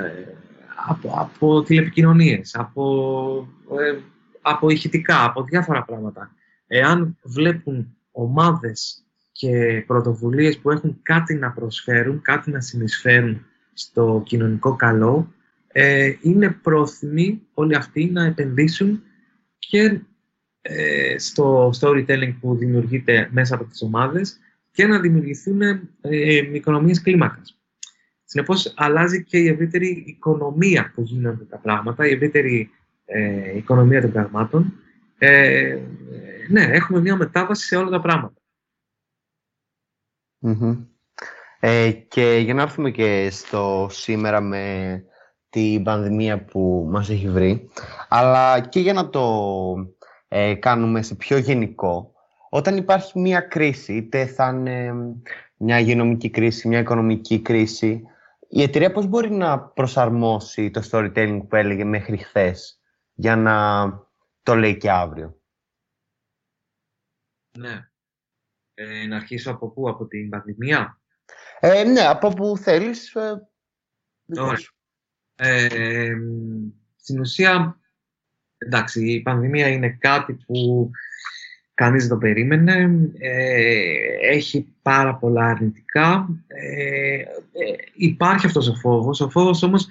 από, 0.88 1.14
από 1.16 1.62
τηλεπικοινωνίες, 1.62 2.54
από, 2.54 3.48
ε, 3.80 3.98
από 4.40 4.70
ηχητικά, 4.70 5.24
από 5.24 5.42
διάφορα 5.44 5.84
πράγματα. 5.84 6.30
Εάν 6.66 7.18
βλέπουν 7.22 7.96
ομάδες 8.10 9.04
και 9.32 9.84
πρωτοβουλίες 9.86 10.58
που 10.58 10.70
έχουν 10.70 10.98
κάτι 11.02 11.34
να 11.34 11.50
προσφέρουν, 11.50 12.22
κάτι 12.22 12.50
να 12.50 12.60
συνεισφέρουν 12.60 13.46
στο 13.72 14.22
κοινωνικό 14.26 14.76
καλό, 14.76 15.34
ε, 15.72 16.12
είναι 16.20 16.50
πρόθυμοι 16.62 17.42
όλοι 17.54 17.74
αυτοί 17.74 18.10
να 18.12 18.24
επενδύσουν 18.24 19.02
και 19.58 20.00
ε, 20.60 21.18
στο 21.18 21.70
storytelling 21.80 22.34
που 22.40 22.56
δημιουργείται 22.56 23.28
μέσα 23.32 23.54
από 23.54 23.64
τις 23.64 23.82
ομάδες 23.82 24.38
και 24.70 24.86
να 24.86 25.00
δημιουργηθούν 25.00 25.60
ε, 26.00 26.36
οικονομίες 26.52 27.02
κλίμακας. 27.02 27.56
Συνεπώς, 28.24 28.72
αλλάζει 28.76 29.24
και 29.24 29.38
η 29.38 29.48
ευρύτερη 29.48 30.04
οικονομία 30.06 30.92
που 30.94 31.02
γίνονται 31.02 31.44
τα 31.44 31.58
πράγματα, 31.58 32.06
η 32.06 32.12
ευρύτερη 32.12 32.70
ε, 33.04 33.56
οικονομία 33.56 34.00
των 34.00 34.12
πραγμάτων. 34.12 34.72
Ε, 35.18 35.78
ναι, 36.48 36.62
έχουμε 36.62 37.00
μια 37.00 37.16
μετάβαση 37.16 37.66
σε 37.66 37.76
όλα 37.76 37.90
τα 37.90 38.00
πράγματα. 38.00 38.41
Ε, 41.60 41.90
και 41.90 42.36
για 42.44 42.54
να 42.54 42.62
έρθουμε 42.62 42.90
και 42.90 43.28
στο 43.30 43.86
σήμερα 43.90 44.40
με 44.40 45.04
την 45.50 45.82
πανδημία 45.82 46.44
που 46.44 46.86
μας 46.90 47.10
έχει 47.10 47.28
βρει, 47.28 47.68
αλλά 48.08 48.60
και 48.60 48.80
για 48.80 48.92
να 48.92 49.10
το 49.10 49.74
ε, 50.28 50.54
κάνουμε 50.54 51.02
σε 51.02 51.14
πιο 51.14 51.38
γενικό, 51.38 52.12
όταν 52.50 52.76
υπάρχει 52.76 53.18
μια 53.18 53.40
κρίση, 53.40 53.94
είτε 53.94 54.26
θα 54.26 54.48
είναι 54.48 54.92
μια 55.56 55.78
υγειονομική 55.78 56.30
κρίση, 56.30 56.68
μια 56.68 56.78
οικονομική 56.78 57.42
κρίση, 57.42 58.02
η 58.48 58.62
εταιρεία 58.62 58.92
πώς 58.92 59.06
μπορεί 59.06 59.30
να 59.30 59.60
προσαρμόσει 59.60 60.70
το 60.70 60.82
storytelling 60.90 61.40
που 61.48 61.56
έλεγε 61.56 61.84
μέχρι 61.84 62.16
χθες 62.16 62.80
για 63.14 63.36
να 63.36 63.86
το 64.42 64.54
λέει 64.54 64.76
και 64.76 64.90
αύριο; 64.90 65.40
Ναι. 67.58 67.91
Ε, 68.74 69.06
να 69.06 69.16
αρχίσω 69.16 69.50
από 69.50 69.68
πού, 69.68 69.88
από 69.88 70.06
την 70.06 70.28
πανδημία; 70.28 71.00
Ε, 71.60 71.84
ναι, 71.84 72.00
από 72.00 72.28
πού 72.28 72.56
θέλεις. 72.56 73.14
Ε, 73.14 73.48
ε, 75.36 76.12
στην 76.96 77.20
ουσία, 77.20 77.80
εντάξει, 78.58 79.12
η 79.12 79.20
πανδημία 79.20 79.68
είναι 79.68 79.88
κάτι 80.00 80.32
που 80.32 80.90
κανείς 81.74 82.06
δεν 82.06 82.10
το 82.10 82.16
περίμενε. 82.18 82.90
Ε, 83.18 84.30
έχει 84.30 84.74
πάρα 84.82 85.14
πολλά 85.14 85.44
αρνητικά. 85.44 86.28
Ε, 86.46 87.14
ε, 87.14 87.24
υπάρχει 87.94 88.46
αυτός 88.46 88.68
ο 88.68 88.74
φόβος. 88.74 89.20
Ο 89.20 89.30
φόβος 89.30 89.62
όμως 89.62 89.86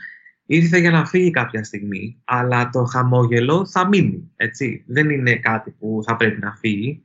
ήρθε 0.45 0.77
για 0.77 0.91
να 0.91 1.05
φύγει 1.05 1.32
κάποια 1.32 1.63
στιγμή, 1.63 2.21
αλλά 2.25 2.69
το 2.69 2.84
χαμόγελο 2.84 3.65
θα 3.65 3.88
μείνει, 3.88 4.32
έτσι. 4.36 4.84
Δεν 4.88 5.09
είναι 5.09 5.36
κάτι 5.36 5.71
που 5.71 6.01
θα 6.07 6.15
πρέπει 6.15 6.39
να 6.39 6.55
φύγει. 6.55 7.03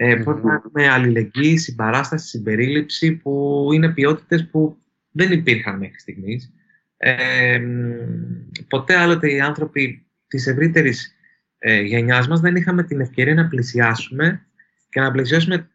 Ε, 0.00 0.14
Πρέπει 0.14 0.46
να 0.46 0.54
έχουμε 0.54 0.88
αλληλεγγύη, 0.88 1.56
συμπαράσταση, 1.56 2.28
συμπερίληψη, 2.28 3.12
που 3.12 3.64
είναι 3.72 3.92
ποιότητες 3.92 4.48
που 4.50 4.78
δεν 5.10 5.32
υπήρχαν 5.32 5.78
μέχρι 5.78 5.98
στιγμής. 5.98 6.52
Ε, 6.96 7.60
ποτέ 8.68 8.96
άλλοτε 8.96 9.32
οι 9.32 9.40
άνθρωποι 9.40 10.06
της 10.26 10.46
ευρύτερης 10.46 11.14
ε, 11.58 11.80
γενιάς 11.80 12.28
μας 12.28 12.40
δεν 12.40 12.56
είχαμε 12.56 12.82
την 12.82 13.00
ευκαιρία 13.00 13.34
να 13.34 13.48
πλησιάσουμε 13.48 14.46
και 14.88 15.00
να 15.00 15.10
πλησιάσουμε 15.10 15.68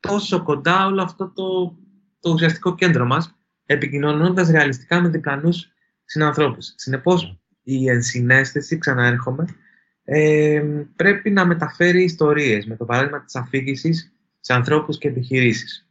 τόσο 0.00 0.42
κοντά 0.42 0.86
όλο 0.86 1.02
αυτό 1.02 1.32
το, 1.32 1.78
το 2.20 2.30
ουσιαστικό 2.30 2.74
κέντρο 2.74 3.06
μας, 3.06 3.38
επικοινωνώντας 3.66 4.50
ρεαλιστικά 4.50 5.00
με 5.00 5.08
διπλανούς 5.08 5.68
συνανθρώπους. 6.04 6.72
Συνεπώς, 6.76 7.40
η 7.62 7.88
ενσυναίσθηση, 7.88 8.78
ξαναέρχομαι, 8.78 9.44
ε, 10.10 10.62
πρέπει 10.96 11.30
να 11.30 11.46
μεταφέρει 11.46 12.02
ιστορίες, 12.02 12.66
με 12.66 12.76
το 12.76 12.84
παράδειγμα 12.84 13.24
της 13.24 13.36
αφήγησης 13.36 14.12
σε 14.40 14.54
ανθρώπους 14.54 14.98
και 14.98 15.08
επιχειρήσεις. 15.08 15.88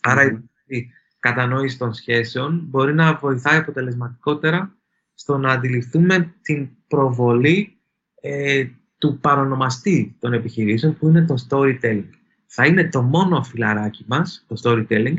Άρα 0.00 0.44
η 0.66 0.86
κατανόηση 1.18 1.78
των 1.78 1.94
σχέσεων 1.94 2.64
μπορεί 2.68 2.94
να 2.94 3.14
βοηθάει 3.14 3.58
αποτελεσματικότερα 3.58 4.76
στο 5.14 5.38
να 5.38 5.52
αντιληφθούμε 5.52 6.34
την 6.42 6.68
προβολή 6.88 7.78
ε, 8.20 8.66
του 8.98 9.18
παρονομαστή 9.20 10.16
των 10.18 10.32
επιχειρήσεων 10.32 10.96
που 10.98 11.08
είναι 11.08 11.24
το 11.24 11.34
storytelling. 11.48 12.08
Θα 12.46 12.66
είναι 12.66 12.88
το 12.88 13.02
μόνο 13.02 13.42
φιλαράκι 13.42 14.04
μας, 14.08 14.44
το 14.48 14.56
storytelling, 14.62 15.16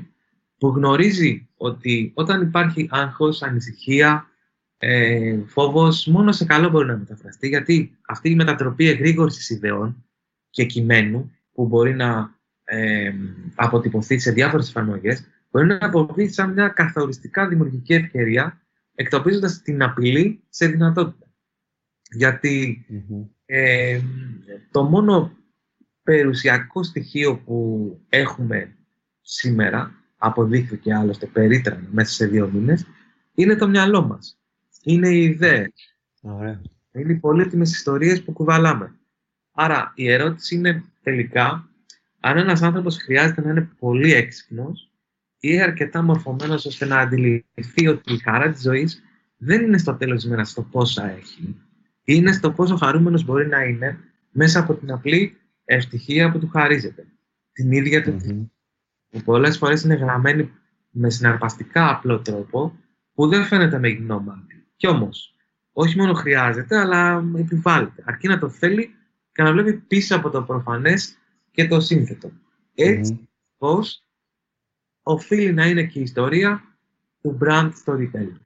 που 0.58 0.68
γνωρίζει 0.68 1.48
ότι 1.58 2.12
όταν 2.16 2.42
υπάρχει 2.42 2.88
άγχος, 2.92 3.42
ανησυχία, 3.42 4.28
ε, 4.78 5.38
φόβος, 5.46 6.08
μόνο 6.08 6.32
σε 6.32 6.46
καλό 6.46 6.70
μπορεί 6.70 6.88
να 6.88 6.98
μεταφραστεί, 6.98 7.48
γιατί 7.48 7.98
αυτή 8.08 8.30
η 8.30 8.36
μετατροπή 8.36 8.88
εγρήγορσης 8.88 9.50
ιδεών 9.50 10.06
και 10.50 10.66
κειμένου, 10.66 11.32
που 11.52 11.66
μπορεί 11.66 11.94
να 11.94 12.36
ε, 12.64 13.14
αποτυπωθεί 13.56 14.20
σε 14.20 14.32
διάφορες 14.32 14.70
εφαρμογές, 14.70 15.28
μπορεί 15.52 15.66
να 15.66 15.78
αποβεί 15.82 16.28
σαν 16.28 16.54
μια 16.54 16.68
καθοριστικά 16.68 17.48
δημιουργική 17.48 17.94
ευκαιρία, 17.94 18.62
εκτοπίζοντας 18.96 19.62
την 19.62 19.84
απειλή 19.84 20.44
σε 20.50 20.68
δυνατότητα. 20.68 21.26
ε, 23.46 24.02
το 24.72 24.84
μόνο 24.84 25.32
περιουσιακό 26.04 26.84
στοιχείο 26.84 27.38
που 27.38 28.00
έχουμε 28.10 28.76
σήμερα, 29.22 29.92
αποδείχθηκε 30.18 30.94
άλλωστε 30.94 31.26
περίτρανα 31.26 31.88
μέσα 31.92 32.14
σε 32.14 32.28
δύο 32.28 32.50
μήνες, 32.54 32.86
είναι 33.34 33.56
το 33.56 33.68
μυαλό 33.68 34.02
μας. 34.02 34.37
Είναι 34.88 35.10
οι 35.10 35.24
ιδέες. 35.24 35.98
Είναι 36.92 37.12
οι 37.12 37.16
πολύτιμες 37.16 37.72
ιστορίες 37.72 38.24
που 38.24 38.32
κουβαλάμε. 38.34 38.96
Άρα 39.52 39.92
η 39.96 40.12
ερώτηση 40.12 40.56
είναι 40.56 40.84
τελικά 41.04 41.70
αν 42.20 42.38
ένας 42.38 42.62
άνθρωπος 42.62 42.98
χρειάζεται 42.98 43.42
να 43.42 43.50
είναι 43.50 43.70
πολύ 43.80 44.14
έξυπνος 44.14 44.92
ή 45.40 45.62
αρκετά 45.62 46.02
μορφωμένος 46.02 46.66
ώστε 46.66 46.86
να 46.86 47.00
αντιληφθεί 47.00 47.88
ότι 47.88 48.14
η 48.14 48.18
χαρά 48.18 48.52
της 48.52 48.62
ζωής 48.62 49.04
δεν 49.38 49.62
είναι 49.62 49.78
στο 49.78 49.96
τέλος 49.96 50.16
της 50.16 50.26
ημέρας 50.26 50.50
στο 50.50 50.62
πόσα 50.62 51.10
έχει. 51.10 51.56
Είναι 52.04 52.32
στο 52.32 52.52
πόσο 52.52 52.76
χαρούμενος 52.76 53.24
μπορεί 53.24 53.48
να 53.48 53.64
είναι 53.64 54.00
μέσα 54.32 54.60
από 54.60 54.74
την 54.74 54.92
απλή 54.92 55.38
ευτυχία 55.66 56.32
που 56.32 56.40
του 56.40 56.48
χαρίζεται. 56.48 57.06
Την 57.52 57.72
ίδια 57.72 58.04
του 58.04 58.18
mm 58.26 58.50
που 59.10 59.22
πολλές 59.22 59.58
φορές 59.58 59.84
είναι 59.84 59.96
γραμμένη 59.96 60.52
με 60.90 61.10
συναρπαστικά 61.10 61.90
απλό 61.90 62.20
τρόπο 62.20 62.78
που 63.14 63.28
δεν 63.28 63.44
φαίνεται 63.44 63.80
με 63.80 63.88
γυμνό 63.88 64.20
μάτι. 64.20 64.57
Κι 64.78 64.88
όμως, 64.88 65.36
όχι 65.72 65.98
μόνο 65.98 66.14
χρειάζεται, 66.14 66.80
αλλά 66.80 67.24
επιβάλλεται. 67.38 68.04
Αρκεί 68.06 68.28
να 68.28 68.40
το 68.40 68.50
θέλει 68.50 68.96
και 69.32 69.44
να 69.44 69.52
βλέπει 69.52 69.74
πίσω 69.74 70.16
από 70.16 70.30
το 70.30 70.44
προφανές 70.44 71.18
και 71.52 71.68
το 71.68 71.80
σύνθετο. 71.80 72.32
Έτσι, 72.76 73.20
mm. 73.22 73.28
πώς 73.58 74.04
οφείλει 75.04 75.54
να 75.54 75.66
είναι 75.66 75.84
και 75.84 76.00
η 76.00 76.02
ιστορία 76.02 76.78
του 77.22 77.38
brand 77.42 77.72
storytelling. 77.86 78.42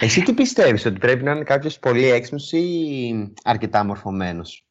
Εσύ 0.00 0.22
τι 0.22 0.34
πιστεύεις, 0.34 0.84
ότι 0.84 0.98
πρέπει 0.98 1.24
να 1.24 1.30
είναι 1.30 1.44
κάποιος 1.44 1.78
πολύ 1.78 2.04
έξυπνος 2.04 2.52
ή 2.52 3.32
αρκετά 3.42 3.84
μορφωμένος; 3.84 4.66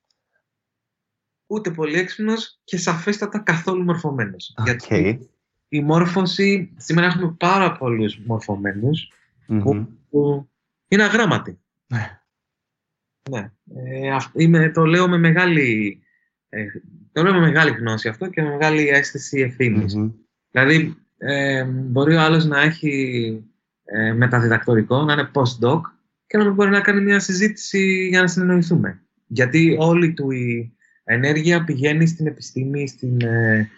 Ούτε 1.48 1.72
πολύ 1.72 2.00
έξυπνος 2.00 2.60
και 2.64 2.78
σαφέστατα 2.78 3.40
καθόλου 3.40 3.84
μορφωμένος. 3.84 4.56
Γιατί 4.64 5.30
η 5.68 5.82
μόρφωση, 5.82 6.74
σήμερα 6.78 7.08
έχουμε 7.08 7.36
πάρα 7.40 7.78
πολλούς 7.78 8.20
που, 9.48 9.88
που, 10.10 10.50
είναι 10.88 11.04
αγράμματοι. 11.04 11.60
Ναι. 11.88 12.20
ναι. 13.30 13.52
Ε, 13.76 14.18
είμαι, 14.34 14.70
το 14.70 14.86
λέω 14.86 15.08
με 15.08 15.18
μεγάλη 15.18 16.00
ε, 16.50 16.66
το 17.16 17.24
λέω 17.24 17.34
με 17.34 17.40
μεγάλη 17.40 17.72
γνώση 17.72 18.08
αυτό 18.08 18.30
και 18.30 18.42
με 18.42 18.50
μεγάλη 18.50 18.88
αίσθηση 18.88 19.56
Δηλαδή, 20.52 20.96
ε, 21.18 21.64
μπορεί 21.64 22.16
ο 22.16 22.22
άλλος 22.22 22.46
να 22.46 22.62
έχει 22.62 23.44
ε, 23.86 24.14
μεταδιδακτορικό, 24.14 25.04
να 25.04 25.14
είναι 25.14 25.30
post-doc 25.34 25.82
και 26.28 26.38
να 26.38 26.44
μην 26.44 26.54
μπορεί 26.54 26.70
να 26.70 26.82
κάνει 26.82 27.02
μια 27.02 27.20
συζήτηση 27.20 28.08
για 28.08 28.22
να 28.22 28.28
συνεννοηθούμε. 28.28 29.02
Γιατί 29.28 29.76
όλη 29.80 30.14
του 30.14 30.32
η 30.32 30.76
ενέργεια 31.04 31.64
πηγαίνει 31.64 32.08
στην 32.08 32.28
επιστήμη, 32.28 32.88
στην, 32.88 33.22
ε, 33.22 33.70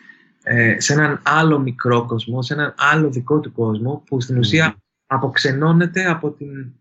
ε, 0.44 0.80
σε 0.80 0.94
έναν 0.94 1.22
άλλο 1.24 1.60
μικρό 1.60 2.06
κόσμο, 2.06 2.42
σε 2.42 2.54
έναν 2.54 2.74
άλλο 2.78 3.10
δικό 3.10 3.40
του 3.40 3.52
κόσμο, 3.52 4.04
που 4.06 4.22
στην 4.22 4.38
ουσία 4.38 4.76
αποξενώνεται 5.08 6.06
από 6.10 6.32
την 6.32 6.74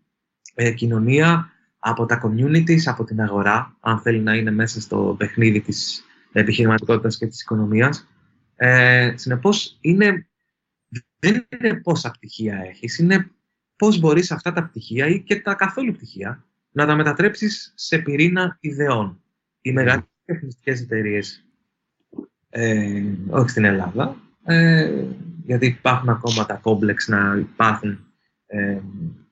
ε, 0.53 0.71
κοινωνία, 0.71 1.51
από 1.79 2.05
τα 2.05 2.21
communities, 2.23 2.81
από 2.85 3.03
την 3.03 3.21
αγορά, 3.21 3.75
αν 3.79 3.99
θέλει 3.99 4.19
να 4.19 4.35
είναι 4.35 4.51
μέσα 4.51 4.81
στο 4.81 5.15
παιχνίδι 5.17 5.61
της 5.61 6.03
επιχειρηματικότητας 6.31 7.17
και 7.17 7.27
της 7.27 7.41
οικονομίας. 7.41 8.07
Ε, 8.55 9.13
συνεπώς, 9.15 9.77
είναι, 9.81 10.27
δεν 11.19 11.47
είναι 11.49 11.73
πόσα 11.73 12.11
πτυχία 12.11 12.57
έχεις, 12.69 12.97
είναι 12.97 13.31
πώς 13.75 13.99
μπορείς 13.99 14.31
αυτά 14.31 14.53
τα 14.53 14.63
πτυχία 14.63 15.07
ή 15.07 15.19
και 15.19 15.41
τα 15.41 15.53
καθόλου 15.53 15.91
πτυχία 15.91 16.45
να 16.71 16.85
τα 16.85 16.95
μετατρέψεις 16.95 17.73
σε 17.75 17.97
πυρήνα 17.97 18.57
ιδεών. 18.59 19.21
Οι 19.61 19.71
μεγαλύτερες 19.71 20.11
τεχνιστικές 20.25 20.81
εταιρείες, 20.81 21.45
ε, 22.49 23.03
όχι 23.29 23.49
στην 23.49 23.63
Ελλάδα, 23.63 24.15
ε, 24.43 25.05
γιατί 25.45 25.65
υπάρχουν 25.65 26.09
ακόμα 26.09 26.45
τα 26.45 26.53
κόμπλεξ 26.53 27.07
να 27.07 27.35
υπάρχουν 27.37 28.06
ε, 28.47 28.79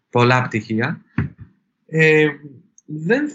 πολλά 0.09 0.41
πτυχία, 0.41 1.01
ε, 1.85 2.27
δεν 2.85 3.29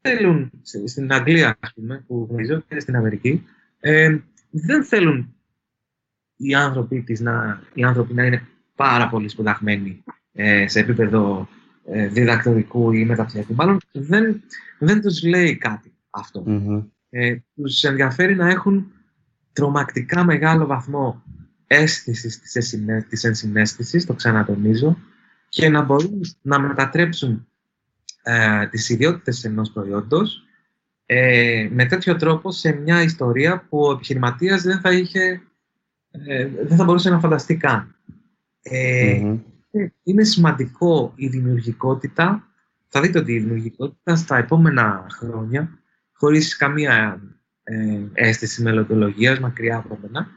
θέλουν, 0.00 0.50
στην 0.84 1.12
Αγγλία 1.12 1.56
ας 1.60 1.72
πούμε, 1.74 2.04
που 2.06 2.26
γνωρίζω 2.28 2.60
και 2.68 2.80
στην 2.80 2.96
Αμερική, 2.96 3.44
ε, 3.80 4.18
δεν 4.50 4.84
θέλουν 4.84 5.34
οι 6.36 6.54
άνθρωποι, 6.54 7.02
της 7.02 7.20
να, 7.20 7.62
οι 7.74 7.84
άνθρωποι 7.84 8.14
να 8.14 8.24
είναι 8.24 8.46
πάρα 8.74 9.08
πολύ 9.08 9.28
σπουδαγμένοι 9.28 10.04
ε, 10.32 10.68
σε 10.68 10.80
επίπεδο 10.80 11.48
ε, 11.84 12.08
διδακτορικού 12.08 12.92
ή 12.92 13.04
μεταπτυχιακού. 13.04 13.54
Μάλλον 13.54 13.78
δεν, 13.92 14.42
δεν 14.78 15.00
τους 15.00 15.22
λέει 15.22 15.56
κάτι 15.56 15.92
αυτό. 16.10 16.44
Mm-hmm. 16.46 16.84
Ε, 17.10 17.36
τους 17.54 17.84
ενδιαφέρει 17.84 18.34
να 18.34 18.48
έχουν 18.48 18.92
τρομακτικά 19.52 20.24
μεγάλο 20.24 20.66
βαθμό 20.66 21.22
αίσθησης 21.68 22.40
της 23.08 23.24
ενσυναίσθησης, 23.24 24.06
το 24.06 24.14
ξανατονίζω, 24.14 24.98
και 25.48 25.68
να 25.68 25.82
μπορούν 25.82 26.20
να 26.42 26.58
μετατρέψουν 26.60 27.48
ε, 28.22 28.66
τις 28.66 28.88
ιδιότητες 28.88 29.44
ενός 29.44 29.70
προϊόντος 29.70 30.42
ε, 31.06 31.68
με 31.72 31.86
τέτοιο 31.86 32.16
τρόπο 32.16 32.50
σε 32.52 32.72
μια 32.72 33.02
ιστορία 33.02 33.66
που 33.68 33.78
ο 33.78 33.92
επιχειρηματίας 33.92 34.62
δεν 34.62 34.80
θα, 34.80 34.92
είχε, 34.92 35.42
ε, 36.10 36.46
δεν 36.46 36.76
θα 36.76 36.84
μπορούσε 36.84 37.10
να 37.10 37.18
φανταστεί 37.18 37.56
καν. 37.56 37.94
Ε, 38.62 39.34
Είναι 40.02 40.24
σημαντικό 40.24 41.12
η 41.16 41.28
δημιουργικότητα. 41.28 42.48
Θα 42.88 43.00
δείτε 43.00 43.18
ότι 43.18 43.32
η 43.32 43.38
δημιουργικότητα 43.38 44.16
στα 44.16 44.36
επόμενα 44.36 45.06
χρόνια, 45.10 45.78
χωρίς 46.12 46.56
καμία 46.56 47.22
ε, 47.62 48.00
αίσθηση 48.12 48.62
μελλοντολογίας 48.62 49.40
μακριά 49.40 49.76
από 49.76 49.98
μένα, 50.02 50.28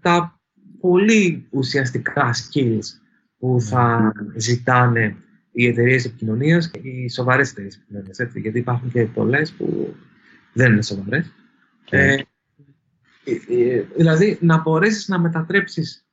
τα 0.00 0.40
πολύ 0.80 1.46
ουσιαστικά 1.50 2.34
skills 2.34 2.84
που 3.38 3.60
θα 3.60 4.12
ζητάνε 4.36 5.16
οι 5.52 5.66
εταιρείες 5.66 6.04
επικοινωνίας 6.04 6.70
και 6.70 6.78
οι 6.78 7.08
σοβαρές 7.08 7.50
εταιρείες 7.50 7.74
επικοινωνίας. 7.76 8.18
Γιατί 8.34 8.58
υπάρχουν 8.58 8.90
και 8.90 9.04
πολλές 9.04 9.52
που 9.52 9.96
δεν 10.52 10.72
είναι 10.72 10.82
σοβαρές. 10.82 11.32
Ε, 11.90 12.16
ε, 13.24 13.32
ε, 13.48 13.84
δηλαδή, 13.96 14.38
να 14.40 14.60
μπορέσεις 14.60 15.08
να 15.08 15.18
μετατρέψεις 15.18 16.06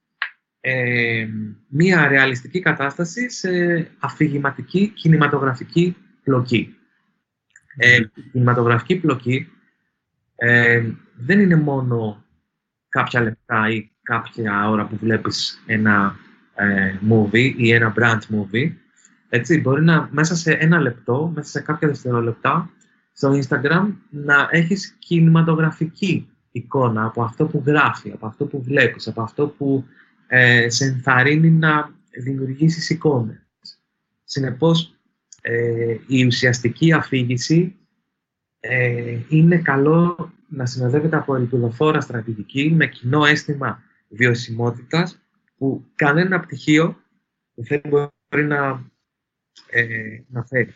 ε, 0.59 1.27
μία 1.67 2.07
ρεαλιστική 2.07 2.59
κατάσταση 2.59 3.29
σε 3.29 3.49
αφηγηματική 3.99 4.87
κινηματογραφική 4.87 5.95
πλοκή. 6.23 6.75
Ε, 7.75 7.95
η 7.95 8.21
κινηματογραφική 8.31 8.95
πλοκή 8.95 9.47
δεν 11.15 11.39
είναι 11.39 11.55
μόνο 11.55 12.25
κάποια 12.91 13.21
λεπτά 13.21 13.69
ή 13.69 13.91
κάποια 14.01 14.69
ώρα 14.69 14.85
που 14.85 14.95
βλέπεις 14.95 15.63
ένα 15.65 16.15
ε, 16.55 16.95
movie 17.09 17.53
ή 17.55 17.71
ένα 17.71 17.93
brand 17.97 18.19
movie. 18.19 18.71
Έτσι, 19.29 19.59
μπορεί 19.59 19.83
να 19.83 20.09
μέσα 20.11 20.35
σε 20.35 20.51
ένα 20.51 20.79
λεπτό, 20.79 21.31
μέσα 21.35 21.49
σε 21.49 21.61
κάποια 21.61 21.87
δευτερόλεπτα, 21.87 22.69
στο 23.13 23.39
Instagram 23.41 23.93
να 24.09 24.47
έχεις 24.51 24.95
κινηματογραφική 24.99 26.29
εικόνα 26.51 27.05
από 27.05 27.23
αυτό 27.23 27.45
που 27.45 27.63
γράφει, 27.65 28.11
από 28.11 28.25
αυτό 28.25 28.45
που 28.45 28.63
βλέπεις, 28.63 29.07
από 29.07 29.21
αυτό 29.21 29.47
που 29.47 29.85
ε, 30.27 30.69
σε 30.69 30.85
ενθαρρύνει 30.85 31.51
να 31.51 31.89
δημιουργήσεις 32.23 32.89
εικόνες. 32.89 33.37
Συνεπώς, 34.23 34.95
ε, 35.41 35.95
η 36.07 36.25
ουσιαστική 36.25 36.93
αφήγηση 36.93 37.75
ε, 38.59 39.17
είναι 39.29 39.57
καλό 39.57 40.31
να 40.51 40.65
συνοδεύεται 40.65 41.15
από 41.15 41.35
ελπιδοφόρα 41.35 42.01
στρατηγική 42.01 42.71
με 42.75 42.87
κοινό 42.87 43.25
αίσθημα 43.25 43.83
βιωσιμότητας 44.09 45.19
που 45.57 45.85
κανένα 45.95 46.39
πτυχίο 46.39 46.97
δεν 47.53 47.81
μπορεί 47.89 48.45
να, 48.45 48.85
ε, 49.69 50.19
να 50.27 50.43
φέρει. 50.43 50.75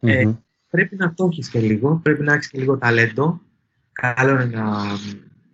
Ε, 0.00 0.30
πρέπει 0.70 0.96
να 0.96 1.14
το 1.14 1.28
έχεις 1.30 1.48
και 1.48 1.60
λίγο, 1.60 2.00
πρέπει 2.02 2.22
να 2.22 2.32
έχεις 2.32 2.48
και 2.48 2.58
λίγο 2.58 2.78
ταλέντο. 2.78 3.40
Καλό 3.92 4.30
είναι 4.30 4.44
να, 4.44 4.82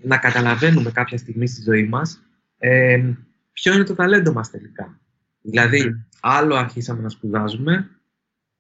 να 0.03 0.19
καταλαβαίνουμε 0.19 0.91
κάποια 0.91 1.19
στιγμή 1.19 1.47
στη 1.47 1.63
ζωή 1.63 1.85
μας 1.85 2.23
ε, 2.59 3.15
ποιο 3.53 3.75
είναι 3.75 3.85
το 3.85 3.95
ταλέντο 3.95 4.33
μας 4.33 4.51
τελικά. 4.51 5.01
Δηλαδή, 5.43 6.07
άλλο 6.21 6.55
αρχίσαμε 6.55 7.03
να 7.03 7.09
σπουδάζουμε, 7.09 7.91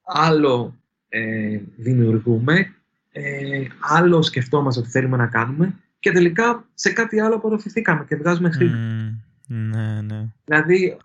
άλλο 0.03 0.83
ε, 1.09 1.61
δημιουργούμε, 1.77 2.75
ε, 3.13 3.67
άλλο 3.81 4.23
σκεφτόμαστε 4.23 4.81
ότι 4.81 4.91
θέλουμε 4.91 5.17
να 5.17 5.27
κάνουμε 5.27 5.75
και 5.99 6.13
τελικά 6.13 6.69
σε 6.75 6.93
κάτι 6.93 7.21
άλλο 7.21 7.35
απορροφηθήκαμε 7.35 8.05
και 8.05 8.17
βγάζουμε 8.17 8.51
χρήμα. 8.51 8.77
ναι, 9.47 10.01
ναι. 10.03 10.27
Δηλαδή, 10.45 10.97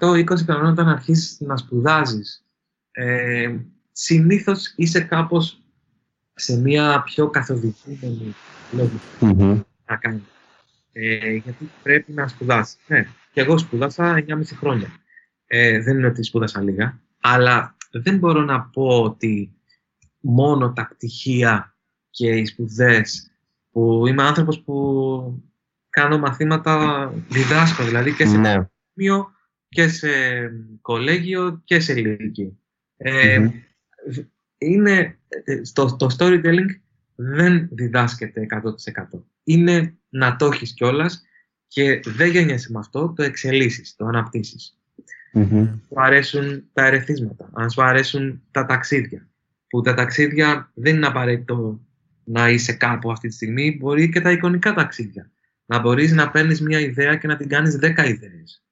18-20 0.00 0.24
χρονών 0.36 0.70
όταν 0.70 0.88
αρχίσεις 0.88 1.40
να 1.40 1.56
σπουδάζεις, 1.56 2.44
ε, 2.90 3.56
συνήθως 3.92 4.72
είσαι 4.76 5.00
κάπως 5.00 5.62
σε 6.34 6.60
μια 6.60 7.02
πιο 7.02 7.30
καθοδηγούμενη 7.30 8.34
mm-hmm. 9.20 9.60
να 9.86 9.96
κάνεις. 9.96 10.22
Ε, 10.92 11.32
γιατί 11.32 11.70
πρέπει 11.82 12.12
να 12.12 12.28
σπουδάσεις. 12.28 12.78
Ναι, 12.86 13.06
και 13.32 13.40
εγώ 13.40 13.58
σπούδασα 13.58 14.24
9,5 14.28 14.42
χρόνια. 14.44 14.88
Ε, 15.46 15.80
δεν 15.80 15.96
είναι 15.98 16.06
ότι 16.06 16.22
σπούδασα 16.22 16.62
λίγα, 16.62 17.00
αλλά 17.20 17.76
δεν 17.90 18.18
μπορώ 18.18 18.40
να 18.40 18.60
πω 18.60 19.02
ότι 19.02 19.55
μόνο 20.26 20.72
τα 20.72 20.88
πτυχία 20.88 21.76
και 22.10 22.28
οι 22.28 22.44
σπουδές 22.44 23.30
που 23.70 24.06
είμαι 24.06 24.22
άνθρωπος 24.22 24.60
που 24.60 25.42
κάνω 25.90 26.18
μαθήματα 26.18 27.12
διδάσκω, 27.28 27.84
δηλαδή 27.84 28.14
και 28.14 28.26
σε 28.26 28.36
ναι. 28.36 28.66
και 29.68 29.88
σε 29.88 30.08
κολέγιο 30.80 31.62
και 31.64 31.80
σε 31.80 31.94
λύκειο. 31.94 32.58
Ε, 32.96 33.48
είναι, 34.58 35.18
ε, 35.44 35.64
στο, 35.64 35.96
το 35.96 36.16
storytelling 36.18 36.70
δεν 37.14 37.68
διδάσκεται 37.70 38.46
100%. 39.14 39.22
Είναι 39.44 39.96
να 40.08 40.36
το 40.36 40.46
έχεις 40.46 40.72
κιόλας 40.72 41.22
και 41.66 42.00
δεν 42.04 42.30
γεννιέσαι 42.30 42.72
με 42.72 42.78
αυτό, 42.78 43.12
το 43.16 43.22
εξελίσσεις, 43.22 43.94
το 43.96 44.06
αναπτύσσεις. 44.06 44.78
Mm-hmm. 45.34 45.68
Σου 45.86 45.94
αρέσουν 45.94 46.64
τα 46.72 46.86
ερεθίσματα, 46.86 47.50
αν 47.52 47.70
σου 47.70 47.82
αρέσουν 47.82 48.42
τα 48.50 48.66
ταξίδια. 48.66 49.28
Που 49.76 49.82
τα 49.82 49.94
ταξίδια 49.94 50.70
δεν 50.74 50.96
είναι 50.96 51.06
απαραίτητο 51.06 51.80
να 52.24 52.48
είσαι 52.48 52.72
κάπου 52.72 53.10
αυτή 53.10 53.28
τη 53.28 53.34
στιγμή, 53.34 53.76
μπορεί 53.80 54.08
και 54.08 54.20
τα 54.20 54.30
εικονικά 54.30 54.74
ταξίδια. 54.74 55.30
Να 55.66 55.78
μπορείς 55.78 56.12
να 56.12 56.30
παίρνεις 56.30 56.60
μια 56.60 56.80
ιδέα 56.80 57.16
και 57.16 57.26
να 57.26 57.36
την 57.36 57.48
κάνεις 57.48 57.76
δέκα 57.76 58.04
ιδέες. 58.04 58.64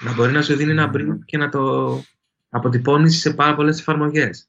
Να 0.00 0.14
μπορεί 0.14 0.32
να 0.32 0.42
σου 0.42 0.56
δίνει 0.56 0.70
ένα 0.70 0.90
brief 0.94 1.18
και 1.24 1.36
να 1.36 1.48
το 1.48 2.04
αποτυπώνεις 2.48 3.20
σε 3.20 3.34
πάρα 3.34 3.54
πολλές 3.54 3.80
εφαρμογές. 3.80 4.48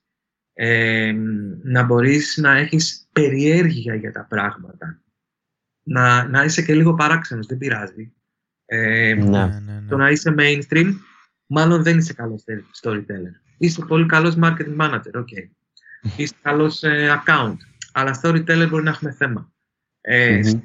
Ε, 0.54 1.16
να 1.64 1.84
μπορείς 1.84 2.38
να 2.38 2.58
έχεις 2.58 3.08
περιέργεια 3.12 3.96
για 3.96 4.12
τα 4.12 4.26
πράγματα 4.30 5.02
να, 5.84 6.28
να 6.28 6.44
είσαι 6.44 6.62
και 6.62 6.76
λίγο 6.76 6.94
παράξενος, 6.94 7.46
δεν 7.46 7.58
πειράζει. 7.58 8.14
Ε, 8.66 9.14
ναι, 9.14 9.46
ναι, 9.46 9.60
ναι. 9.60 9.88
Το 9.90 9.98
να 9.98 10.10
είσαι 10.10 10.36
mainstream, 10.38 10.94
μάλλον 11.46 11.84
δεν 11.84 11.98
είσαι 11.98 12.14
καλός 12.14 12.44
storyteller. 12.82 13.36
Είσαι 13.58 13.86
πολύ 13.86 14.06
καλός 14.06 14.38
marketing 14.42 14.78
manager, 14.78 15.14
okay. 15.14 15.61
Είσαι 16.18 16.36
καλός 16.42 16.84
ε, 16.84 17.22
account, 17.22 17.56
αλλά 17.92 18.20
storyteller 18.24 18.68
μπορεί 18.70 18.84
να 18.84 18.90
έχουμε 18.90 19.12
θέμα. 19.12 19.52
Ε, 20.02 20.40
mm-hmm. 20.44 20.60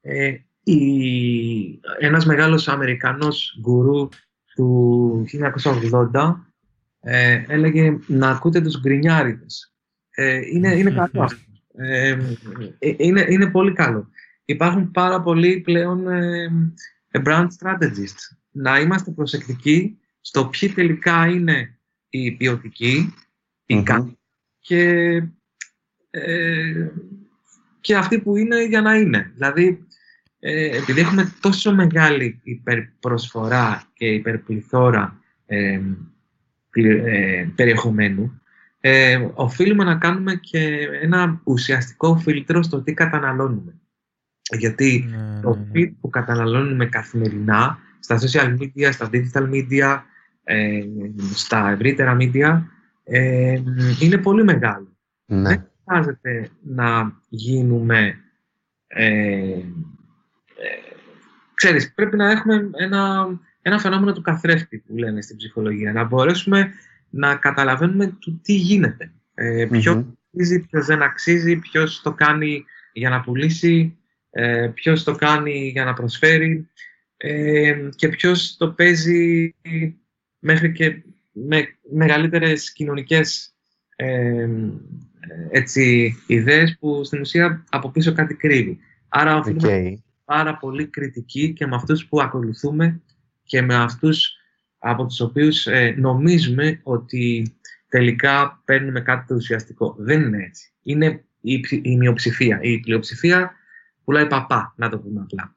ε, 0.00 0.36
η, 0.62 1.80
ένας 1.98 2.26
μεγάλος 2.26 2.68
Αμερικανός 2.68 3.58
γκουρού 3.60 4.08
του 4.54 5.26
1980 6.12 6.34
ε, 7.00 7.44
έλεγε 7.48 7.98
να 8.06 8.30
ακούτε 8.30 8.60
τους 8.60 8.80
γκρινιάριδες. 8.80 9.74
Ε, 10.10 10.40
είναι, 10.52 10.74
είναι 10.74 10.90
καλό 10.90 11.22
αυτό. 11.22 11.40
Ε, 11.74 12.18
ε, 12.78 12.94
είναι, 12.98 13.26
είναι 13.28 13.50
πολύ 13.50 13.72
καλό 13.72 14.10
υπάρχουν 14.44 14.90
πάρα 14.90 15.22
πολλοί 15.22 15.60
πλέον 15.60 16.08
ε, 16.08 16.50
ε, 17.10 17.20
brand 17.24 17.46
strategists. 17.58 18.36
Να 18.50 18.80
είμαστε 18.80 19.10
προσεκτικοί 19.10 19.98
στο 20.20 20.46
ποιοι 20.46 20.68
τελικά 20.68 21.26
είναι 21.26 21.78
οι 22.08 22.32
ποιοτικοί, 22.32 23.14
οι 23.66 23.84
mm 23.86 24.12
και, 24.62 24.82
ε, 26.10 26.88
και 27.80 27.96
αυτοί 27.96 28.20
που 28.20 28.36
είναι 28.36 28.64
για 28.64 28.80
να 28.80 28.96
είναι. 28.96 29.30
Δηλαδή, 29.34 29.86
ε, 30.38 30.76
επειδή 30.76 31.00
έχουμε 31.00 31.32
τόσο 31.40 31.74
μεγάλη 31.74 32.40
υπερπροσφορά 32.42 33.82
και 33.92 34.06
υπερπληθώρα 34.06 35.20
ε, 35.46 35.80
ε, 36.70 37.46
περιεχομένου, 37.54 38.40
ε, 38.80 39.28
οφείλουμε 39.34 39.84
να 39.84 39.96
κάνουμε 39.96 40.34
και 40.34 40.88
ένα 41.02 41.40
ουσιαστικό 41.44 42.16
φίλτρο 42.16 42.62
στο 42.62 42.82
τι 42.82 42.94
καταναλώνουμε. 42.94 43.74
Γιατί 44.56 45.08
ναι, 45.08 45.40
το 45.40 45.54
ναι, 45.54 45.56
ναι. 45.56 45.70
feed 45.74 45.92
που 46.00 46.10
καταναλώνουμε 46.10 46.86
καθημερινά 46.86 47.78
στα 48.00 48.18
social 48.18 48.56
media, 48.58 48.88
στα 48.92 49.10
digital 49.12 49.50
media, 49.50 50.02
ε, 50.44 50.80
στα 51.34 51.70
ευρύτερα 51.70 52.16
media, 52.20 52.62
ε, 53.04 53.62
είναι 54.00 54.18
πολύ 54.18 54.44
μεγάλο. 54.44 54.96
Ναι. 55.26 55.48
Δεν 55.48 55.70
χρειάζεται 55.84 56.50
να 56.62 57.20
γίνουμε... 57.28 58.16
Ε, 58.86 59.06
ε, 59.06 59.62
ξέρεις, 61.54 61.94
πρέπει 61.94 62.16
να 62.16 62.30
έχουμε 62.30 62.70
ένα, 62.72 63.28
ένα 63.62 63.78
φαινόμενο 63.78 64.12
του 64.12 64.22
καθρέφτη 64.22 64.78
που 64.78 64.96
λένε 64.96 65.22
στην 65.22 65.36
ψυχολογία. 65.36 65.92
Να 65.92 66.04
μπορέσουμε 66.04 66.72
να 67.10 67.36
καταλαβαίνουμε 67.36 68.06
το 68.06 68.38
τι 68.42 68.52
γίνεται. 68.52 69.12
Ε, 69.34 69.66
ποιος 69.70 70.04
αξίζει, 70.32 70.60
ποιος 70.60 70.86
δεν 70.86 71.02
αξίζει, 71.02 71.56
ποιος 71.56 72.02
το 72.02 72.12
κάνει 72.12 72.64
για 72.92 73.10
να 73.10 73.20
πουλήσει, 73.20 73.96
ε, 74.30 74.70
ποιος 74.74 75.02
το 75.02 75.14
κάνει 75.14 75.68
για 75.68 75.84
να 75.84 75.92
προσφέρει 75.92 76.68
ε, 77.16 77.88
και 77.96 78.08
ποιος 78.08 78.56
το 78.56 78.72
παίζει 78.72 79.54
μέχρι 80.38 80.72
και 80.72 81.02
με 81.32 81.66
μεγαλύτερες 81.90 82.72
κοινωνικές 82.72 83.54
ε, 83.96 84.48
έτσι, 85.50 86.14
ιδέες 86.26 86.76
που 86.80 87.04
στην 87.04 87.20
ουσία 87.20 87.64
από 87.70 87.90
πίσω 87.90 88.12
κάτι 88.12 88.34
κρύβει. 88.34 88.78
Άρα 89.08 89.36
οφείλουμε 89.36 90.02
πάρα 90.24 90.56
πολύ 90.56 90.86
κριτική 90.86 91.52
και 91.52 91.66
με 91.66 91.76
αυτούς 91.76 92.06
που 92.06 92.20
ακολουθούμε 92.20 93.00
και 93.44 93.62
με 93.62 93.74
αυτούς 93.74 94.36
από 94.78 95.06
τους 95.06 95.20
οποίους 95.20 95.66
ε, 95.66 95.94
νομίζουμε 95.98 96.80
ότι 96.82 97.54
τελικά 97.88 98.62
παίρνουμε 98.64 99.00
κάτι 99.00 99.26
το 99.26 99.34
ουσιαστικό. 99.34 99.94
Δεν 99.98 100.22
είναι 100.22 100.44
έτσι. 100.44 100.72
Είναι 100.82 101.24
η, 101.40 101.60
η 101.82 101.96
μειοψηφία. 101.96 102.58
Η 102.62 102.80
πλειοψηφία 102.80 103.52
πουλάει 104.04 104.26
παπά, 104.26 104.74
να 104.76 104.88
το 104.88 104.98
πούμε 104.98 105.20
απλά. 105.20 105.54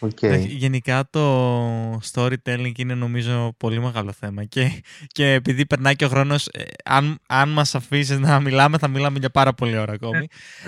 Okay. 0.00 0.46
Γενικά 0.48 1.08
το 1.10 1.94
storytelling 2.12 2.78
είναι 2.78 2.94
νομίζω 2.94 3.54
πολύ 3.56 3.80
μεγάλο 3.80 4.12
θέμα 4.12 4.44
και, 4.44 4.82
και 5.06 5.32
επειδή 5.32 5.66
περνάει 5.66 5.96
και 5.96 6.04
ο 6.04 6.08
χρόνος 6.08 6.46
ε, 6.46 6.64
αν, 6.84 7.18
αν 7.28 7.48
μας 7.48 7.74
αφήσεις 7.74 8.18
να 8.18 8.40
μιλάμε 8.40 8.78
θα 8.78 8.88
μιλάμε 8.88 9.18
για 9.18 9.30
πάρα 9.30 9.54
πολύ 9.54 9.76
ώρα 9.76 9.92
ακόμη 9.92 10.26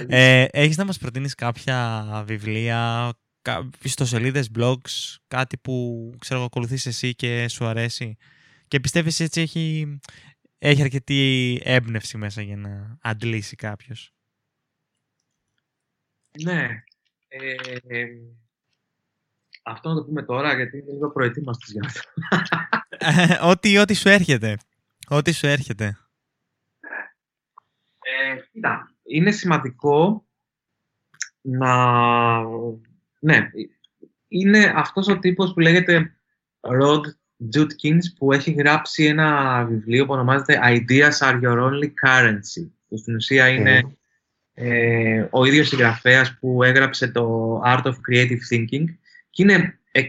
ε, 0.08 0.44
Έχεις 0.50 0.76
να 0.76 0.84
μας 0.84 0.98
προτείνεις 0.98 1.34
κάποια 1.34 2.04
βιβλία, 2.26 3.12
ιστοσελίδες, 3.82 4.50
blogs, 4.58 5.16
κάτι 5.28 5.56
που 5.58 6.10
ξέρω 6.18 6.44
ακολουθείς 6.44 6.86
εσύ 6.86 7.14
και 7.14 7.48
σου 7.48 7.64
αρέσει; 7.66 8.16
Και 8.68 8.80
πιστεύεις 8.80 9.20
έτσι 9.20 9.40
έχει, 9.40 9.98
έχει 10.58 10.82
αρκετή 10.82 11.60
έμπνευση 11.64 12.16
μέσα 12.18 12.42
για 12.42 12.56
να 12.56 12.98
αντλήσει 13.02 13.56
κάποιος; 13.56 14.12
Ναι. 16.42 16.82
Ε, 17.28 18.06
αυτό 19.62 19.88
να 19.88 19.94
το 19.94 20.04
πούμε 20.04 20.22
τώρα, 20.22 20.54
γιατί 20.54 20.78
είναι 20.78 20.92
λίγο 20.92 21.10
προετοίμαστος 21.10 21.70
για 21.70 21.82
αυτό. 21.84 22.00
Ε, 22.88 23.38
ό,τι, 23.42 23.78
ό,τι 23.78 23.94
σου 23.94 24.08
έρχεται. 24.08 24.58
Ό,τι 25.08 25.32
σου 25.32 25.46
έρχεται. 25.46 25.98
Ε, 27.98 28.36
κοίτα, 28.52 28.94
είναι 29.02 29.30
σημαντικό 29.30 30.26
να... 31.40 32.42
Ναι, 33.20 33.50
είναι 34.28 34.72
αυτός 34.76 35.08
ο 35.08 35.18
τύπος 35.18 35.52
που 35.52 35.60
λέγεται 35.60 36.14
Rod 36.60 37.00
Judkins 37.54 38.02
που 38.18 38.32
έχει 38.32 38.50
γράψει 38.50 39.04
ένα 39.04 39.64
βιβλίο 39.64 40.06
που 40.06 40.12
ονομάζεται 40.12 40.58
Ideas 40.62 41.18
are 41.18 41.40
your 41.42 41.58
only 41.58 41.90
currency. 42.06 42.70
Που 42.88 42.96
στην 42.96 43.14
ουσία 43.14 43.48
είναι 43.48 43.96
ε, 44.54 45.26
ο 45.30 45.44
ίδιος 45.44 45.68
συγγραφέας 45.68 46.38
που 46.38 46.62
έγραψε 46.62 47.08
το 47.08 47.54
Art 47.64 47.82
of 47.82 47.94
Creative 48.10 48.40
Thinking 48.50 48.84
και 49.30 49.42
είναι 49.42 49.78
100 49.92 50.02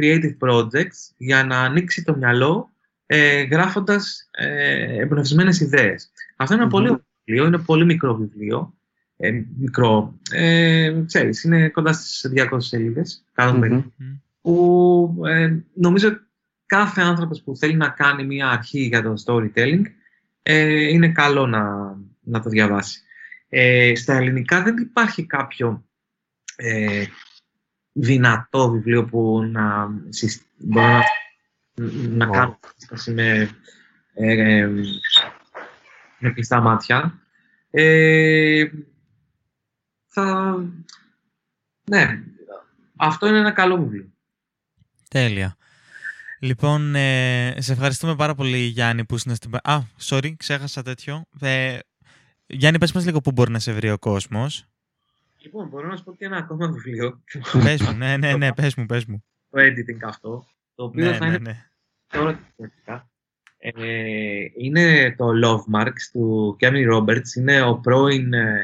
creative 0.00 0.36
projects 0.38 1.12
για 1.16 1.44
να 1.44 1.60
ανοίξει 1.60 2.04
το 2.04 2.16
μυαλό 2.16 2.70
ε, 3.06 3.42
γράφοντας 3.42 4.28
ε, 4.30 5.00
εμπνευσμένες 5.00 5.60
ιδέες. 5.60 6.10
Αυτό 6.36 6.54
είναι 6.54 6.68
πολύ 6.68 6.96
βιβλίο, 7.24 7.46
είναι 7.46 7.58
πολύ 7.58 7.84
μικρό 7.84 8.14
βιβλίο. 8.14 8.74
Ε, 9.16 9.42
μικρό, 9.58 10.18
ε, 10.30 11.02
ξέρεις, 11.06 11.42
είναι 11.42 11.68
κοντά 11.68 11.92
στις 11.92 12.32
200 12.34 12.56
σελίδες, 12.58 13.24
που 14.40 15.22
ε, 15.26 15.56
νομίζω 15.74 16.18
κάθε 16.66 17.00
άνθρωπος 17.00 17.42
που 17.42 17.56
θέλει 17.56 17.74
να 17.74 17.88
κάνει 17.88 18.24
μια 18.24 18.48
αρχή 18.48 18.80
για 18.80 19.02
το 19.02 19.14
storytelling 19.26 19.82
ε, 20.42 20.88
είναι 20.88 21.08
καλό 21.08 21.46
να, 21.46 21.96
να 22.20 22.40
το 22.40 22.48
διαβάσει. 22.48 23.00
Ε, 23.48 23.92
στα 23.94 24.14
ελληνικά 24.14 24.62
δεν 24.62 24.76
υπάρχει 24.76 25.26
κάποιο 25.26 25.84
ε, 26.56 27.04
δυνατό 27.94 28.70
βιβλίο 28.70 29.04
που 29.04 29.42
να 29.42 29.88
μπορώ 30.56 30.86
να, 30.86 31.02
να 32.08 32.26
κάνω 32.26 32.58
με, 33.06 33.50
ε, 34.14 34.66
με 36.18 36.30
κλειστά 36.32 36.60
μάτια. 36.60 37.18
Ε, 37.70 38.66
θα... 40.06 40.56
Ναι, 41.90 42.22
αυτό 42.96 43.26
είναι 43.26 43.38
ένα 43.38 43.50
καλό 43.50 43.76
βιβλίο. 43.76 44.12
Τέλεια. 45.10 45.56
Λοιπόν, 46.40 46.94
ε, 46.94 47.54
σε 47.58 47.72
ευχαριστούμε 47.72 48.16
πάρα 48.16 48.34
πολύ 48.34 48.58
Γιάννη 48.58 49.04
που 49.04 49.14
είσαι 49.14 49.34
στην... 49.34 49.54
Α, 49.62 49.82
sorry, 50.00 50.32
ξέχασα 50.36 50.82
τέτοιο. 50.82 51.24
Ε, 51.40 51.78
Γιάννη, 52.46 52.78
πες 52.78 52.92
μας 52.92 53.04
λίγο 53.04 53.20
πού 53.20 53.32
μπορεί 53.32 53.50
να 53.50 53.58
σε 53.58 53.72
βρει 53.72 53.90
ο 53.90 53.98
κόσμος. 53.98 54.64
Λοιπόν, 55.44 55.68
μπορώ 55.68 55.88
να 55.88 55.96
σου 55.96 56.04
πω 56.04 56.14
και 56.14 56.24
ένα 56.24 56.36
ακόμα 56.36 56.68
βιβλίο. 56.68 57.22
πες 57.64 57.82
μου, 57.82 57.92
ναι, 57.92 58.16
ναι, 58.16 58.36
ναι, 58.36 58.52
πες 58.52 58.74
μου, 58.74 58.86
πες 58.86 59.04
μου. 59.04 59.24
Το 59.50 59.60
editing 59.60 59.98
αυτό, 60.04 60.46
το 60.74 60.84
οποίο 60.84 61.04
ναι, 61.04 61.16
θα 61.16 61.26
ναι, 61.26 61.34
είναι 61.34 61.38
ναι. 61.38 61.66
τώρα 62.06 62.40
ε, 63.58 64.44
είναι 64.56 65.14
το 65.16 65.28
Love 65.44 65.80
Marks 65.80 66.02
του 66.12 66.56
Kevin 66.60 66.94
Roberts. 66.94 67.36
Είναι 67.36 67.62
ο 67.62 67.78
πρώην 67.78 68.32
ε, 68.32 68.60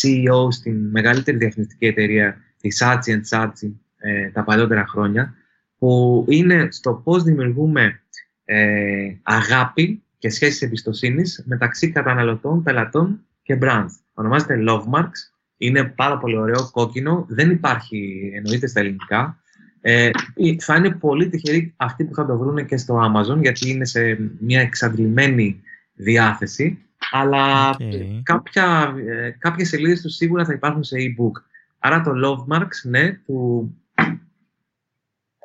CEO 0.00 0.52
στην 0.52 0.90
μεγαλύτερη 0.90 1.36
διαφημιστική 1.36 1.86
εταιρεία 1.86 2.36
της 2.60 2.82
Saatchi 2.82 3.20
Saatchi 3.30 3.72
ε, 3.96 4.30
τα 4.30 4.44
παλιότερα 4.44 4.86
χρόνια 4.86 5.34
που 5.78 6.24
είναι 6.28 6.68
στο 6.70 6.94
πώς 6.94 7.22
δημιουργούμε 7.22 8.02
ε, 8.44 9.14
αγάπη 9.22 10.02
και 10.18 10.30
σχέσεις 10.30 10.62
εμπιστοσύνης 10.62 11.42
μεταξύ 11.46 11.90
καταναλωτών, 11.90 12.62
πελατών 12.62 13.26
και 13.42 13.58
brands. 13.62 13.90
Ονομάζεται 14.14 14.64
Love 14.68 14.84
Marks. 14.92 15.37
Είναι 15.58 15.84
πάρα 15.84 16.18
πολύ 16.18 16.36
ωραίο, 16.36 16.70
κόκκινο. 16.70 17.26
Δεν 17.28 17.50
υπάρχει, 17.50 18.30
εννοείται 18.34 18.66
στα 18.66 18.80
ελληνικά. 18.80 19.42
Ε, 19.80 20.10
θα 20.58 20.76
είναι 20.76 20.90
πολύ 20.90 21.28
τυχεροί 21.28 21.74
αυτοί 21.76 22.04
που 22.04 22.14
θα 22.14 22.26
το 22.26 22.38
βρουν 22.38 22.66
και 22.66 22.76
στο 22.76 23.12
Amazon, 23.12 23.40
γιατί 23.40 23.70
είναι 23.70 23.84
σε 23.84 24.18
μια 24.40 24.60
εξαντλημένη 24.60 25.62
διάθεση. 25.94 26.78
Αλλά 27.10 27.76
okay. 27.76 28.20
κάποια, 28.22 28.94
ε, 29.06 29.30
κάποιες 29.30 29.68
σελίδες 29.68 30.00
τους 30.00 30.14
σίγουρα 30.14 30.44
θα 30.44 30.52
υπάρχουν 30.52 30.82
σε 30.82 30.96
e-book. 30.98 31.42
Άρα 31.78 32.00
το 32.00 32.10
Love 32.24 32.56
Marks, 32.56 32.88
ναι, 32.90 33.12
του 33.12 33.72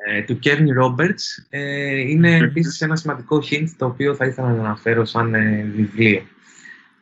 ε, 0.06 0.22
του 0.22 0.40
Kevin 0.44 0.84
Roberts 0.84 1.46
ε, 1.50 2.00
είναι 2.00 2.38
επίσης 2.38 2.82
ένα 2.82 2.96
σημαντικό 2.96 3.44
hint 3.50 3.68
το 3.78 3.86
οποίο 3.86 4.16
θα 4.16 4.26
ήθελα 4.26 4.54
να 4.54 4.60
αναφέρω 4.60 5.06
σαν 5.06 5.34
ε, 5.34 5.72
βιβλίο. 5.76 6.22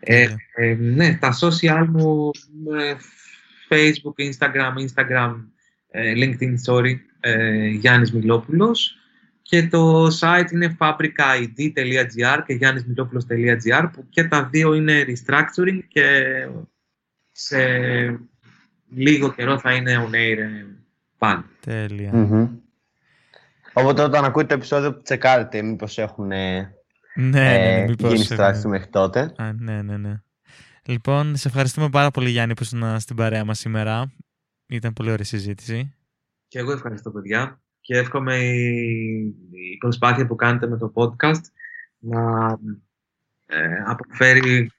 Ε, 0.04 0.28
ναι, 0.80 1.18
τα 1.22 1.38
social 1.40 1.86
μου, 1.88 2.32
Facebook, 3.70 4.32
Instagram, 4.32 4.74
Instagram, 4.88 5.36
LinkedIn, 5.94 6.56
sorry, 6.66 6.96
Γιάννης 7.80 8.14
Μιλόπουλος 8.14 8.96
και 9.42 9.68
το 9.68 10.08
site 10.20 10.52
είναι 10.52 10.78
fabricaid.gr 10.80 12.44
και 12.46 12.60
giannismilopoulos.gr 12.62 13.90
που 13.94 14.06
και 14.10 14.24
τα 14.24 14.44
δύο 14.52 14.74
είναι 14.74 15.06
restructuring 15.08 15.80
και 15.88 16.24
σε 17.32 17.58
λίγο 18.96 19.34
καιρό 19.34 19.60
θα 19.60 19.74
είναι 19.74 20.08
on 20.10 20.16
air 20.16 20.38
πάλι. 21.18 21.44
Τέλεια. 21.60 22.12
Οπότε 23.74 24.02
όταν 24.02 24.26
ακούτε 24.26 24.46
το 24.46 24.54
επεισόδιο, 24.54 25.02
τσεκάρετε 25.02 25.62
μήπως 25.62 25.98
έχουν 25.98 26.32
ναι, 27.16 27.30
ναι, 27.30 27.78
ναι, 27.80 27.86
μήπως 27.88 28.12
γίνει 28.12 28.24
στράξη 28.24 28.68
μέχρι 28.68 28.90
τότε. 28.90 29.34
Α, 29.38 29.54
ναι, 29.54 29.82
ναι, 29.82 29.98
ναι. 29.98 30.22
Λοιπόν, 30.86 31.36
σε 31.36 31.48
ευχαριστούμε 31.48 31.90
πάρα 31.90 32.12
πολύ 32.12 32.30
Γιάννη 32.30 32.54
που 32.54 32.64
ήσουν 32.64 33.00
στην 33.00 33.16
παρέα 33.16 33.46
μας 33.46 33.60
σήμερα. 33.60 34.12
Ήταν 34.68 34.94
πολύ 34.94 35.12
ωραία 35.12 35.26
συζήτηση. 35.26 35.96
Και 36.48 36.60
εγώ 36.60 36.72
ευχαριστώ 36.72 37.12
παιδιά 37.12 37.62
και 37.82 37.98
εύχομαι 37.98 38.38
η, 38.38 39.78
προσπάθεια 39.80 40.28
που 40.28 40.36
κάνετε 40.36 40.68
με 40.68 40.78
το 40.78 40.92
podcast 40.96 41.42
να 41.98 42.50
ε, 43.46 43.84
αποφέρει 43.86 44.72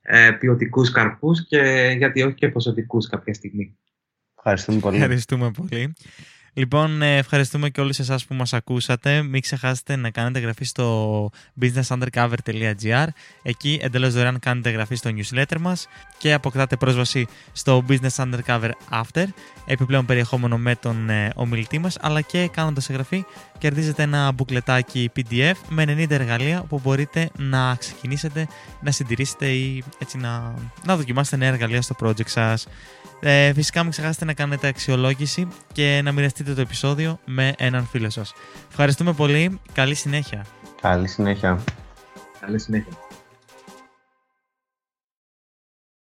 ε, 0.00 0.30
ποιοτικούς 0.30 0.90
καρπούς 0.90 1.46
και 1.46 1.94
γιατί 1.98 2.22
όχι 2.22 2.34
και 2.34 2.48
ποσοτικούς 2.48 3.08
κάποια 3.08 3.34
στιγμή. 3.34 3.78
Ευχαριστούμε 4.36 4.78
πολύ. 4.78 4.96
Ευχαριστούμε 4.96 5.50
πολύ. 5.50 5.94
Λοιπόν, 6.58 7.02
ε, 7.02 7.16
ευχαριστούμε 7.16 7.68
και 7.68 7.80
όλους 7.80 7.98
εσάς 7.98 8.24
που 8.24 8.34
μας 8.34 8.52
ακούσατε. 8.52 9.22
Μην 9.22 9.40
ξεχάσετε 9.40 9.96
να 9.96 10.10
κάνετε 10.10 10.38
εγγραφή 10.38 10.64
στο 10.64 11.30
businessundercover.gr. 11.60 13.06
Εκεί 13.42 13.78
εντελώς 13.82 14.14
δωρεάν 14.14 14.38
κάνετε 14.38 14.68
εγγραφή 14.68 14.94
στο 14.94 15.10
newsletter 15.10 15.58
μας 15.60 15.86
και 16.18 16.32
αποκτάτε 16.32 16.76
πρόσβαση 16.76 17.26
στο 17.52 17.84
Business 17.88 18.14
Undercover 18.16 18.70
After, 18.90 19.24
επιπλέον 19.66 20.06
περιεχόμενο 20.06 20.58
με 20.58 20.74
τον 20.74 21.10
ε, 21.10 21.30
ομιλητή 21.34 21.78
μας, 21.78 21.96
αλλά 22.00 22.20
και 22.20 22.48
κάνοντας 22.52 22.88
εγγραφή 22.88 23.24
κερδίζετε 23.58 24.02
ένα 24.02 24.32
μπουκλετάκι 24.32 25.10
PDF 25.16 25.54
με 25.68 25.84
90 25.88 26.10
εργαλεία 26.10 26.62
που 26.62 26.80
μπορείτε 26.82 27.30
να 27.36 27.74
ξεκινήσετε, 27.74 28.48
να 28.80 28.90
συντηρήσετε 28.90 29.46
ή 29.46 29.84
έτσι 29.98 30.18
να, 30.18 30.54
να 30.84 30.96
δοκιμάσετε 30.96 31.36
νέα 31.36 31.48
εργαλεία 31.48 31.82
στο 31.82 31.94
project 32.00 32.28
σας. 32.28 32.66
Ε, 33.20 33.52
φυσικά 33.52 33.82
μην 33.82 33.90
ξεχάσετε 33.90 34.24
να 34.24 34.32
κάνετε 34.32 34.66
αξιολόγηση 34.68 35.48
και 35.72 36.00
να 36.04 36.12
μοιραστείτε 36.12 36.54
το 36.54 36.60
επεισόδιο 36.60 37.18
με 37.24 37.52
έναν 37.58 37.84
φίλο 37.84 38.10
σας. 38.10 38.34
Ευχαριστούμε 38.70 39.12
πολύ. 39.12 39.60
Καλή 39.72 39.94
συνέχεια. 39.94 40.44
Καλή 40.80 41.08
συνέχεια. 41.08 41.58
Καλή 42.40 42.58
συνέχεια. 42.58 43.07